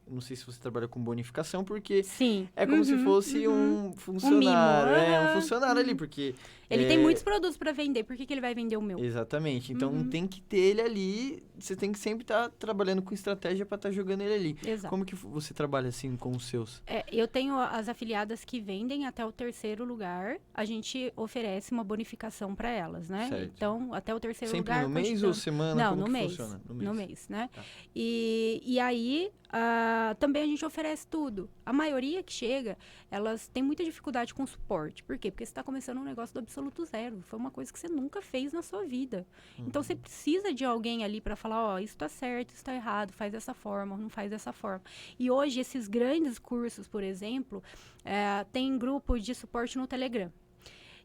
[0.10, 2.48] não sei se você trabalha com bonificação, porque Sim.
[2.56, 3.88] é como uhum, se fosse uhum.
[3.88, 4.92] um funcionário.
[4.92, 5.82] Um é, um funcionário uhum.
[5.82, 6.36] ali, porque.
[6.70, 6.88] Ele é...
[6.88, 9.00] tem muitos produtos para vender, por que, que ele vai vender o meu?
[9.00, 9.74] Exatamente.
[9.74, 10.10] Então uhum.
[10.10, 11.44] tem que ter ele ali.
[11.58, 14.58] Você tem que sempre estar tá trabalhando com estratégia para estar tá jogando ele ali.
[14.66, 14.90] Exato.
[14.90, 16.82] Como que você trabalha assim com os seus?
[16.86, 20.38] É, eu tenho as afiliadas que vendem até o terceiro lugar.
[20.54, 23.28] A gente oferece uma bonificação para elas, né?
[23.30, 23.52] Certo.
[23.56, 24.84] Então, até o terceiro sempre lugar.
[24.84, 25.76] No mês ou semana?
[25.76, 26.90] Não, no mês, no mês.
[26.90, 27.50] No mês, né?
[27.52, 27.64] Tá.
[27.96, 31.50] E, e aí Uh, também a gente oferece tudo.
[31.66, 32.78] A maioria que chega,
[33.10, 35.04] elas têm muita dificuldade com suporte.
[35.04, 35.32] Por quê?
[35.32, 37.22] Porque você está começando um negócio do absoluto zero.
[37.24, 39.26] Foi uma coisa que você nunca fez na sua vida.
[39.58, 39.66] Uhum.
[39.68, 42.74] Então você precisa de alguém ali para falar: ó, oh, isso está certo, isso está
[42.74, 44.84] errado, faz dessa forma, não faz dessa forma.
[45.18, 47.64] E hoje, esses grandes cursos, por exemplo,
[48.04, 50.32] é, tem grupo de suporte no Telegram.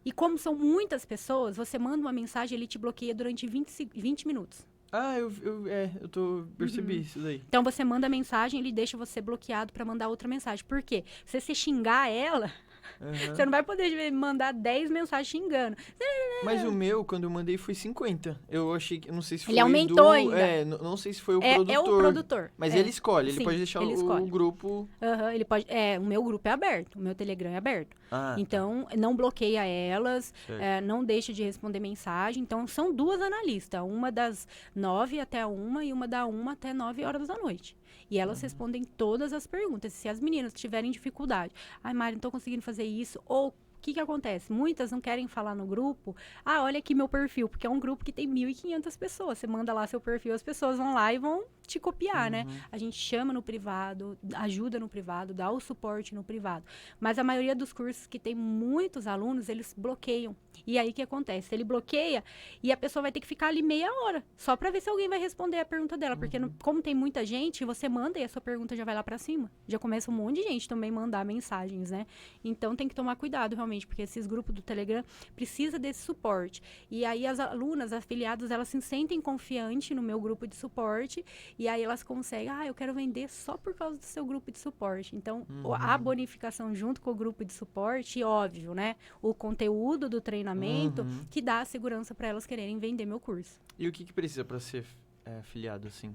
[0.04, 4.26] E como são muitas pessoas, você manda uma mensagem, ele te bloqueia durante 20, 20
[4.26, 4.66] minutos.
[4.96, 7.00] Ah, eu, eu, é, eu tô, percebi uhum.
[7.00, 7.42] isso daí.
[7.48, 10.64] Então você manda mensagem, ele deixa você bloqueado para mandar outra mensagem.
[10.64, 11.02] Por quê?
[11.26, 12.48] Se você xingar ela,
[13.00, 13.12] Uhum.
[13.34, 15.76] Você não vai poder mandar 10 mensagens xingando.
[16.44, 18.38] Mas o meu, quando eu mandei, foi 50.
[18.48, 19.10] Eu achei que.
[19.10, 19.54] Não sei se foi.
[19.54, 20.38] Ele aumentou do, ainda.
[20.38, 21.74] É, não sei se foi o é, produtor.
[21.74, 22.52] É o produtor.
[22.56, 22.78] Mas é.
[22.78, 24.88] ele escolhe, ele Sim, pode deixar ele o, o, grupo.
[25.00, 25.66] Uhum, ele pode.
[25.68, 27.96] É, o meu grupo é aberto, o meu Telegram é aberto.
[28.10, 28.40] Ah, tá.
[28.40, 28.96] então, tá.
[28.96, 32.42] não bloqueia elas, é, não deixa de responder mensagem.
[32.42, 33.80] Então, são duas analistas.
[33.82, 37.76] Uma das 9 até uma e uma da 1 até 9 horas da noite.
[38.14, 39.92] E elas respondem todas as perguntas.
[39.92, 41.52] Se as meninas tiverem dificuldade,
[41.82, 44.52] ai, Mari, não estou conseguindo fazer isso, ou o que, que acontece?
[44.52, 46.14] Muitas não querem falar no grupo.
[46.44, 49.38] Ah, olha aqui meu perfil, porque é um grupo que tem 1.500 pessoas.
[49.38, 52.44] Você manda lá seu perfil, as pessoas vão lá e vão te copiar, né?
[52.46, 52.52] uhum.
[52.52, 52.62] né?
[52.70, 56.64] A gente chama no privado, ajuda no privado, dá o suporte no privado.
[57.00, 60.36] Mas a maioria dos cursos que tem muitos alunos, eles bloqueiam.
[60.66, 61.54] E aí o que acontece?
[61.54, 62.22] Ele bloqueia
[62.62, 65.08] e a pessoa vai ter que ficar ali meia hora, só para ver se alguém
[65.08, 66.14] vai responder a pergunta dela.
[66.14, 66.20] Uhum.
[66.20, 69.02] Porque no, como tem muita gente, você manda e a sua pergunta já vai lá
[69.02, 69.50] para cima.
[69.66, 72.06] Já começa um monte de gente também mandar mensagens, né?
[72.44, 75.04] Então tem que tomar cuidado realmente, porque esses grupos do Telegram
[75.34, 76.62] precisa desse suporte.
[76.90, 81.24] E aí as alunas, afiliadas, elas se sentem confiantes no meu grupo de suporte
[81.58, 84.58] e aí elas conseguem, ah, eu quero vender só por causa do seu grupo de
[84.58, 85.16] suporte.
[85.16, 85.74] Então, uhum.
[85.74, 88.96] a bonificação junto com o grupo de suporte, óbvio, né?
[89.22, 91.24] O conteúdo do treinamento uhum.
[91.30, 93.58] que dá a segurança para elas quererem vender meu curso.
[93.78, 94.84] E o que, que precisa para ser
[95.24, 96.14] é, afiliado, assim,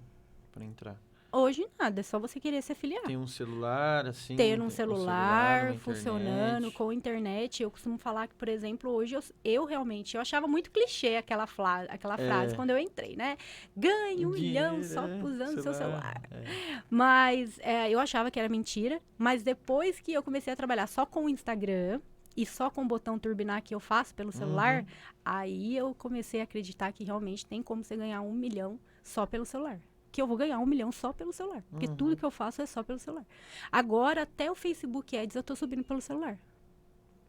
[0.51, 0.97] para entrar?
[1.31, 3.03] Hoje nada, é só você querer se afiliar.
[3.03, 4.35] Tem um celular, assim.
[4.35, 7.61] Ter um celular, celular funcionando, com internet.
[7.61, 11.45] Eu costumo falar que, por exemplo, hoje eu, eu realmente, eu achava muito clichê aquela,
[11.45, 12.27] fla, aquela é.
[12.27, 13.37] frase quando eu entrei, né?
[13.77, 15.63] Ganhe um milhão só é, usando celular.
[15.63, 16.21] seu celular.
[16.31, 16.81] É.
[16.89, 18.99] Mas é, eu achava que era mentira.
[19.17, 22.01] Mas depois que eu comecei a trabalhar só com o Instagram,
[22.35, 24.87] e só com o botão turbinar que eu faço pelo celular, uhum.
[25.25, 29.45] aí eu comecei a acreditar que realmente tem como você ganhar um milhão só pelo
[29.45, 29.79] celular
[30.11, 31.63] que eu vou ganhar um milhão só pelo celular.
[31.69, 31.95] Porque uhum.
[31.95, 33.25] tudo que eu faço é só pelo celular.
[33.71, 36.39] Agora, até o Facebook Ads eu estou subindo pelo celular.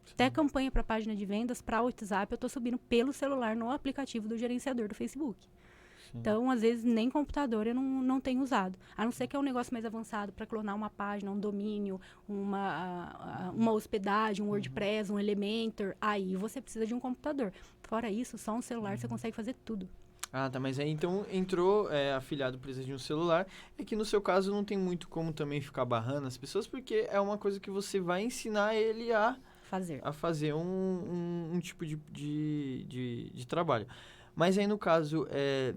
[0.05, 0.13] Sim.
[0.13, 4.27] Até campanha para página de vendas, para WhatsApp, eu estou subindo pelo celular no aplicativo
[4.27, 5.47] do gerenciador do Facebook.
[6.11, 6.17] Sim.
[6.19, 8.77] Então, às vezes, nem computador eu não, não tenho usado.
[8.97, 12.01] A não ser que é um negócio mais avançado para clonar uma página, um domínio,
[12.27, 14.53] uma, uma hospedagem, um uhum.
[14.53, 15.95] WordPress, um Elementor.
[16.01, 17.53] Aí você precisa de um computador.
[17.83, 18.97] Fora isso, só um celular uhum.
[18.97, 19.87] você consegue fazer tudo.
[20.33, 20.59] Ah, tá.
[20.59, 23.45] Mas aí então entrou é, afiliado precisa de um celular.
[23.77, 27.07] É que no seu caso não tem muito como também ficar barrando as pessoas, porque
[27.09, 29.37] é uma coisa que você vai ensinar ele a
[29.69, 33.87] fazer, a fazer um, um, um tipo de, de, de, de, trabalho.
[34.33, 35.75] Mas aí no caso, é,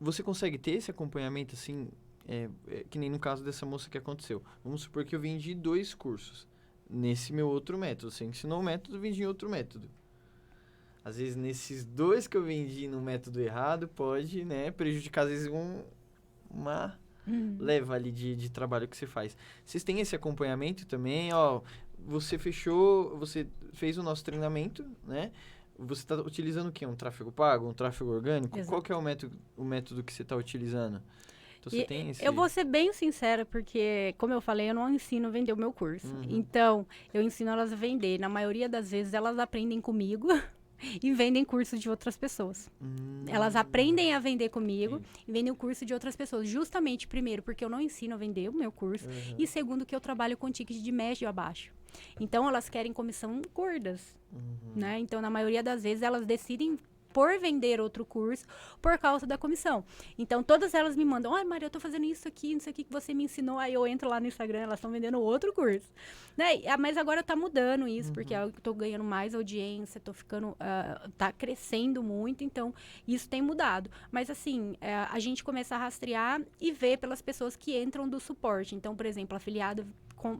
[0.00, 1.90] você consegue ter esse acompanhamento assim,
[2.26, 4.42] é, é, que nem no caso dessa moça que aconteceu.
[4.64, 6.48] Vamos supor que eu vendi dois cursos
[6.88, 8.10] nesse meu outro método.
[8.10, 9.90] Você ensinou um método, eu vendi outro método
[11.04, 15.48] às vezes nesses dois que eu vendi no método errado, pode, né, prejudicar às vezes
[15.48, 15.82] um,
[16.50, 17.56] uma uhum.
[17.58, 19.36] leva ali de, de trabalho que você faz.
[19.64, 21.60] Vocês têm esse acompanhamento também, ó,
[21.98, 25.30] você fechou, você fez o nosso treinamento, né?
[25.78, 26.84] Você está utilizando o quê?
[26.84, 28.56] Um tráfego pago, um tráfego orgânico?
[28.58, 28.68] Exato.
[28.68, 31.00] Qual que é o método, o método que você está utilizando?
[31.60, 32.24] Então, você tem esse...
[32.24, 35.56] Eu vou ser bem sincera, porque, como eu falei, eu não ensino a vender o
[35.56, 36.08] meu curso.
[36.08, 36.22] Uhum.
[36.28, 38.18] Então, eu ensino elas a vender.
[38.18, 40.28] Na maioria das vezes, elas aprendem comigo.
[41.02, 42.70] e vendem curso de outras pessoas.
[42.80, 43.24] Hum.
[43.26, 45.04] Elas aprendem a vender comigo Sim.
[45.28, 46.48] e vendem o curso de outras pessoas.
[46.48, 49.08] Justamente, primeiro, porque eu não ensino a vender o meu curso.
[49.08, 49.36] Uhum.
[49.38, 51.72] E segundo, que eu trabalho com ticket de médio a baixo.
[52.20, 54.16] Então, elas querem comissão gordas.
[54.32, 54.72] Uhum.
[54.76, 54.98] Né?
[54.98, 56.78] Então, na maioria das vezes, elas decidem
[57.18, 58.46] por vender outro curso
[58.80, 59.84] por causa da comissão.
[60.16, 62.92] Então, todas elas me mandam, olha, Maria, eu tô fazendo isso aqui, isso aqui que
[62.92, 63.58] você me ensinou.
[63.58, 65.90] Aí eu entro lá no Instagram, elas estão vendendo outro curso.
[66.36, 66.62] Né?
[66.68, 68.14] Ah, mas agora tá mudando isso, uhum.
[68.14, 72.72] porque eu tô ganhando mais audiência, tô ficando, uh, tá crescendo muito, então
[73.04, 73.90] isso tem mudado.
[74.12, 78.20] Mas assim, uh, a gente começa a rastrear e ver pelas pessoas que entram do
[78.20, 78.76] suporte.
[78.76, 79.84] Então, por exemplo, afiliado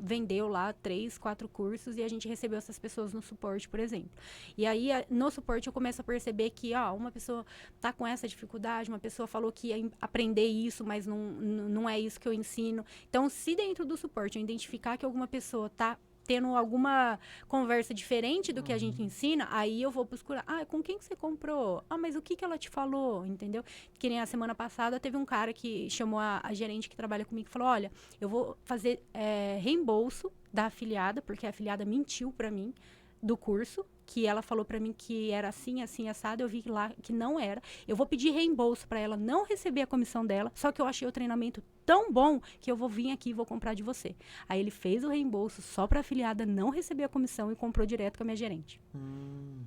[0.03, 4.11] vendeu lá três, quatro cursos e a gente recebeu essas pessoas no suporte, por exemplo.
[4.57, 7.45] E aí, a, no suporte, eu começo a perceber que, ó, uma pessoa
[7.81, 11.99] tá com essa dificuldade, uma pessoa falou que ia aprender isso, mas não, não é
[11.99, 12.85] isso que eu ensino.
[13.09, 15.99] Então, se dentro do suporte eu identificar que alguma pessoa tá
[16.29, 17.19] tendo alguma
[17.49, 19.07] conversa diferente do que a gente uhum.
[19.07, 20.45] ensina, aí eu vou procurar.
[20.47, 21.83] Ah, com quem que você comprou?
[21.89, 23.25] Ah, mas o que que ela te falou?
[23.25, 23.65] Entendeu?
[23.99, 27.25] Que nem a semana passada teve um cara que chamou a, a gerente que trabalha
[27.25, 27.91] comigo e falou: Olha,
[28.21, 32.75] eu vou fazer é, reembolso da afiliada, porque a afiliada mentiu para mim
[33.23, 36.91] do curso, que ela falou para mim que era assim, assim, assado, eu vi lá
[37.03, 37.63] que não era.
[37.87, 41.07] Eu vou pedir reembolso para ela não receber a comissão dela, só que eu achei
[41.07, 44.17] o treinamento tão bom que eu vou vir aqui e vou comprar de você.
[44.49, 47.87] Aí ele fez o reembolso só para a afiliada não receber a comissão e comprou
[47.87, 48.81] direto com a minha gerente.
[48.95, 49.61] Hum.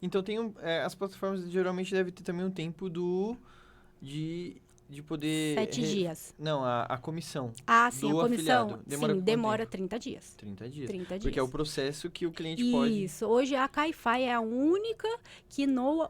[0.00, 3.36] Então tem um, é, as plataformas geralmente devem ter também um tempo do
[4.00, 5.54] de de poder.
[5.54, 5.86] Sete re...
[5.86, 6.34] dias.
[6.38, 7.52] Não, a, a comissão.
[7.66, 8.62] Ah, sim, a comissão.
[8.64, 8.82] Afiliado.
[8.86, 9.88] Demora sim, demora tempo?
[9.88, 10.34] 30 dias.
[10.36, 10.86] 30 dias.
[10.88, 11.22] 30 dias.
[11.22, 12.72] Porque é o processo que o cliente Isso.
[12.72, 13.04] pode.
[13.04, 13.26] Isso.
[13.26, 15.08] Hoje a Caifai é a única
[15.48, 16.08] que no, uh,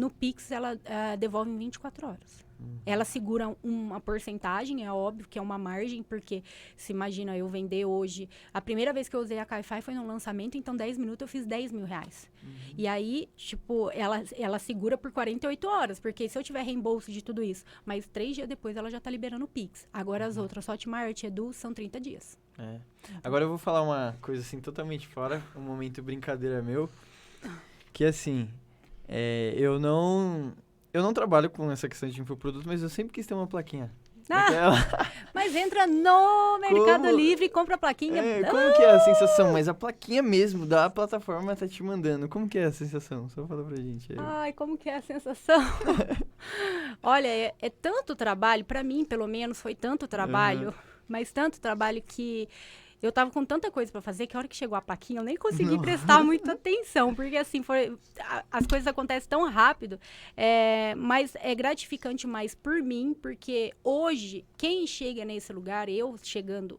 [0.00, 2.49] no Pix ela uh, devolve em 24 horas.
[2.60, 2.78] Uhum.
[2.84, 6.42] Ela segura uma porcentagem, é óbvio que é uma margem, porque
[6.76, 8.28] se imagina eu vender hoje.
[8.52, 11.28] A primeira vez que eu usei a Caifai foi no lançamento, então 10 minutos eu
[11.28, 12.28] fiz 10 mil reais.
[12.42, 12.50] Uhum.
[12.76, 17.22] E aí, tipo, ela, ela segura por 48 horas, porque se eu tiver reembolso de
[17.22, 19.88] tudo isso, mas três dias depois ela já tá liberando o Pix.
[19.92, 20.30] Agora uhum.
[20.30, 22.38] as outras, Hotmart, Edu, são 30 dias.
[22.58, 22.80] É.
[23.24, 26.90] Agora eu vou falar uma coisa assim totalmente fora, um momento brincadeira meu,
[27.92, 28.48] que assim,
[29.08, 30.52] é, eu não
[30.92, 33.90] eu não trabalho com essa questão de infoproduto, mas eu sempre quis ter uma plaquinha
[34.28, 34.72] Ah,
[35.34, 37.16] mas entra no Mercado como?
[37.16, 38.22] Livre e compra a plaquinha.
[38.22, 39.52] É, como que é a sensação?
[39.52, 42.28] Mas a plaquinha mesmo da plataforma tá te mandando.
[42.28, 43.28] Como que é a sensação?
[43.28, 44.12] Só fala pra gente.
[44.12, 44.18] Aí.
[44.20, 45.60] Ai, como que é a sensação?
[47.02, 50.74] Olha, é, é, tanto trabalho, para mim, pelo menos, foi tanto trabalho, uhum.
[51.08, 52.48] mas tanto trabalho que
[53.02, 55.24] eu tava com tanta coisa para fazer que a hora que chegou a plaquinha eu
[55.24, 55.82] nem consegui Não.
[55.82, 57.96] prestar muita atenção, porque assim, foi,
[58.50, 59.98] as coisas acontecem tão rápido,
[60.36, 66.78] é, mas é gratificante mais por mim, porque hoje, quem chega nesse lugar, eu chegando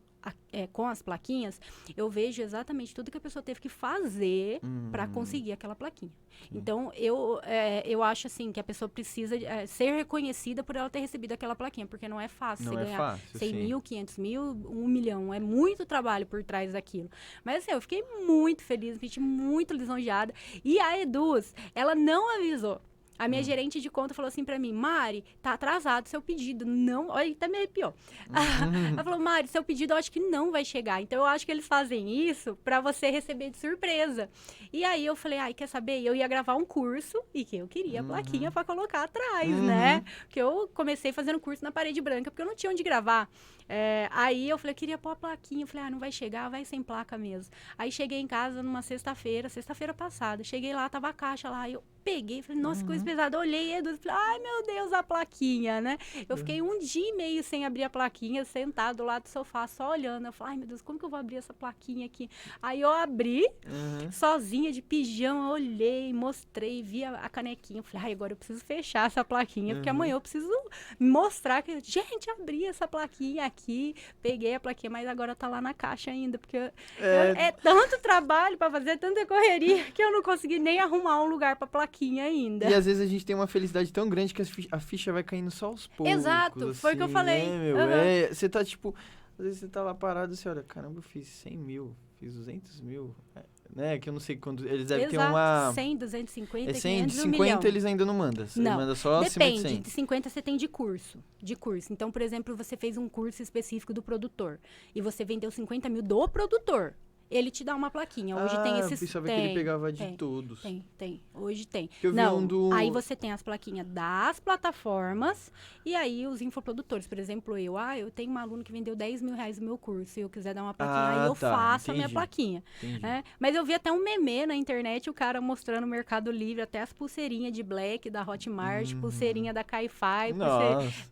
[0.52, 1.60] é, com as plaquinhas,
[1.96, 4.90] eu vejo exatamente tudo que a pessoa teve que fazer uhum.
[4.92, 6.12] para conseguir aquela plaquinha.
[6.52, 6.58] Uhum.
[6.58, 10.90] Então, eu, é, eu acho assim que a pessoa precisa é, ser reconhecida por ela
[10.90, 13.56] ter recebido aquela plaquinha, porque não é fácil não você é ganhar fácil, 100 sim.
[13.56, 15.34] mil, 500 mil, 1 milhão.
[15.34, 17.10] É muito trabalho por trás daquilo.
[17.44, 20.34] Mas assim, eu fiquei muito feliz, me senti muito lisonjeada.
[20.64, 22.82] E a Eduz, ela não avisou.
[23.22, 23.46] A minha hum.
[23.46, 26.66] gerente de conta falou assim para mim, Mari, tá atrasado seu pedido.
[26.66, 27.94] Não, olha, até me arrepiou.
[28.28, 28.34] Hum.
[28.98, 31.04] Ela falou, Mari, seu pedido eu acho que não vai chegar.
[31.04, 34.28] Então eu acho que eles fazem isso para você receber de surpresa.
[34.74, 36.02] E aí eu falei, ai, quer saber?
[36.02, 38.54] Eu ia gravar um curso e que eu queria a plaquinha uhum.
[38.54, 39.68] para colocar atrás, uhum.
[39.68, 40.04] né?
[40.22, 43.30] Porque eu comecei fazendo curso na parede branca porque eu não tinha onde gravar.
[43.70, 45.64] É, aí eu falei, eu queria pôr a plaquinha.
[45.64, 47.54] Eu falei, ah, não vai chegar, vai sem placa mesmo.
[47.78, 50.44] Aí cheguei em casa numa sexta-feira, sexta-feira passada.
[50.44, 51.70] Cheguei lá, tava a caixa lá.
[51.70, 52.88] Eu peguei, falei, nossa, uhum.
[52.88, 53.40] coisa pesada.
[53.40, 55.98] Olhei, Edu, falei, ai meu Deus, a plaquinha, né?
[56.28, 59.92] Eu fiquei um dia e meio sem abrir a plaquinha, sentado lá do sofá, só
[59.92, 60.26] olhando.
[60.26, 62.30] Eu falei, ai meu Deus, como que eu vou abrir essa plaquinha aqui?
[62.62, 64.12] Aí eu abri, uhum.
[64.12, 67.80] sozinha, de pijama, olhei, mostrei, vi a, a, canequinha.
[67.80, 69.80] Eu falei, ai, agora eu preciso fechar essa plaquinha, uhum.
[69.80, 70.52] porque amanhã eu preciso
[71.00, 75.62] mostrar que, gente, abri essa plaquinha aqui aqui, peguei a plaquinha, mas agora tá lá
[75.62, 80.12] na caixa ainda, porque é, eu, é tanto trabalho para fazer, tanta correria, que eu
[80.12, 82.70] não consegui nem arrumar um lugar pra plaquinha ainda.
[82.70, 84.42] E às vezes a gente tem uma felicidade tão grande que
[84.72, 86.14] a ficha vai caindo só aos poucos.
[86.14, 87.48] Exato, assim, foi o que eu assim, falei.
[87.48, 87.76] Né, meu?
[87.76, 87.92] Uhum.
[87.92, 88.96] É, você tá tipo,
[89.38, 92.34] às vezes você tá lá parado e você olha, caramba, eu fiz 100 mil, fiz
[92.34, 93.16] 200 mil.
[93.36, 93.42] É,
[93.76, 94.00] né?
[94.00, 94.68] Que eu não sei quando.
[94.68, 95.72] Eles devem Exato, ter uma.
[95.74, 98.46] 100, 250, é 100, 500, de 50 eles ainda não mandam.
[98.56, 98.76] Não.
[98.76, 99.64] Manda só Depende.
[99.64, 101.24] De, de 50 você tem de curso.
[101.42, 101.92] De curso.
[101.94, 104.60] Então, por exemplo, você fez um curso específico do produtor.
[104.94, 106.96] E você vendeu 50 mil do produtor
[107.32, 108.36] ele te dá uma plaquinha.
[108.36, 109.00] Hoje ah, tem esses.
[109.00, 110.62] Pensava tem, que ele pegava de tem, todos.
[110.62, 111.22] Tem, tem.
[111.34, 111.90] Hoje tem.
[112.04, 112.74] Eu Não, um do...
[112.74, 115.52] aí você tem as plaquinhas das plataformas
[115.86, 117.08] e aí os infoprodutores.
[117.08, 119.78] Por exemplo, eu, ah, eu tenho um aluno que vendeu 10 mil reais no meu
[119.78, 120.12] curso.
[120.12, 122.64] Se eu quiser dar uma plaquinha, ah, aí eu tá, faço entendi, a minha plaquinha.
[123.02, 123.24] Né?
[123.40, 126.82] Mas eu vi até um meme na internet, o cara mostrando o Mercado Livre, até
[126.82, 129.02] as pulseirinhas de Black da Hotmart, hum.
[129.02, 130.34] pulseirinha da Caifai,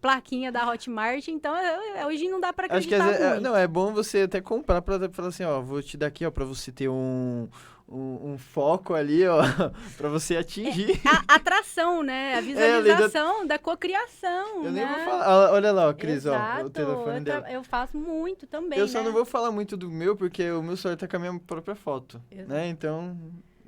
[0.02, 1.28] plaquinha da Hotmart.
[1.30, 4.42] Então, eu, hoje não dá pra acreditar Acho que é, não, é bom você até
[4.42, 7.48] comprar pra falar assim, ó, vou te dar aqui, ó, pra você ter um,
[7.88, 9.42] um, um, foco ali, ó,
[9.98, 10.92] para você atingir.
[10.92, 12.36] É, a atração, né?
[12.36, 14.66] A é, visualização é, da, da cocriação.
[14.66, 14.86] Eu né?
[14.86, 15.52] nem vou falar.
[15.54, 17.52] Olha lá, ó, Cris, ó, o telefone eu dela.
[17.52, 18.78] Eu faço muito também.
[18.78, 19.06] Eu só né?
[19.06, 21.76] não vou falar muito do meu, porque o meu celular tá com a minha própria
[21.76, 22.22] foto.
[22.32, 22.50] Exato.
[22.50, 22.68] Né?
[22.68, 23.18] Então.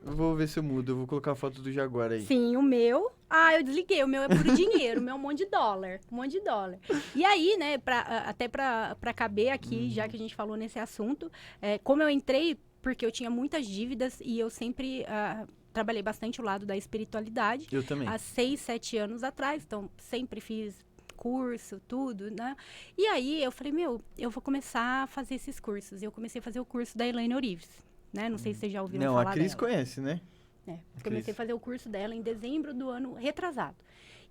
[0.04, 0.92] Vou ver se eu mudo.
[0.92, 2.26] Eu vou colocar a foto do Jaguar aí.
[2.26, 3.12] Sim, o meu.
[3.30, 4.04] Ah, eu desliguei.
[4.04, 5.00] O meu é por dinheiro.
[5.00, 6.00] o meu é um monte de dólar.
[6.12, 6.80] Um monte de dólar.
[7.16, 9.90] E aí, né, pra, até para caber aqui, uhum.
[9.90, 13.68] já que a gente falou nesse assunto, é, como eu entrei porque eu tinha muitas
[13.68, 17.68] dívidas e eu sempre uh, trabalhei bastante o lado da espiritualidade.
[17.72, 18.08] Eu também.
[18.08, 20.76] Há seis, sete anos atrás, então sempre fiz
[21.16, 22.56] curso, tudo, né?
[22.98, 26.02] E aí eu falei, meu, eu vou começar a fazer esses cursos.
[26.02, 27.70] Eu comecei a fazer o curso da Elaine Orives,
[28.14, 28.30] né?
[28.30, 29.60] Não sei se vocês já ouviram Não, falar a Cris dela.
[29.60, 30.22] conhece, né?
[30.68, 33.76] É, comecei a fazer o curso dela em dezembro do ano retrasado.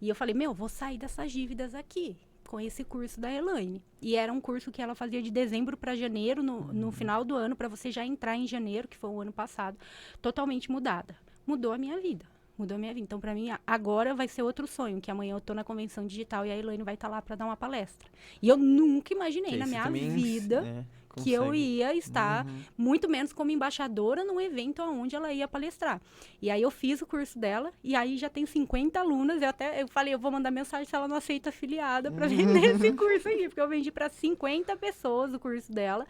[0.01, 2.16] E eu falei, meu, vou sair dessas dívidas aqui
[2.48, 3.82] com esse curso da Elaine.
[4.01, 6.93] E era um curso que ela fazia de dezembro para janeiro, no, no uhum.
[6.93, 9.78] final do ano, para você já entrar em janeiro, que foi o ano passado,
[10.20, 11.15] totalmente mudada.
[11.47, 12.24] Mudou a minha vida.
[12.59, 13.05] Mudou a minha vida.
[13.05, 16.44] Então, para mim, agora vai ser outro sonho, que amanhã eu tô na convenção digital
[16.44, 18.09] e a Elaine vai estar tá lá para dar uma palestra.
[18.43, 20.66] E eu nunca imaginei na minha vida.
[20.66, 21.28] É Consegue.
[21.28, 22.62] que eu ia estar uhum.
[22.78, 26.01] muito menos como embaixadora num evento onde ela ia palestrar.
[26.41, 29.43] E aí eu fiz o curso dela e aí já tem 50 alunas.
[29.43, 32.77] Eu até eu falei, eu vou mandar mensagem se ela não aceita afiliada para vender
[32.77, 36.07] esse curso aqui, porque eu vendi para 50 pessoas o curso dela.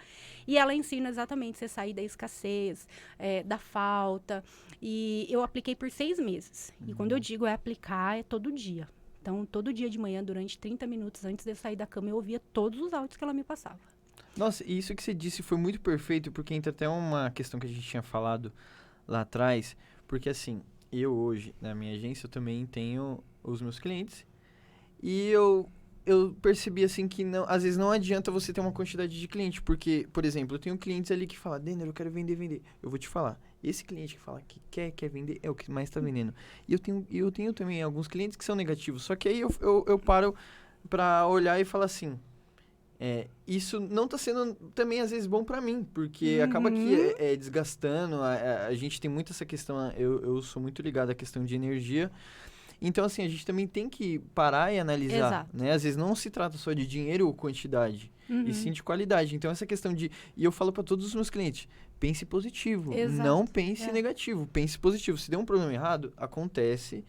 [0.47, 2.87] E ela ensina exatamente você sair da escassez,
[3.19, 4.45] é, da falta.
[4.83, 6.73] E eu apliquei por seis meses.
[6.81, 6.89] Uhum.
[6.89, 7.23] E quando eu uhum.
[7.23, 8.87] digo é aplicar, é todo dia.
[9.23, 12.17] Então, todo dia de manhã, durante 30 minutos antes de eu sair da cama, eu
[12.17, 13.79] ouvia todos os áudios que ela me passava.
[14.37, 17.67] Nossa, e isso que você disse foi muito perfeito, porque entra até uma questão que
[17.67, 18.53] a gente tinha falado
[19.07, 19.77] lá atrás,
[20.07, 20.63] porque assim,
[20.93, 24.25] eu hoje, na minha agência, eu também tenho os meus clientes,
[25.03, 25.69] e eu,
[26.07, 29.61] eu percebi assim que não, às vezes não adianta você ter uma quantidade de clientes,
[29.61, 32.63] porque, por exemplo, eu tenho clientes ali que falam, Denner, eu quero vender, vender.
[32.83, 35.71] Eu vou te falar, esse cliente que fala que quer, quer vender, é o que
[35.71, 36.33] mais está vendendo.
[36.69, 39.53] E eu tenho, eu tenho também alguns clientes que são negativos, só que aí eu,
[39.61, 40.35] eu, eu paro
[40.89, 42.19] para olhar e falar assim,
[43.03, 46.45] é, isso não está sendo também às vezes bom para mim, porque uhum.
[46.45, 48.17] acaba que é, é desgastando.
[48.17, 51.43] A, a, a, gente tem muito essa questão, eu, eu sou muito ligado à questão
[51.43, 52.13] de energia.
[52.83, 55.51] Então, assim, a gente também tem que parar e analisar, Exato.
[55.55, 55.73] né?
[55.73, 58.45] Às vezes não se trata só de dinheiro ou quantidade, uhum.
[58.47, 59.35] e sim de qualidade.
[59.35, 60.11] Então, essa questão de...
[60.37, 61.67] E eu falo para todos os meus clientes,
[61.99, 63.27] pense positivo, Exato.
[63.27, 63.93] não pense é.
[63.93, 64.47] negativo.
[64.47, 65.17] Pense positivo.
[65.17, 67.03] Se deu um problema errado, acontece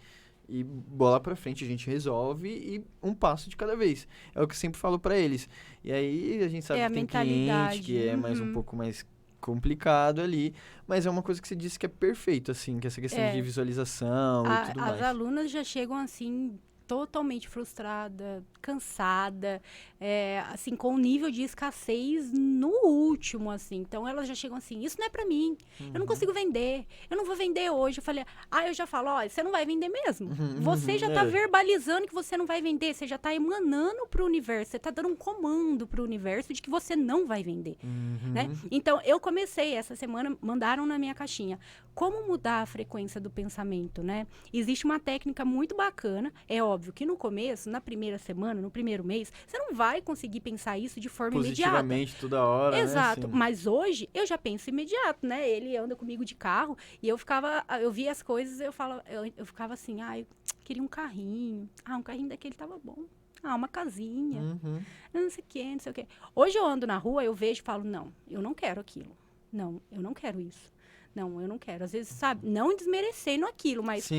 [0.51, 4.05] e bola para frente, a gente resolve e um passo de cada vez.
[4.35, 5.47] É o que eu sempre falo para eles.
[5.81, 8.19] E aí a gente sabe é que tem cliente que é uhum.
[8.19, 8.53] mais um uhum.
[8.53, 9.05] pouco mais
[9.39, 10.53] complicado ali,
[10.85, 13.31] mas é uma coisa que você disse que é perfeito, assim, que essa questão é.
[13.31, 14.93] de visualização a, e tudo mais.
[14.93, 16.59] As alunas já chegam, assim,
[16.91, 19.61] totalmente frustrada, cansada,
[19.97, 23.77] é, assim, com um nível de escassez no último, assim.
[23.77, 25.85] Então, elas já chegam assim, isso não é para mim, uhum.
[25.85, 26.07] eu não uhum.
[26.07, 27.99] consigo vender, eu não vou vender hoje.
[27.99, 30.31] Eu falei, ah, eu já falo, olha, você não vai vender mesmo.
[30.31, 31.27] Uhum, você já tá é.
[31.27, 35.07] verbalizando que você não vai vender, você já tá emanando pro universo, você tá dando
[35.07, 38.33] um comando pro universo de que você não vai vender, uhum.
[38.33, 38.49] né?
[38.69, 41.57] Então, eu comecei essa semana, mandaram na minha caixinha,
[41.95, 44.27] como mudar a frequência do pensamento, né?
[44.51, 48.71] Existe uma técnica muito bacana, é óbvio, óbvio que no começo, na primeira semana, no
[48.71, 52.21] primeiro mês, você não vai conseguir pensar isso de forma Positivamente, imediata.
[52.21, 52.75] toda hora.
[52.75, 53.27] Né, Exato.
[53.27, 53.33] Né?
[53.33, 55.47] Mas hoje eu já penso imediato, né?
[55.47, 59.31] Ele anda comigo de carro e eu ficava, eu via as coisas, eu falo, eu,
[59.37, 60.25] eu ficava assim, ah, eu
[60.63, 61.69] queria um carrinho.
[61.85, 63.05] Ah, um carrinho daquele tava bom.
[63.43, 64.41] Ah, uma casinha.
[64.41, 64.81] Uhum.
[65.13, 66.07] Não sei o que, não sei o que.
[66.35, 69.15] Hoje eu ando na rua, eu vejo e falo, não, eu não quero aquilo.
[69.53, 70.71] Não, eu não quero isso.
[71.13, 71.83] Não, eu não quero.
[71.83, 74.09] Às vezes, sabe, não desmerecendo aquilo, mas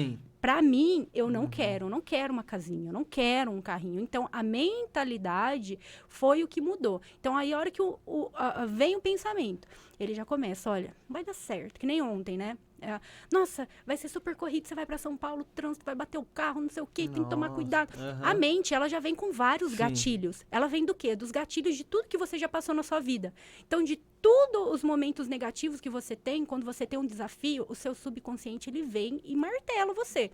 [0.41, 1.51] para mim, eu não uhum.
[1.51, 1.87] quero.
[1.87, 4.01] Eu não quero uma casinha, eu não quero um carrinho.
[4.01, 5.79] Então, a mentalidade
[6.09, 7.01] foi o que mudou.
[7.21, 9.69] Então, aí, a hora que o, o a, a, vem o pensamento,
[10.03, 11.79] ele já começa, olha, vai dar certo.
[11.79, 12.57] Que nem ontem, né?
[12.83, 13.01] É,
[13.33, 16.61] Nossa, vai ser super corrido, você vai para São Paulo, trânsito vai bater o carro,
[16.61, 17.97] não sei o quê, Nossa, tem que tomar cuidado.
[17.97, 18.25] Uhum.
[18.25, 19.77] A mente, ela já vem com vários Sim.
[19.77, 20.45] gatilhos.
[20.51, 21.15] Ela vem do quê?
[21.15, 23.33] Dos gatilhos de tudo que você já passou na sua vida.
[23.67, 27.75] Então, de todos os momentos negativos que você tem, quando você tem um desafio, o
[27.75, 30.31] seu subconsciente ele vem e martela você.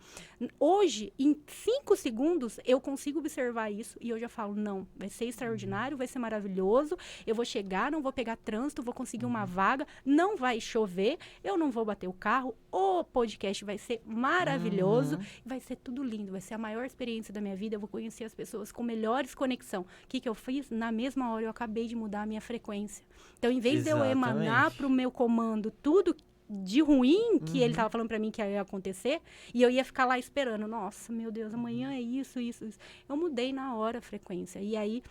[0.61, 5.25] Hoje, em cinco segundos, eu consigo observar isso e eu já falo: não, vai ser
[5.25, 6.97] extraordinário, vai ser maravilhoso.
[7.27, 9.58] Eu vou chegar, não vou pegar trânsito, vou conseguir uma vaga,
[10.05, 15.25] não vai chover, eu não vou bater o carro, o podcast vai ser maravilhoso, uhum.
[15.45, 17.77] vai ser tudo lindo, vai ser a maior experiência da minha vida.
[17.77, 19.83] Eu vou conhecer as pessoas com melhores conexão.
[19.83, 20.69] O que, que eu fiz?
[20.69, 23.05] Na mesma hora, eu acabei de mudar a minha frequência.
[23.39, 26.15] Então, em vez vez de eu emanar para o meu comando tudo
[26.51, 27.65] de ruim que uhum.
[27.65, 29.21] ele estava falando para mim que ia acontecer,
[29.53, 32.79] e eu ia ficar lá esperando, nossa, meu Deus, amanhã é isso, isso, isso.
[33.07, 34.59] Eu mudei na hora a frequência.
[34.61, 35.03] E aí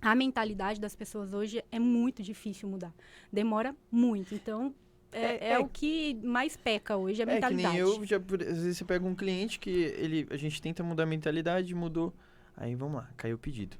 [0.00, 2.92] a mentalidade das pessoas hoje é muito difícil mudar.
[3.32, 4.34] Demora muito.
[4.34, 4.74] Então,
[5.12, 7.76] é, é, é, é, o que mais peca hoje, a mentalidade.
[7.76, 10.60] É que nem eu, já, às vezes você pega um cliente que ele, a gente
[10.62, 12.14] tenta mudar a mentalidade, mudou.
[12.56, 13.76] Aí vamos lá, caiu o pedido.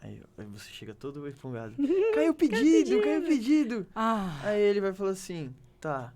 [0.00, 1.74] Aí, aí você chega todo empolgado.
[2.14, 3.86] caiu o pedido, caiu o pedido.
[3.94, 4.40] Ah.
[4.42, 6.12] Aí ele vai falar assim, tá,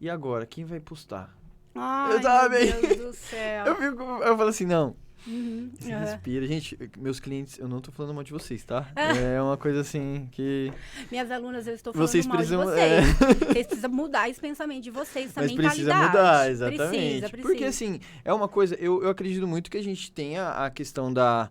[0.00, 1.34] e agora, quem vai postar?
[1.74, 2.70] Ai, eu tava bem...
[2.80, 3.64] Deus do céu.
[3.66, 4.94] eu, fico, eu falo assim, não,
[5.26, 6.46] Uhum, respira.
[6.46, 8.86] Gente, meus clientes, eu não tô falando mal de vocês, tá?
[8.96, 10.72] é uma coisa assim que.
[11.10, 12.82] Minhas alunas, eu estou falando vocês mal precisam, de vocês.
[12.82, 13.34] É...
[13.54, 15.84] Vocês precisam mudar esse pensamento de vocês, essa Mas mentalidade.
[15.84, 16.78] Precisa mudar, exatamente.
[16.78, 17.48] Precisa, precisa.
[17.48, 21.12] Porque assim, é uma coisa, eu, eu acredito muito que a gente tenha a questão
[21.12, 21.50] da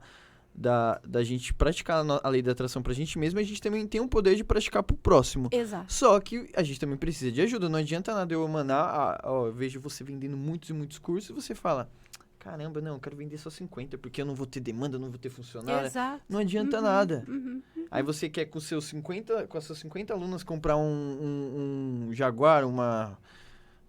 [0.56, 4.00] da, da gente praticar a lei da atração pra gente mesmo, a gente também tem
[4.00, 5.50] o poder de praticar pro próximo.
[5.52, 5.92] Exato.
[5.92, 7.68] Só que a gente também precisa de ajuda.
[7.68, 11.34] Não adianta nada eu mandar, ó, eu vejo você vendendo muitos e muitos cursos e
[11.34, 11.90] você fala,
[12.44, 15.18] caramba, não, eu quero vender só 50, porque eu não vou ter demanda, não vou
[15.18, 15.88] ter funcionário.
[15.88, 16.22] Exato.
[16.28, 17.26] Não adianta uhum, nada.
[17.28, 17.86] Uhum, uhum.
[17.90, 22.14] Aí você quer com seus 50, com as suas 50 alunas comprar um, um, um
[22.14, 23.18] Jaguar, uma.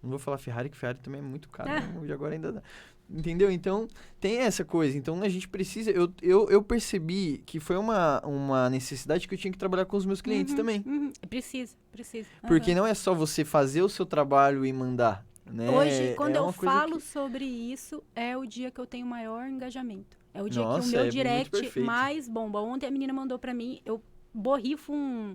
[0.01, 1.69] Não vou falar Ferrari, que Ferrari também é muito caro.
[1.69, 1.81] Ah.
[1.81, 1.95] Né?
[2.01, 2.61] O Jaguar ainda dá.
[3.09, 3.51] Entendeu?
[3.51, 3.87] Então,
[4.19, 4.97] tem essa coisa.
[4.97, 5.91] Então, a gente precisa...
[5.91, 9.95] Eu, eu, eu percebi que foi uma, uma necessidade que eu tinha que trabalhar com
[9.95, 10.83] os meus clientes uhum, também.
[10.85, 11.13] Uhum.
[11.29, 12.27] Precisa, precisa.
[12.47, 15.69] Porque não é só você fazer o seu trabalho e mandar, né?
[15.69, 17.03] Hoje, quando é eu falo que...
[17.03, 20.17] sobre isso, é o dia que eu tenho maior engajamento.
[20.33, 22.59] É o dia Nossa, que o meu é direct mais bomba.
[22.59, 24.01] Ontem a menina mandou para mim, eu
[24.33, 25.31] borrifo um,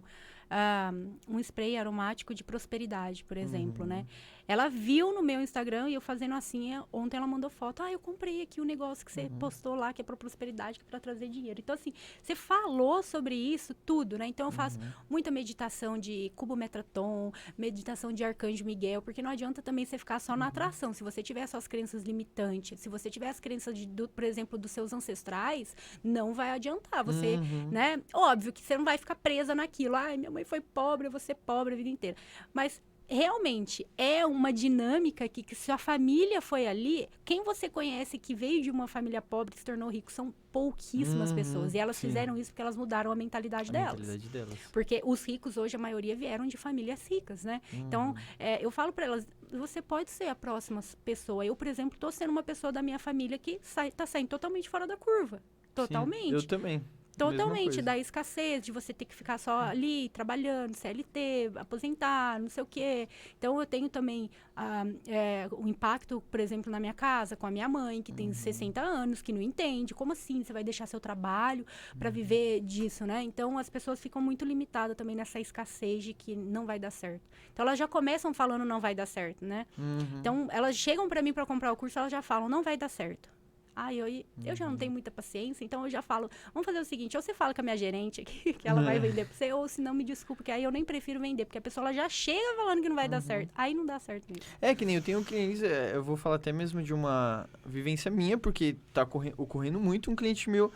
[0.50, 4.06] uh, um spray aromático de prosperidade, por exemplo, né?
[4.50, 7.84] Ela viu no meu Instagram e eu fazendo assim, ontem ela mandou foto.
[7.84, 9.38] Ah, eu comprei aqui o um negócio que você uhum.
[9.38, 11.60] postou lá, que é para prosperidade, que é para trazer dinheiro.
[11.60, 14.26] Então, assim, você falou sobre isso tudo, né?
[14.26, 14.90] Então, eu faço uhum.
[15.08, 20.18] muita meditação de cubo metraton, meditação de arcanjo Miguel, porque não adianta também você ficar
[20.18, 20.48] só na uhum.
[20.48, 20.92] atração.
[20.92, 24.58] Se você tiver suas crenças limitantes, se você tiver as crenças, de, do, por exemplo,
[24.58, 27.04] dos seus ancestrais, não vai adiantar.
[27.04, 27.68] Você, uhum.
[27.70, 28.02] né?
[28.12, 29.94] Óbvio que você não vai ficar presa naquilo.
[29.94, 32.16] Ai, minha mãe foi pobre, eu vou ser pobre a vida inteira.
[32.52, 38.18] Mas realmente é uma dinâmica que, que se a família foi ali, quem você conhece
[38.18, 41.74] que veio de uma família pobre e se tornou rico são pouquíssimas uhum, pessoas.
[41.74, 42.06] E elas sim.
[42.06, 44.00] fizeram isso porque elas mudaram a mentalidade, a delas.
[44.00, 44.58] mentalidade delas.
[44.72, 47.60] Porque os ricos hoje, a maioria vieram de famílias ricas, né?
[47.72, 47.80] Uhum.
[47.80, 51.44] Então, é, eu falo para elas, você pode ser a próxima pessoa.
[51.44, 54.86] Eu, por exemplo, estou sendo uma pessoa da minha família que está saindo totalmente fora
[54.86, 55.42] da curva.
[55.74, 56.28] Totalmente.
[56.28, 56.84] Sim, eu também.
[57.20, 62.62] Totalmente, da escassez, de você ter que ficar só ali trabalhando, CLT, aposentar, não sei
[62.62, 63.08] o quê.
[63.38, 67.50] Então, eu tenho também ah, é, o impacto, por exemplo, na minha casa, com a
[67.50, 68.34] minha mãe, que tem uhum.
[68.34, 69.94] 60 anos, que não entende.
[69.94, 71.66] Como assim você vai deixar seu trabalho
[71.98, 72.14] para uhum.
[72.14, 73.22] viver disso, né?
[73.22, 77.28] Então, as pessoas ficam muito limitadas também nessa escassez de que não vai dar certo.
[77.52, 79.66] Então, elas já começam falando não vai dar certo, né?
[79.78, 80.20] Uhum.
[80.20, 82.88] Então, elas chegam para mim para comprar o curso, elas já falam não vai dar
[82.88, 83.39] certo.
[83.82, 84.06] Ah, eu,
[84.44, 87.22] eu já não tenho muita paciência, então eu já falo, vamos fazer o seguinte, ou
[87.22, 88.98] você fala com a minha gerente aqui, que ela vai é.
[88.98, 91.56] vender pra você, ou se não, me desculpa, que aí eu nem prefiro vender, porque
[91.56, 93.12] a pessoa já chega falando que não vai uhum.
[93.12, 93.50] dar certo.
[93.54, 94.42] Aí não dá certo mesmo.
[94.60, 98.10] É, que nem eu tenho clientes, é, eu vou falar até mesmo de uma vivência
[98.10, 99.08] minha, porque tá
[99.38, 100.70] ocorrendo muito um cliente meu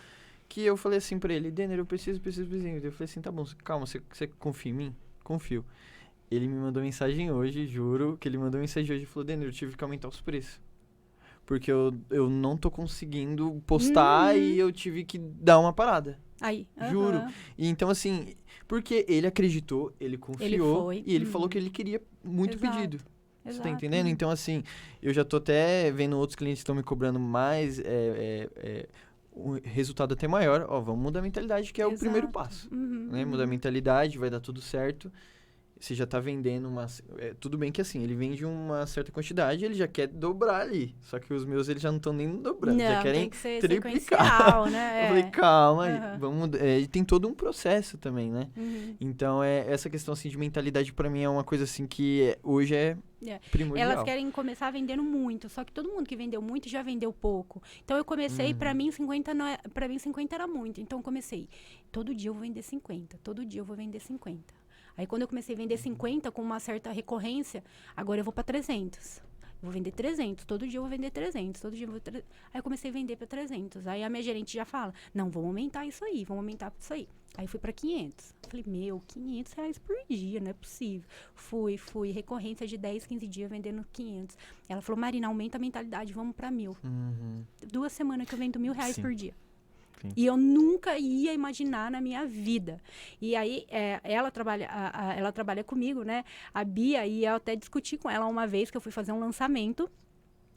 [0.48, 2.86] que eu falei assim pra ele, Denner, eu preciso, preciso, preciso.
[2.86, 4.96] Eu falei assim, tá bom, calma, você, você confia em mim?
[5.22, 5.62] Confio.
[6.30, 9.52] Ele me mandou mensagem hoje, juro, que ele mandou mensagem hoje e falou, Denner, eu
[9.52, 10.58] tive que aumentar os preços
[11.46, 14.40] porque eu, eu não tô conseguindo postar uhum.
[14.40, 16.18] e eu tive que dar uma parada.
[16.40, 16.66] Aí.
[16.90, 17.22] Juro.
[17.56, 18.34] E então, assim,
[18.66, 21.30] porque ele acreditou, ele confiou ele e ele uhum.
[21.30, 22.76] falou que ele queria muito Exato.
[22.76, 22.98] pedido.
[23.44, 24.08] Você tá entendendo?
[24.08, 24.64] Então, assim,
[25.02, 27.78] eu já tô até vendo outros clientes que estão me cobrando mais.
[27.78, 28.88] É, é, é,
[29.36, 31.96] um resultado até maior, ó, vamos mudar a mentalidade, que é Exato.
[31.96, 32.68] o primeiro passo.
[32.72, 33.24] Uhum, né?
[33.24, 35.10] Mudar a mentalidade, vai dar tudo certo
[35.84, 36.86] você já está vendendo uma.
[37.18, 40.94] É, tudo bem que assim, ele vende uma certa quantidade, ele já quer dobrar ali.
[41.02, 44.70] Só que os meus eles já não estão nem dobrando, não, já querem que triplicar.
[44.70, 45.04] Né?
[45.04, 46.18] Eu falei, calma, uhum.
[46.18, 46.60] vamos.
[46.60, 48.48] É, tem todo um processo também, né?
[48.56, 48.96] Uhum.
[48.98, 52.74] Então, é, essa questão assim, de mentalidade para mim é uma coisa assim que hoje
[52.74, 52.96] é.
[53.26, 53.38] É.
[53.50, 53.90] Primordial.
[53.90, 57.62] Elas querem começar vendendo muito, só que todo mundo que vendeu muito já vendeu pouco.
[57.82, 58.58] Então eu comecei, uhum.
[58.58, 60.80] para mim 50 não é, para mim 50 era muito.
[60.80, 61.48] Então eu comecei,
[61.90, 64.63] todo dia eu vou vender 50, todo dia eu vou vender 50.
[64.96, 67.64] Aí quando eu comecei a vender 50 com uma certa recorrência,
[67.96, 69.20] agora eu vou para 300.
[69.62, 72.00] vou vender 300, todo dia eu vou vender 300, todo dia eu vou...
[72.00, 72.18] Tre...
[72.52, 73.86] Aí eu comecei a vender para 300.
[73.86, 77.08] Aí a minha gerente já fala, não, vamos aumentar isso aí, vamos aumentar isso aí.
[77.36, 78.32] Aí fui para 500.
[78.48, 81.08] Falei, meu, 500 reais por dia, não é possível.
[81.34, 84.36] Fui, fui, recorrência de 10, 15 dias vendendo 500.
[84.68, 86.76] Ela falou, Marina, aumenta a mentalidade, vamos para mil.
[86.84, 87.44] Uhum.
[87.66, 89.02] Duas semanas que eu vendo mil reais Sim.
[89.02, 89.34] por dia.
[90.04, 90.12] Sim.
[90.14, 92.78] E eu nunca ia imaginar na minha vida.
[93.20, 96.24] E aí, é, ela, trabalha, a, a, ela trabalha comigo, né?
[96.52, 99.18] A Bia, e eu até discuti com ela uma vez que eu fui fazer um
[99.18, 99.90] lançamento.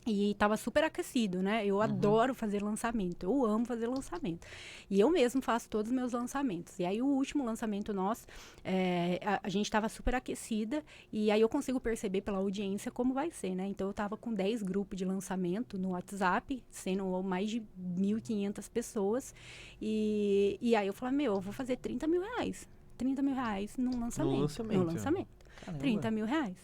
[0.08, 1.66] E estava super aquecido, né?
[1.66, 1.82] Eu uhum.
[1.82, 4.48] adoro fazer lançamento, eu amo fazer lançamento.
[4.90, 6.80] E eu mesmo faço todos os meus lançamentos.
[6.80, 8.26] E aí, o último lançamento nosso,
[8.64, 10.82] é, a, a, gente estava super aquecida,
[11.12, 13.68] e aí eu consigo perceber pela audiência como vai ser, né?
[13.68, 19.36] Então, eu estava com 10 grupos de lançamento no WhatsApp, sendo mais de 1.500 pessoas.
[19.82, 22.68] E, e aí eu falei, meu, eu vou fazer 30 mil reais.
[22.98, 24.36] 30 mil reais num lançamento.
[24.36, 24.80] No lançamento.
[24.80, 25.28] No lançamento.
[25.80, 26.58] 30 mil reais.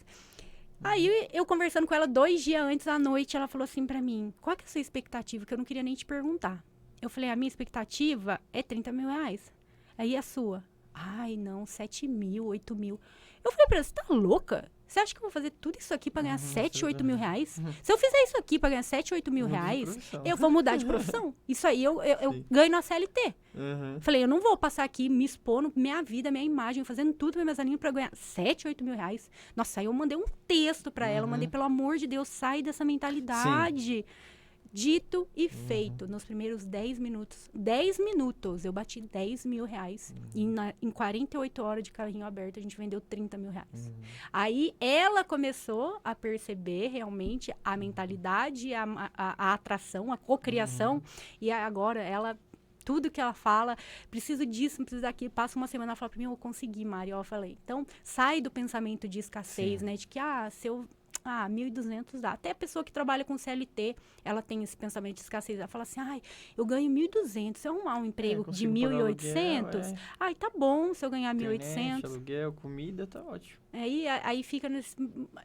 [0.83, 4.33] Aí eu conversando com ela dois dias antes à noite, ela falou assim para mim:
[4.41, 5.45] qual que é a sua expectativa?
[5.45, 6.63] Que eu não queria nem te perguntar.
[7.01, 9.51] Eu falei: a minha expectativa é 30 mil reais.
[9.97, 10.63] Aí a sua?
[10.93, 12.99] Ai, não, 7 mil, 8 mil.
[13.43, 14.71] Eu falei pra ela: você tá louca?
[14.93, 17.15] Você acha que eu vou fazer tudo isso aqui para ganhar uhum, 7, 8 mil
[17.15, 17.57] reais?
[17.57, 17.73] Uhum.
[17.81, 20.85] Se eu fizer isso aqui para ganhar 7, 8 mil reais, eu vou mudar de
[20.85, 21.33] profissão.
[21.49, 23.33] Isso aí eu, eu, eu ganho na CLT.
[23.55, 23.99] Uhum.
[23.99, 27.57] Falei, eu não vou passar aqui me expondo, minha vida, minha imagem, fazendo tudo minhas
[27.57, 29.31] aninhas para ganhar 7, 8 mil reais.
[29.55, 31.51] Nossa, aí eu mandei um texto para ela, eu mandei, uhum.
[31.51, 34.05] pelo amor de Deus, sai dessa mentalidade.
[34.07, 34.32] Sim.
[34.73, 35.49] Dito e uhum.
[35.67, 37.47] feito, nos primeiros 10 minutos.
[37.53, 40.11] 10 minutos, eu bati 10 mil reais.
[40.15, 40.29] Uhum.
[40.33, 43.87] E na, em 48 horas de carrinho aberto, a gente vendeu 30 mil reais.
[43.87, 43.93] Uhum.
[44.33, 48.83] Aí ela começou a perceber realmente a mentalidade, a,
[49.15, 50.95] a, a atração, a cocriação.
[50.95, 51.01] Uhum.
[51.39, 52.35] E agora ela
[52.83, 53.77] tudo que ela fala,
[54.11, 55.31] preciso disso, preciso daquilo.
[55.31, 57.11] Passa uma semana, ela fala para mim, eu consegui, Mari.
[57.11, 59.85] Eu falei, então, sai do pensamento de escassez, Sim.
[59.85, 59.95] né?
[59.95, 60.85] De que, ah, se eu
[61.25, 62.31] ah, 1.200 dá.
[62.31, 65.57] Até a pessoa que trabalha com CLT, ela tem esse pensamento de escassez.
[65.57, 66.21] Ela fala assim, ai,
[66.57, 67.57] eu ganho 1.200.
[67.57, 69.95] Se eu arrumar um emprego é, de 1.800, é.
[70.19, 72.05] ai, tá bom se eu ganhar 1.800.
[72.05, 73.61] aluguel, comida, tá ótimo.
[73.71, 74.95] Aí, aí fica nesse,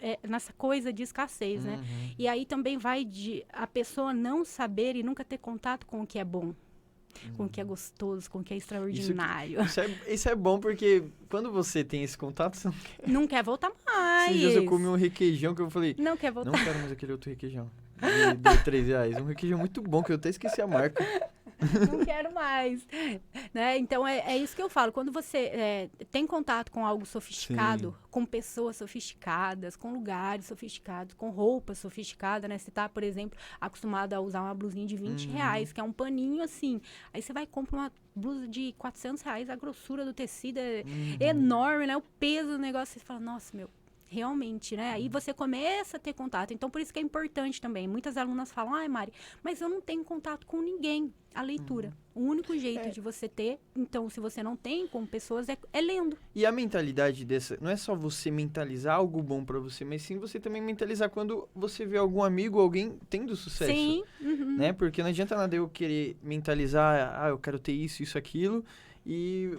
[0.02, 1.76] é, nessa coisa de escassez, né?
[1.76, 1.78] uhum.
[1.78, 2.14] né?
[2.18, 6.06] E aí também vai de a pessoa não saber e nunca ter contato com o
[6.06, 6.54] que é bom
[7.36, 9.60] com o que é gostoso, com o que é extraordinário.
[9.62, 13.08] Isso, isso, é, isso é bom porque quando você tem esse contato, você não quer.
[13.08, 14.30] Não quer voltar mais.
[14.30, 15.94] Esses dias eu comi um requeijão que eu falei.
[15.98, 16.50] Não quer voltar.
[16.50, 17.70] Não quero mais aquele outro requeijão.
[18.00, 19.16] De, de 3 reais.
[19.16, 21.04] Um requeijão muito bom, que eu até esqueci a marca.
[21.90, 22.86] não quero mais.
[23.52, 23.76] né?
[23.78, 24.92] Então, é, é isso que eu falo.
[24.92, 28.08] Quando você é, tem contato com algo sofisticado, Sim.
[28.10, 32.58] com pessoas sofisticadas, com lugares sofisticados, com roupas sofisticadas, né?
[32.58, 35.32] Você tá, por exemplo, acostumado a usar uma blusinha de 20 uhum.
[35.32, 36.80] reais, que é um paninho assim.
[37.12, 40.84] Aí você vai e compra uma blusa de 400 reais, a grossura do tecido é
[40.86, 41.16] uhum.
[41.20, 41.96] enorme, né?
[41.96, 43.70] O peso do negócio, você fala, nossa, meu,
[44.08, 44.92] realmente, né?
[44.92, 46.52] Aí você começa a ter contato.
[46.52, 47.86] Então, por isso que é importante também.
[47.86, 49.12] Muitas alunas falam, ai, Mari,
[49.42, 51.12] mas eu não tenho contato com ninguém.
[51.34, 51.92] A leitura.
[52.16, 52.24] Uhum.
[52.24, 52.90] O único jeito é.
[52.90, 56.18] de você ter, então, se você não tem com pessoas, é, é, lendo.
[56.34, 60.18] E a mentalidade dessa, não é só você mentalizar algo bom para você, mas sim
[60.18, 63.70] você também mentalizar quando você vê algum amigo, alguém tendo sucesso.
[63.70, 64.02] Sim.
[64.20, 64.56] Uhum.
[64.56, 64.72] Né?
[64.72, 68.64] Porque não adianta nada eu querer mentalizar, ah, eu quero ter isso, isso, aquilo,
[69.06, 69.56] e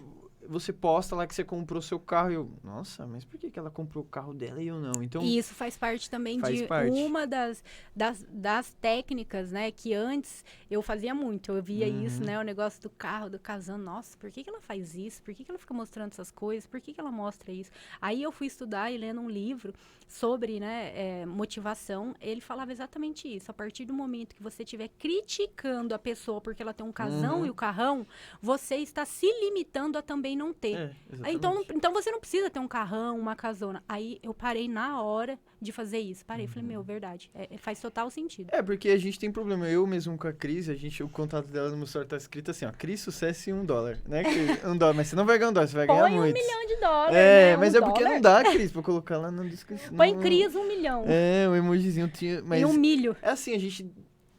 [0.47, 3.59] você posta lá que você comprou seu carro e eu, nossa, mas por que, que
[3.59, 5.03] ela comprou o carro dela e eu não?
[5.03, 6.91] Então e isso faz parte também faz de parte.
[6.91, 7.63] uma das,
[7.95, 11.51] das, das técnicas, né, que antes eu fazia muito.
[11.51, 12.05] Eu via uhum.
[12.05, 13.83] isso, né, o negócio do carro, do casando.
[13.83, 15.21] Nossa, por que, que ela faz isso?
[15.21, 16.65] Por que, que ela fica mostrando essas coisas?
[16.65, 17.71] Por que, que ela mostra isso?
[18.01, 19.73] Aí eu fui estudar e lendo um livro
[20.09, 22.15] sobre, né, é, motivação.
[22.19, 23.51] Ele falava exatamente isso.
[23.51, 27.39] A partir do momento que você estiver criticando a pessoa porque ela tem um casão
[27.39, 27.45] uhum.
[27.45, 28.05] e o carrão,
[28.41, 30.95] você está se limitando a também não ter.
[31.23, 33.83] É, então, então você não precisa ter um carrão, uma casona.
[33.87, 36.25] Aí eu parei na hora de fazer isso.
[36.25, 36.51] Parei, uhum.
[36.51, 37.29] falei, meu, verdade.
[37.33, 38.49] É, é, faz total sentido.
[38.51, 39.67] É, porque a gente tem problema.
[39.67, 42.51] Eu mesmo com a Cris, a gente, o contato dela no meu celular tá escrito
[42.51, 44.23] assim, ó, Cris, sucesso em um dólar, né?
[44.65, 46.37] um dólar, mas você não vai ganhar um dólar, você vai Põe ganhar muito.
[46.37, 47.57] um milhão de dólares, É, né?
[47.57, 48.13] mas um é porque dólar?
[48.13, 49.95] não dá, Cris, pra colocar lá na descrição.
[49.95, 51.03] Põe Cris um milhão.
[51.05, 52.61] É, o um emojizinho tinha, mas...
[52.61, 53.15] E um milho.
[53.21, 53.91] É assim, a gente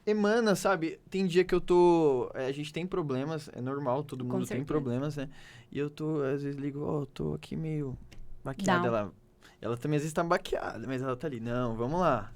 [0.06, 0.98] emana, sabe?
[1.08, 2.30] Tem dia que eu tô.
[2.34, 5.28] É, a gente tem problemas, é normal, todo mundo tem problemas, né?
[5.70, 7.96] E eu tô, às vezes ligo, ó, oh, tô aqui meio
[8.42, 8.86] baqueada.
[8.86, 9.12] Ela,
[9.60, 12.32] ela também às vezes tá baqueada, mas ela tá ali, não, vamos lá.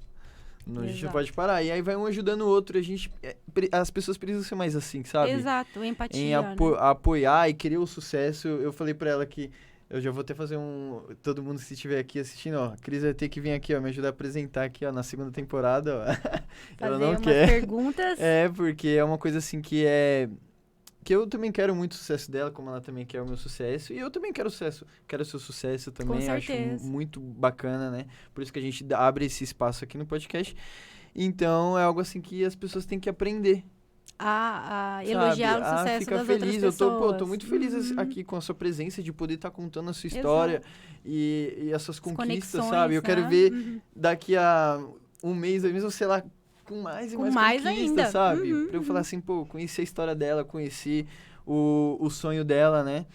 [0.65, 1.61] Não, a gente não pode parar.
[1.61, 2.77] E aí vai um ajudando o outro.
[2.77, 3.35] A gente, é,
[3.71, 5.31] as pessoas precisam ser mais assim, sabe?
[5.31, 6.19] Exato, empatia.
[6.19, 6.77] Em apo né?
[6.79, 8.47] apoiar e querer o sucesso.
[8.47, 9.51] Eu falei pra ela que
[9.87, 11.03] eu já vou até fazer um.
[11.21, 12.65] Todo mundo que estiver aqui assistindo, ó.
[12.73, 15.03] A Cris vai ter que vir aqui, ó, me ajudar a apresentar aqui, ó, na
[15.03, 16.43] segunda temporada, ó.
[16.83, 17.47] Ela não quer.
[17.47, 18.19] perguntas.
[18.19, 20.27] É, porque é uma coisa assim que é.
[21.05, 23.93] Que eu também quero muito o sucesso dela, como ela também quer o meu sucesso.
[23.93, 24.87] E eu também quero sucesso.
[25.07, 26.19] Quero o seu sucesso também.
[26.19, 26.51] Com Acho
[26.81, 28.07] muito bacana, né?
[28.33, 30.55] Por isso que a gente abre esse espaço aqui no podcast.
[31.15, 33.63] Então é algo assim que as pessoas têm que aprender
[34.17, 36.63] a, a elogiar o sucesso fica das feliz.
[36.63, 37.99] Eu tô, pô, tô muito feliz uhum.
[37.99, 40.63] aqui com a sua presença, de poder estar tá contando a sua história
[41.05, 42.95] e, e as suas as conquistas, sabe?
[42.95, 43.05] Eu né?
[43.05, 43.79] quero ver uhum.
[43.95, 44.83] daqui a
[45.23, 46.23] um mês, dois meses, sei lá,
[46.65, 48.11] com mais e com mais, mais conquistas, ainda.
[48.11, 48.53] sabe?
[48.53, 49.01] Uhum, pra eu falar uhum.
[49.01, 51.07] assim, pô, conheci a história dela, conheci
[51.45, 53.05] o, o sonho dela, né?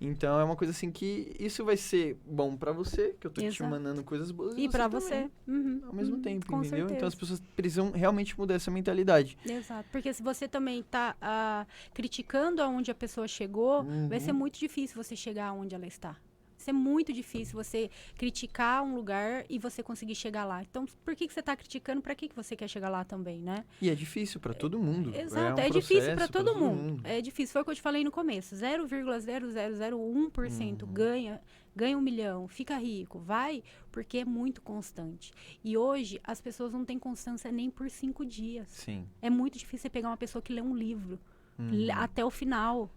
[0.00, 3.42] Então é uma coisa assim que isso vai ser bom para você, que eu tô
[3.42, 3.56] Exato.
[3.56, 4.54] te mandando coisas boas.
[4.56, 5.28] E, para você.
[5.46, 5.82] Uhum.
[5.86, 6.22] Ao mesmo uhum.
[6.22, 6.70] tempo, entendeu?
[6.70, 6.94] Certeza.
[6.94, 9.36] Então as pessoas precisam realmente mudar essa mentalidade.
[9.44, 9.86] Exato.
[9.92, 14.08] Porque se você também tá uh, criticando aonde a pessoa chegou, uhum.
[14.08, 16.16] vai ser muito difícil você chegar aonde ela está.
[16.60, 20.62] Isso é muito difícil você criticar um lugar e você conseguir chegar lá.
[20.62, 22.02] Então, por que, que você está criticando?
[22.02, 23.64] Para que, que você quer chegar lá também, né?
[23.80, 25.14] E é difícil para todo mundo.
[25.14, 27.00] É, exato, é, um é difícil para todo, todo, mundo.
[27.02, 27.54] É difícil.
[27.54, 28.54] Foi o que eu te falei no começo.
[28.54, 30.92] 0,0001% uhum.
[30.92, 31.40] ganha
[31.74, 33.62] ganha um milhão, fica rico, vai,
[33.92, 35.32] porque é muito constante.
[35.62, 38.68] E hoje as pessoas não têm constância nem por cinco dias.
[38.68, 39.06] Sim.
[39.22, 41.16] É muito difícil você pegar uma pessoa que lê um livro
[41.58, 41.86] uhum.
[41.94, 42.90] até o final.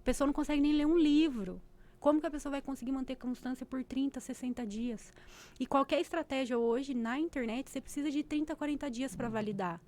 [0.00, 1.62] A pessoa não consegue nem ler um livro.
[2.06, 5.12] Como que a pessoa vai conseguir manter constância por 30, 60 dias?
[5.58, 9.80] E qualquer estratégia hoje na internet, você precisa de 30, 40 dias para validar.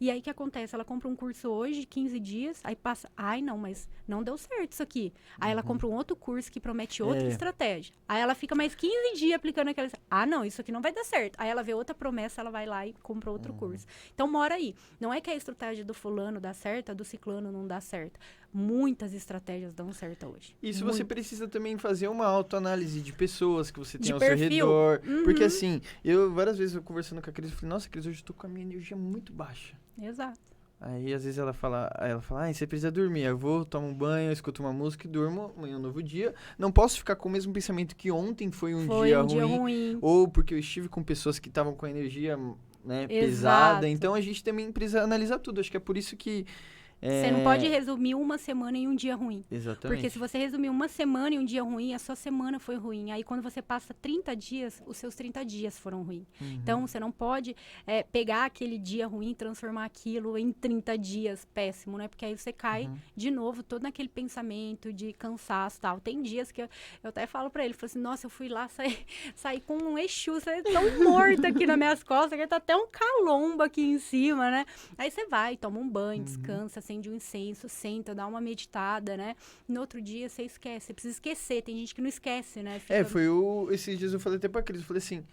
[0.00, 0.74] E aí o que acontece?
[0.74, 4.72] Ela compra um curso hoje, 15 dias, aí passa, ai não, mas não deu certo
[4.72, 5.12] isso aqui.
[5.38, 5.52] Aí uhum.
[5.52, 7.28] ela compra um outro curso que promete outra é.
[7.28, 7.94] estratégia.
[8.08, 11.04] Aí ela fica mais 15 dias aplicando aquela, ah não, isso aqui não vai dar
[11.04, 11.36] certo.
[11.38, 13.58] Aí ela vê outra promessa, ela vai lá e compra outro uhum.
[13.58, 13.86] curso.
[14.14, 14.74] Então mora aí.
[15.00, 18.18] Não é que a estratégia do fulano dá certo, a do ciclano não dá certo.
[18.52, 20.56] Muitas estratégias dão certo hoje.
[20.62, 20.96] Isso Muito.
[20.96, 24.38] você precisa também fazer uma autoanálise de pessoas que você tem de ao perfil.
[24.38, 25.00] seu redor.
[25.06, 25.24] Uhum.
[25.24, 28.20] Porque assim, eu várias vezes eu conversando com a Cris, eu falei, nossa, Cris, hoje
[28.20, 29.76] eu tô com a minha energia muito baixa.
[30.00, 30.56] Exato.
[30.80, 33.22] Aí às vezes ela fala, ela fala, ah, você precisa dormir.
[33.22, 36.34] Eu vou, tomo um banho, escuto uma música e durmo, amanhã é um novo dia.
[36.58, 39.34] Não posso ficar com o mesmo pensamento que ontem foi um, foi dia, um ruim,
[39.34, 39.98] dia ruim.
[40.02, 42.38] Ou porque eu estive com pessoas que estavam com energia
[42.84, 43.88] né, pesada.
[43.88, 45.60] Então a gente também precisa analisar tudo.
[45.60, 46.46] Acho que é por isso que
[47.00, 47.22] é...
[47.22, 49.44] Você não pode resumir uma semana em um dia ruim.
[49.50, 49.96] Exatamente.
[49.96, 53.10] Porque se você resumir uma semana em um dia ruim, a sua semana foi ruim.
[53.10, 56.26] Aí quando você passa 30 dias, os seus 30 dias foram ruins.
[56.40, 56.52] Uhum.
[56.62, 57.54] Então você não pode
[57.86, 62.08] é, pegar aquele dia ruim e transformar aquilo em 30 dias péssimo, né?
[62.08, 62.96] Porque aí você cai uhum.
[63.14, 66.00] de novo todo naquele pensamento de cansaço tal.
[66.00, 66.68] Tem dias que eu,
[67.02, 69.04] eu até falo pra ele, falo assim, nossa, eu fui lá sair,
[69.34, 72.86] sair com um você é tão morto aqui nas minhas costas, que tá até um
[72.86, 74.66] calombo aqui em cima, né?
[74.96, 76.24] Aí você vai, toma um banho, uhum.
[76.24, 79.34] descansa, acende um incenso, senta, dá uma meditada, né?
[79.68, 80.86] No outro dia você esquece.
[80.86, 81.62] Você precisa esquecer.
[81.62, 82.78] Tem gente que não esquece, né?
[82.78, 82.94] Fica...
[82.94, 83.68] É, foi o.
[83.72, 85.24] Esses dias eu falei até pra Cris, eu falei assim.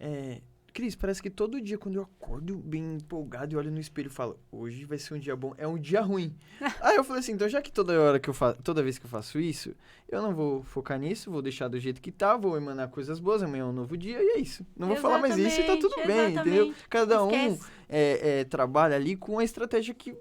[0.00, 0.40] É,
[0.76, 4.10] Cris, parece que todo dia quando eu acordo bem empolgado e olho no espelho e
[4.10, 6.34] falo, hoje vai ser um dia bom, é um dia ruim.
[6.82, 9.06] Aí eu falei assim, então já que toda hora que eu faço, toda vez que
[9.06, 9.74] eu faço isso,
[10.06, 13.42] eu não vou focar nisso, vou deixar do jeito que tá, vou emanar coisas boas,
[13.42, 14.66] amanhã é um novo dia e é isso.
[14.76, 16.74] Não vou exatamente, falar mais isso e tá tudo bem, entendeu?
[16.90, 17.58] Cada um
[17.88, 20.14] é, é, trabalha ali com a estratégia que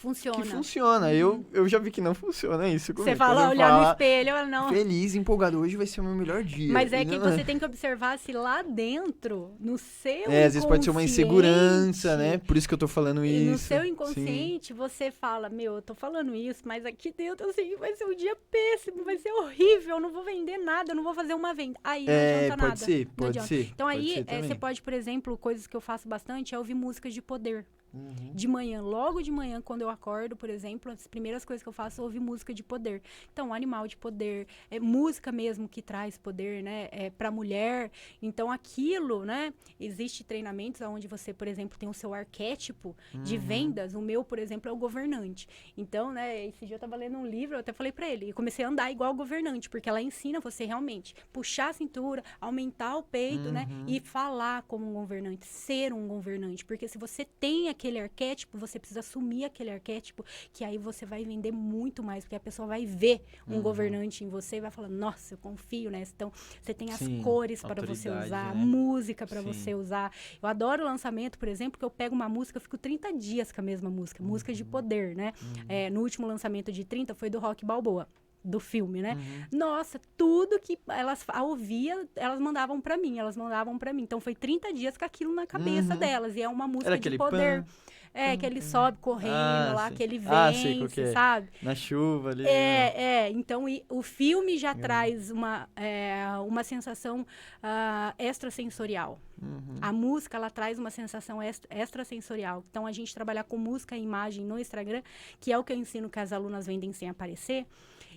[0.00, 0.40] Funciona.
[0.40, 1.06] Que funciona.
[1.08, 1.12] Uhum.
[1.12, 3.10] Eu, eu já vi que não funciona isso comigo.
[3.10, 4.70] Você fala, olhar no espelho, não.
[4.70, 5.58] Feliz, empolgado.
[5.58, 6.72] Hoje vai ser o meu melhor dia.
[6.72, 10.64] Mas é que você tem que observar se lá dentro, no seu É, às vezes
[10.64, 12.38] pode ser uma insegurança, né?
[12.38, 13.50] Por isso que eu tô falando isso.
[13.50, 14.74] No seu inconsciente, Sim.
[14.74, 18.34] você fala, meu, eu tô falando isso, mas aqui dentro que vai ser um dia
[18.50, 21.78] péssimo, vai ser horrível, eu não vou vender nada, eu não vou fazer uma venda.
[21.84, 22.76] Aí não é, adianta pode nada.
[22.76, 23.70] Ser, pode ser.
[23.74, 27.12] Então aí, é, você pode, por exemplo, coisas que eu faço bastante é ouvir músicas
[27.12, 27.66] de poder.
[27.92, 28.32] Uhum.
[28.34, 31.72] De manhã, logo de manhã, quando eu acordo, por exemplo, as primeiras coisas que eu
[31.72, 33.02] faço é ouvir música de poder.
[33.32, 37.90] Então, animal de poder, é música mesmo que traz poder, né, é para mulher.
[38.22, 43.22] Então, aquilo, né, existe treinamentos onde você, por exemplo, tem o seu arquétipo uhum.
[43.22, 43.94] de vendas.
[43.94, 45.48] O meu, por exemplo, é o governante.
[45.76, 48.32] Então, né, esse dia eu tava lendo um livro, eu até falei para ele, e
[48.32, 53.02] comecei a andar igual governante, porque ela ensina você realmente puxar a cintura, aumentar o
[53.02, 53.78] peito, né, uhum.
[53.78, 58.58] né, e falar como um governante, ser um governante, porque se você tem aquele arquétipo,
[58.58, 62.68] você precisa assumir aquele arquétipo, que aí você vai vender muito mais, porque a pessoa
[62.68, 63.62] vai ver um uhum.
[63.62, 66.12] governante em você e vai falar, nossa, eu confio nessa.
[66.14, 66.30] Então,
[66.60, 68.64] você tem as Sim, cores para você usar, né?
[68.64, 70.12] música para você usar.
[70.42, 73.60] Eu adoro lançamento, por exemplo, que eu pego uma música, eu fico 30 dias com
[73.60, 74.28] a mesma música, uhum.
[74.28, 75.32] música de poder, né?
[75.40, 75.64] Uhum.
[75.68, 78.06] É, no último lançamento de 30 foi do Rock Balboa
[78.42, 79.14] do filme, né?
[79.14, 79.58] Uhum.
[79.58, 84.02] Nossa, tudo que elas ouvia, elas mandavam para mim, elas mandavam para mim.
[84.02, 85.98] Então foi 30 dias com aquilo na cabeça uhum.
[85.98, 87.62] delas e é uma música de poder.
[87.62, 87.66] Pan.
[88.12, 89.94] É, que ele sobe correndo ah, lá, sim.
[89.94, 91.48] que ele ah, vence, ah, sabe?
[91.62, 92.42] Na chuva ali.
[92.42, 92.92] É, né?
[92.96, 93.30] é.
[93.30, 94.74] Então, e, o filme já é.
[94.74, 99.20] traz uma, é, uma sensação uh, extrasensorial.
[99.40, 99.78] Uhum.
[99.80, 101.38] A música, ela traz uma sensação
[101.70, 102.64] extrasensorial.
[102.68, 105.02] Então, a gente trabalhar com música e imagem no Instagram,
[105.38, 107.64] que é o que eu ensino que as alunas vendem sem aparecer.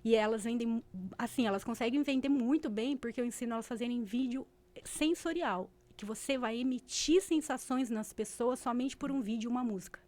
[0.03, 0.83] E elas vendem,
[1.17, 4.45] assim, elas conseguem vender muito bem, porque eu ensino elas a fazerem vídeo
[4.83, 9.99] sensorial que você vai emitir sensações nas pessoas somente por um vídeo e uma música.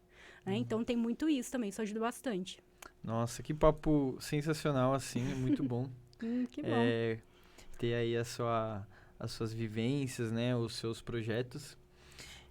[0.46, 0.54] Né?
[0.54, 0.60] Uhum.
[0.60, 2.58] Então tem muito isso também, isso ajuda bastante.
[3.04, 5.88] Nossa, que papo sensacional assim, é muito bom.
[6.22, 6.68] hum, que bom.
[6.70, 7.20] É,
[7.78, 8.86] ter aí a sua,
[9.20, 11.78] as suas vivências, né, os seus projetos.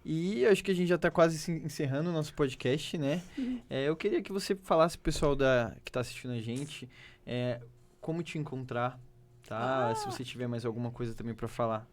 [0.03, 3.23] E acho que a gente já está quase encerrando o nosso podcast, né?
[3.35, 3.59] Uhum.
[3.67, 6.87] É, eu queria que você falasse, pessoal da, que está assistindo a gente,
[7.25, 7.61] é,
[7.99, 8.99] como te encontrar,
[9.47, 9.89] tá?
[9.89, 9.95] Ah.
[9.95, 11.87] Se você tiver mais alguma coisa também para falar.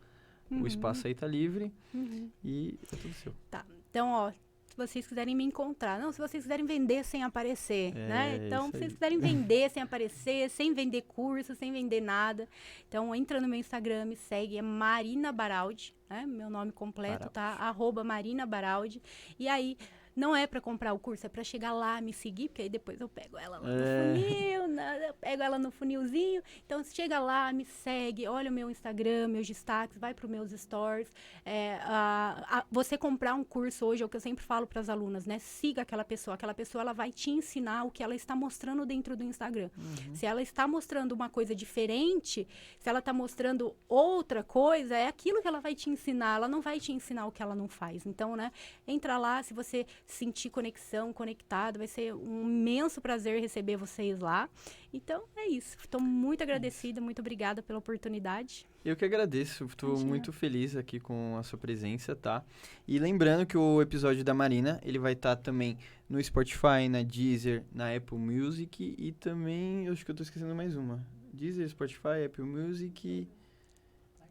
[0.50, 0.62] Uhum.
[0.62, 2.30] O espaço aí tá livre uhum.
[2.44, 3.34] e é tudo seu.
[3.50, 3.64] Tá.
[3.88, 4.30] Então, ó,
[4.72, 5.98] se vocês quiserem me encontrar.
[5.98, 8.46] Não, se vocês quiserem vender sem aparecer, é, né?
[8.46, 12.48] Então, se vocês quiserem vender sem aparecer, sem vender curso, sem vender nada.
[12.88, 16.24] Então, entra no meu Instagram, me segue, é Marina Baraldi, né?
[16.26, 17.58] Meu nome completo, Baraldi.
[17.58, 17.64] tá?
[17.64, 19.02] Arroba Marina Baraldi.
[19.38, 19.76] E aí,
[20.14, 23.00] não é para comprar o curso, é para chegar lá, me seguir, porque aí depois
[23.00, 24.14] eu pego ela lá no é.
[24.14, 25.08] funil, né?
[25.08, 26.42] eu pego ela no funilzinho.
[26.66, 30.50] Então, chega lá, me segue, olha o meu Instagram, meus destaques, vai para os meus
[30.50, 31.12] stories.
[31.44, 34.80] É, a, a, você comprar um curso hoje, é o que eu sempre falo para
[34.80, 35.38] as alunas, né?
[35.38, 36.34] Siga aquela pessoa.
[36.34, 39.70] Aquela pessoa, ela vai te ensinar o que ela está mostrando dentro do Instagram.
[39.76, 40.14] Uhum.
[40.14, 42.46] Se ela está mostrando uma coisa diferente,
[42.78, 46.36] se ela está mostrando outra coisa, é aquilo que ela vai te ensinar.
[46.36, 48.04] Ela não vai te ensinar o que ela não faz.
[48.06, 48.52] Então, né?
[48.86, 51.78] Entra lá, se você sentir conexão, conectado.
[51.78, 54.48] Vai ser um imenso prazer receber vocês lá.
[54.92, 55.76] Então, é isso.
[55.78, 58.66] Estou muito agradecida, muito obrigada pela oportunidade.
[58.84, 62.44] Eu que agradeço, estou muito feliz aqui com a sua presença, tá?
[62.86, 67.02] E lembrando que o episódio da Marina, ele vai estar tá também no Spotify, na
[67.02, 71.04] Deezer, na Apple Music e também, eu acho que eu estou esquecendo mais uma.
[71.32, 73.28] Deezer, Spotify, Apple Music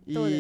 [0.06, 0.14] e...
[0.14, 0.34] Todas.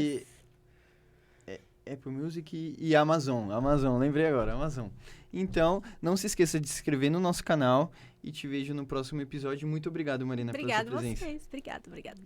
[1.47, 1.61] É,
[1.93, 3.49] Apple Music e Amazon.
[3.51, 4.89] Amazon, lembrei agora, Amazon.
[5.33, 7.91] Então, não se esqueça de se inscrever no nosso canal
[8.23, 9.67] e te vejo no próximo episódio.
[9.67, 11.25] Muito obrigado, Marina, Obrigado pela sua presença.
[11.25, 11.47] Obrigado vocês.
[11.47, 12.21] Obrigado, obrigado.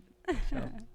[0.49, 0.86] Tchau.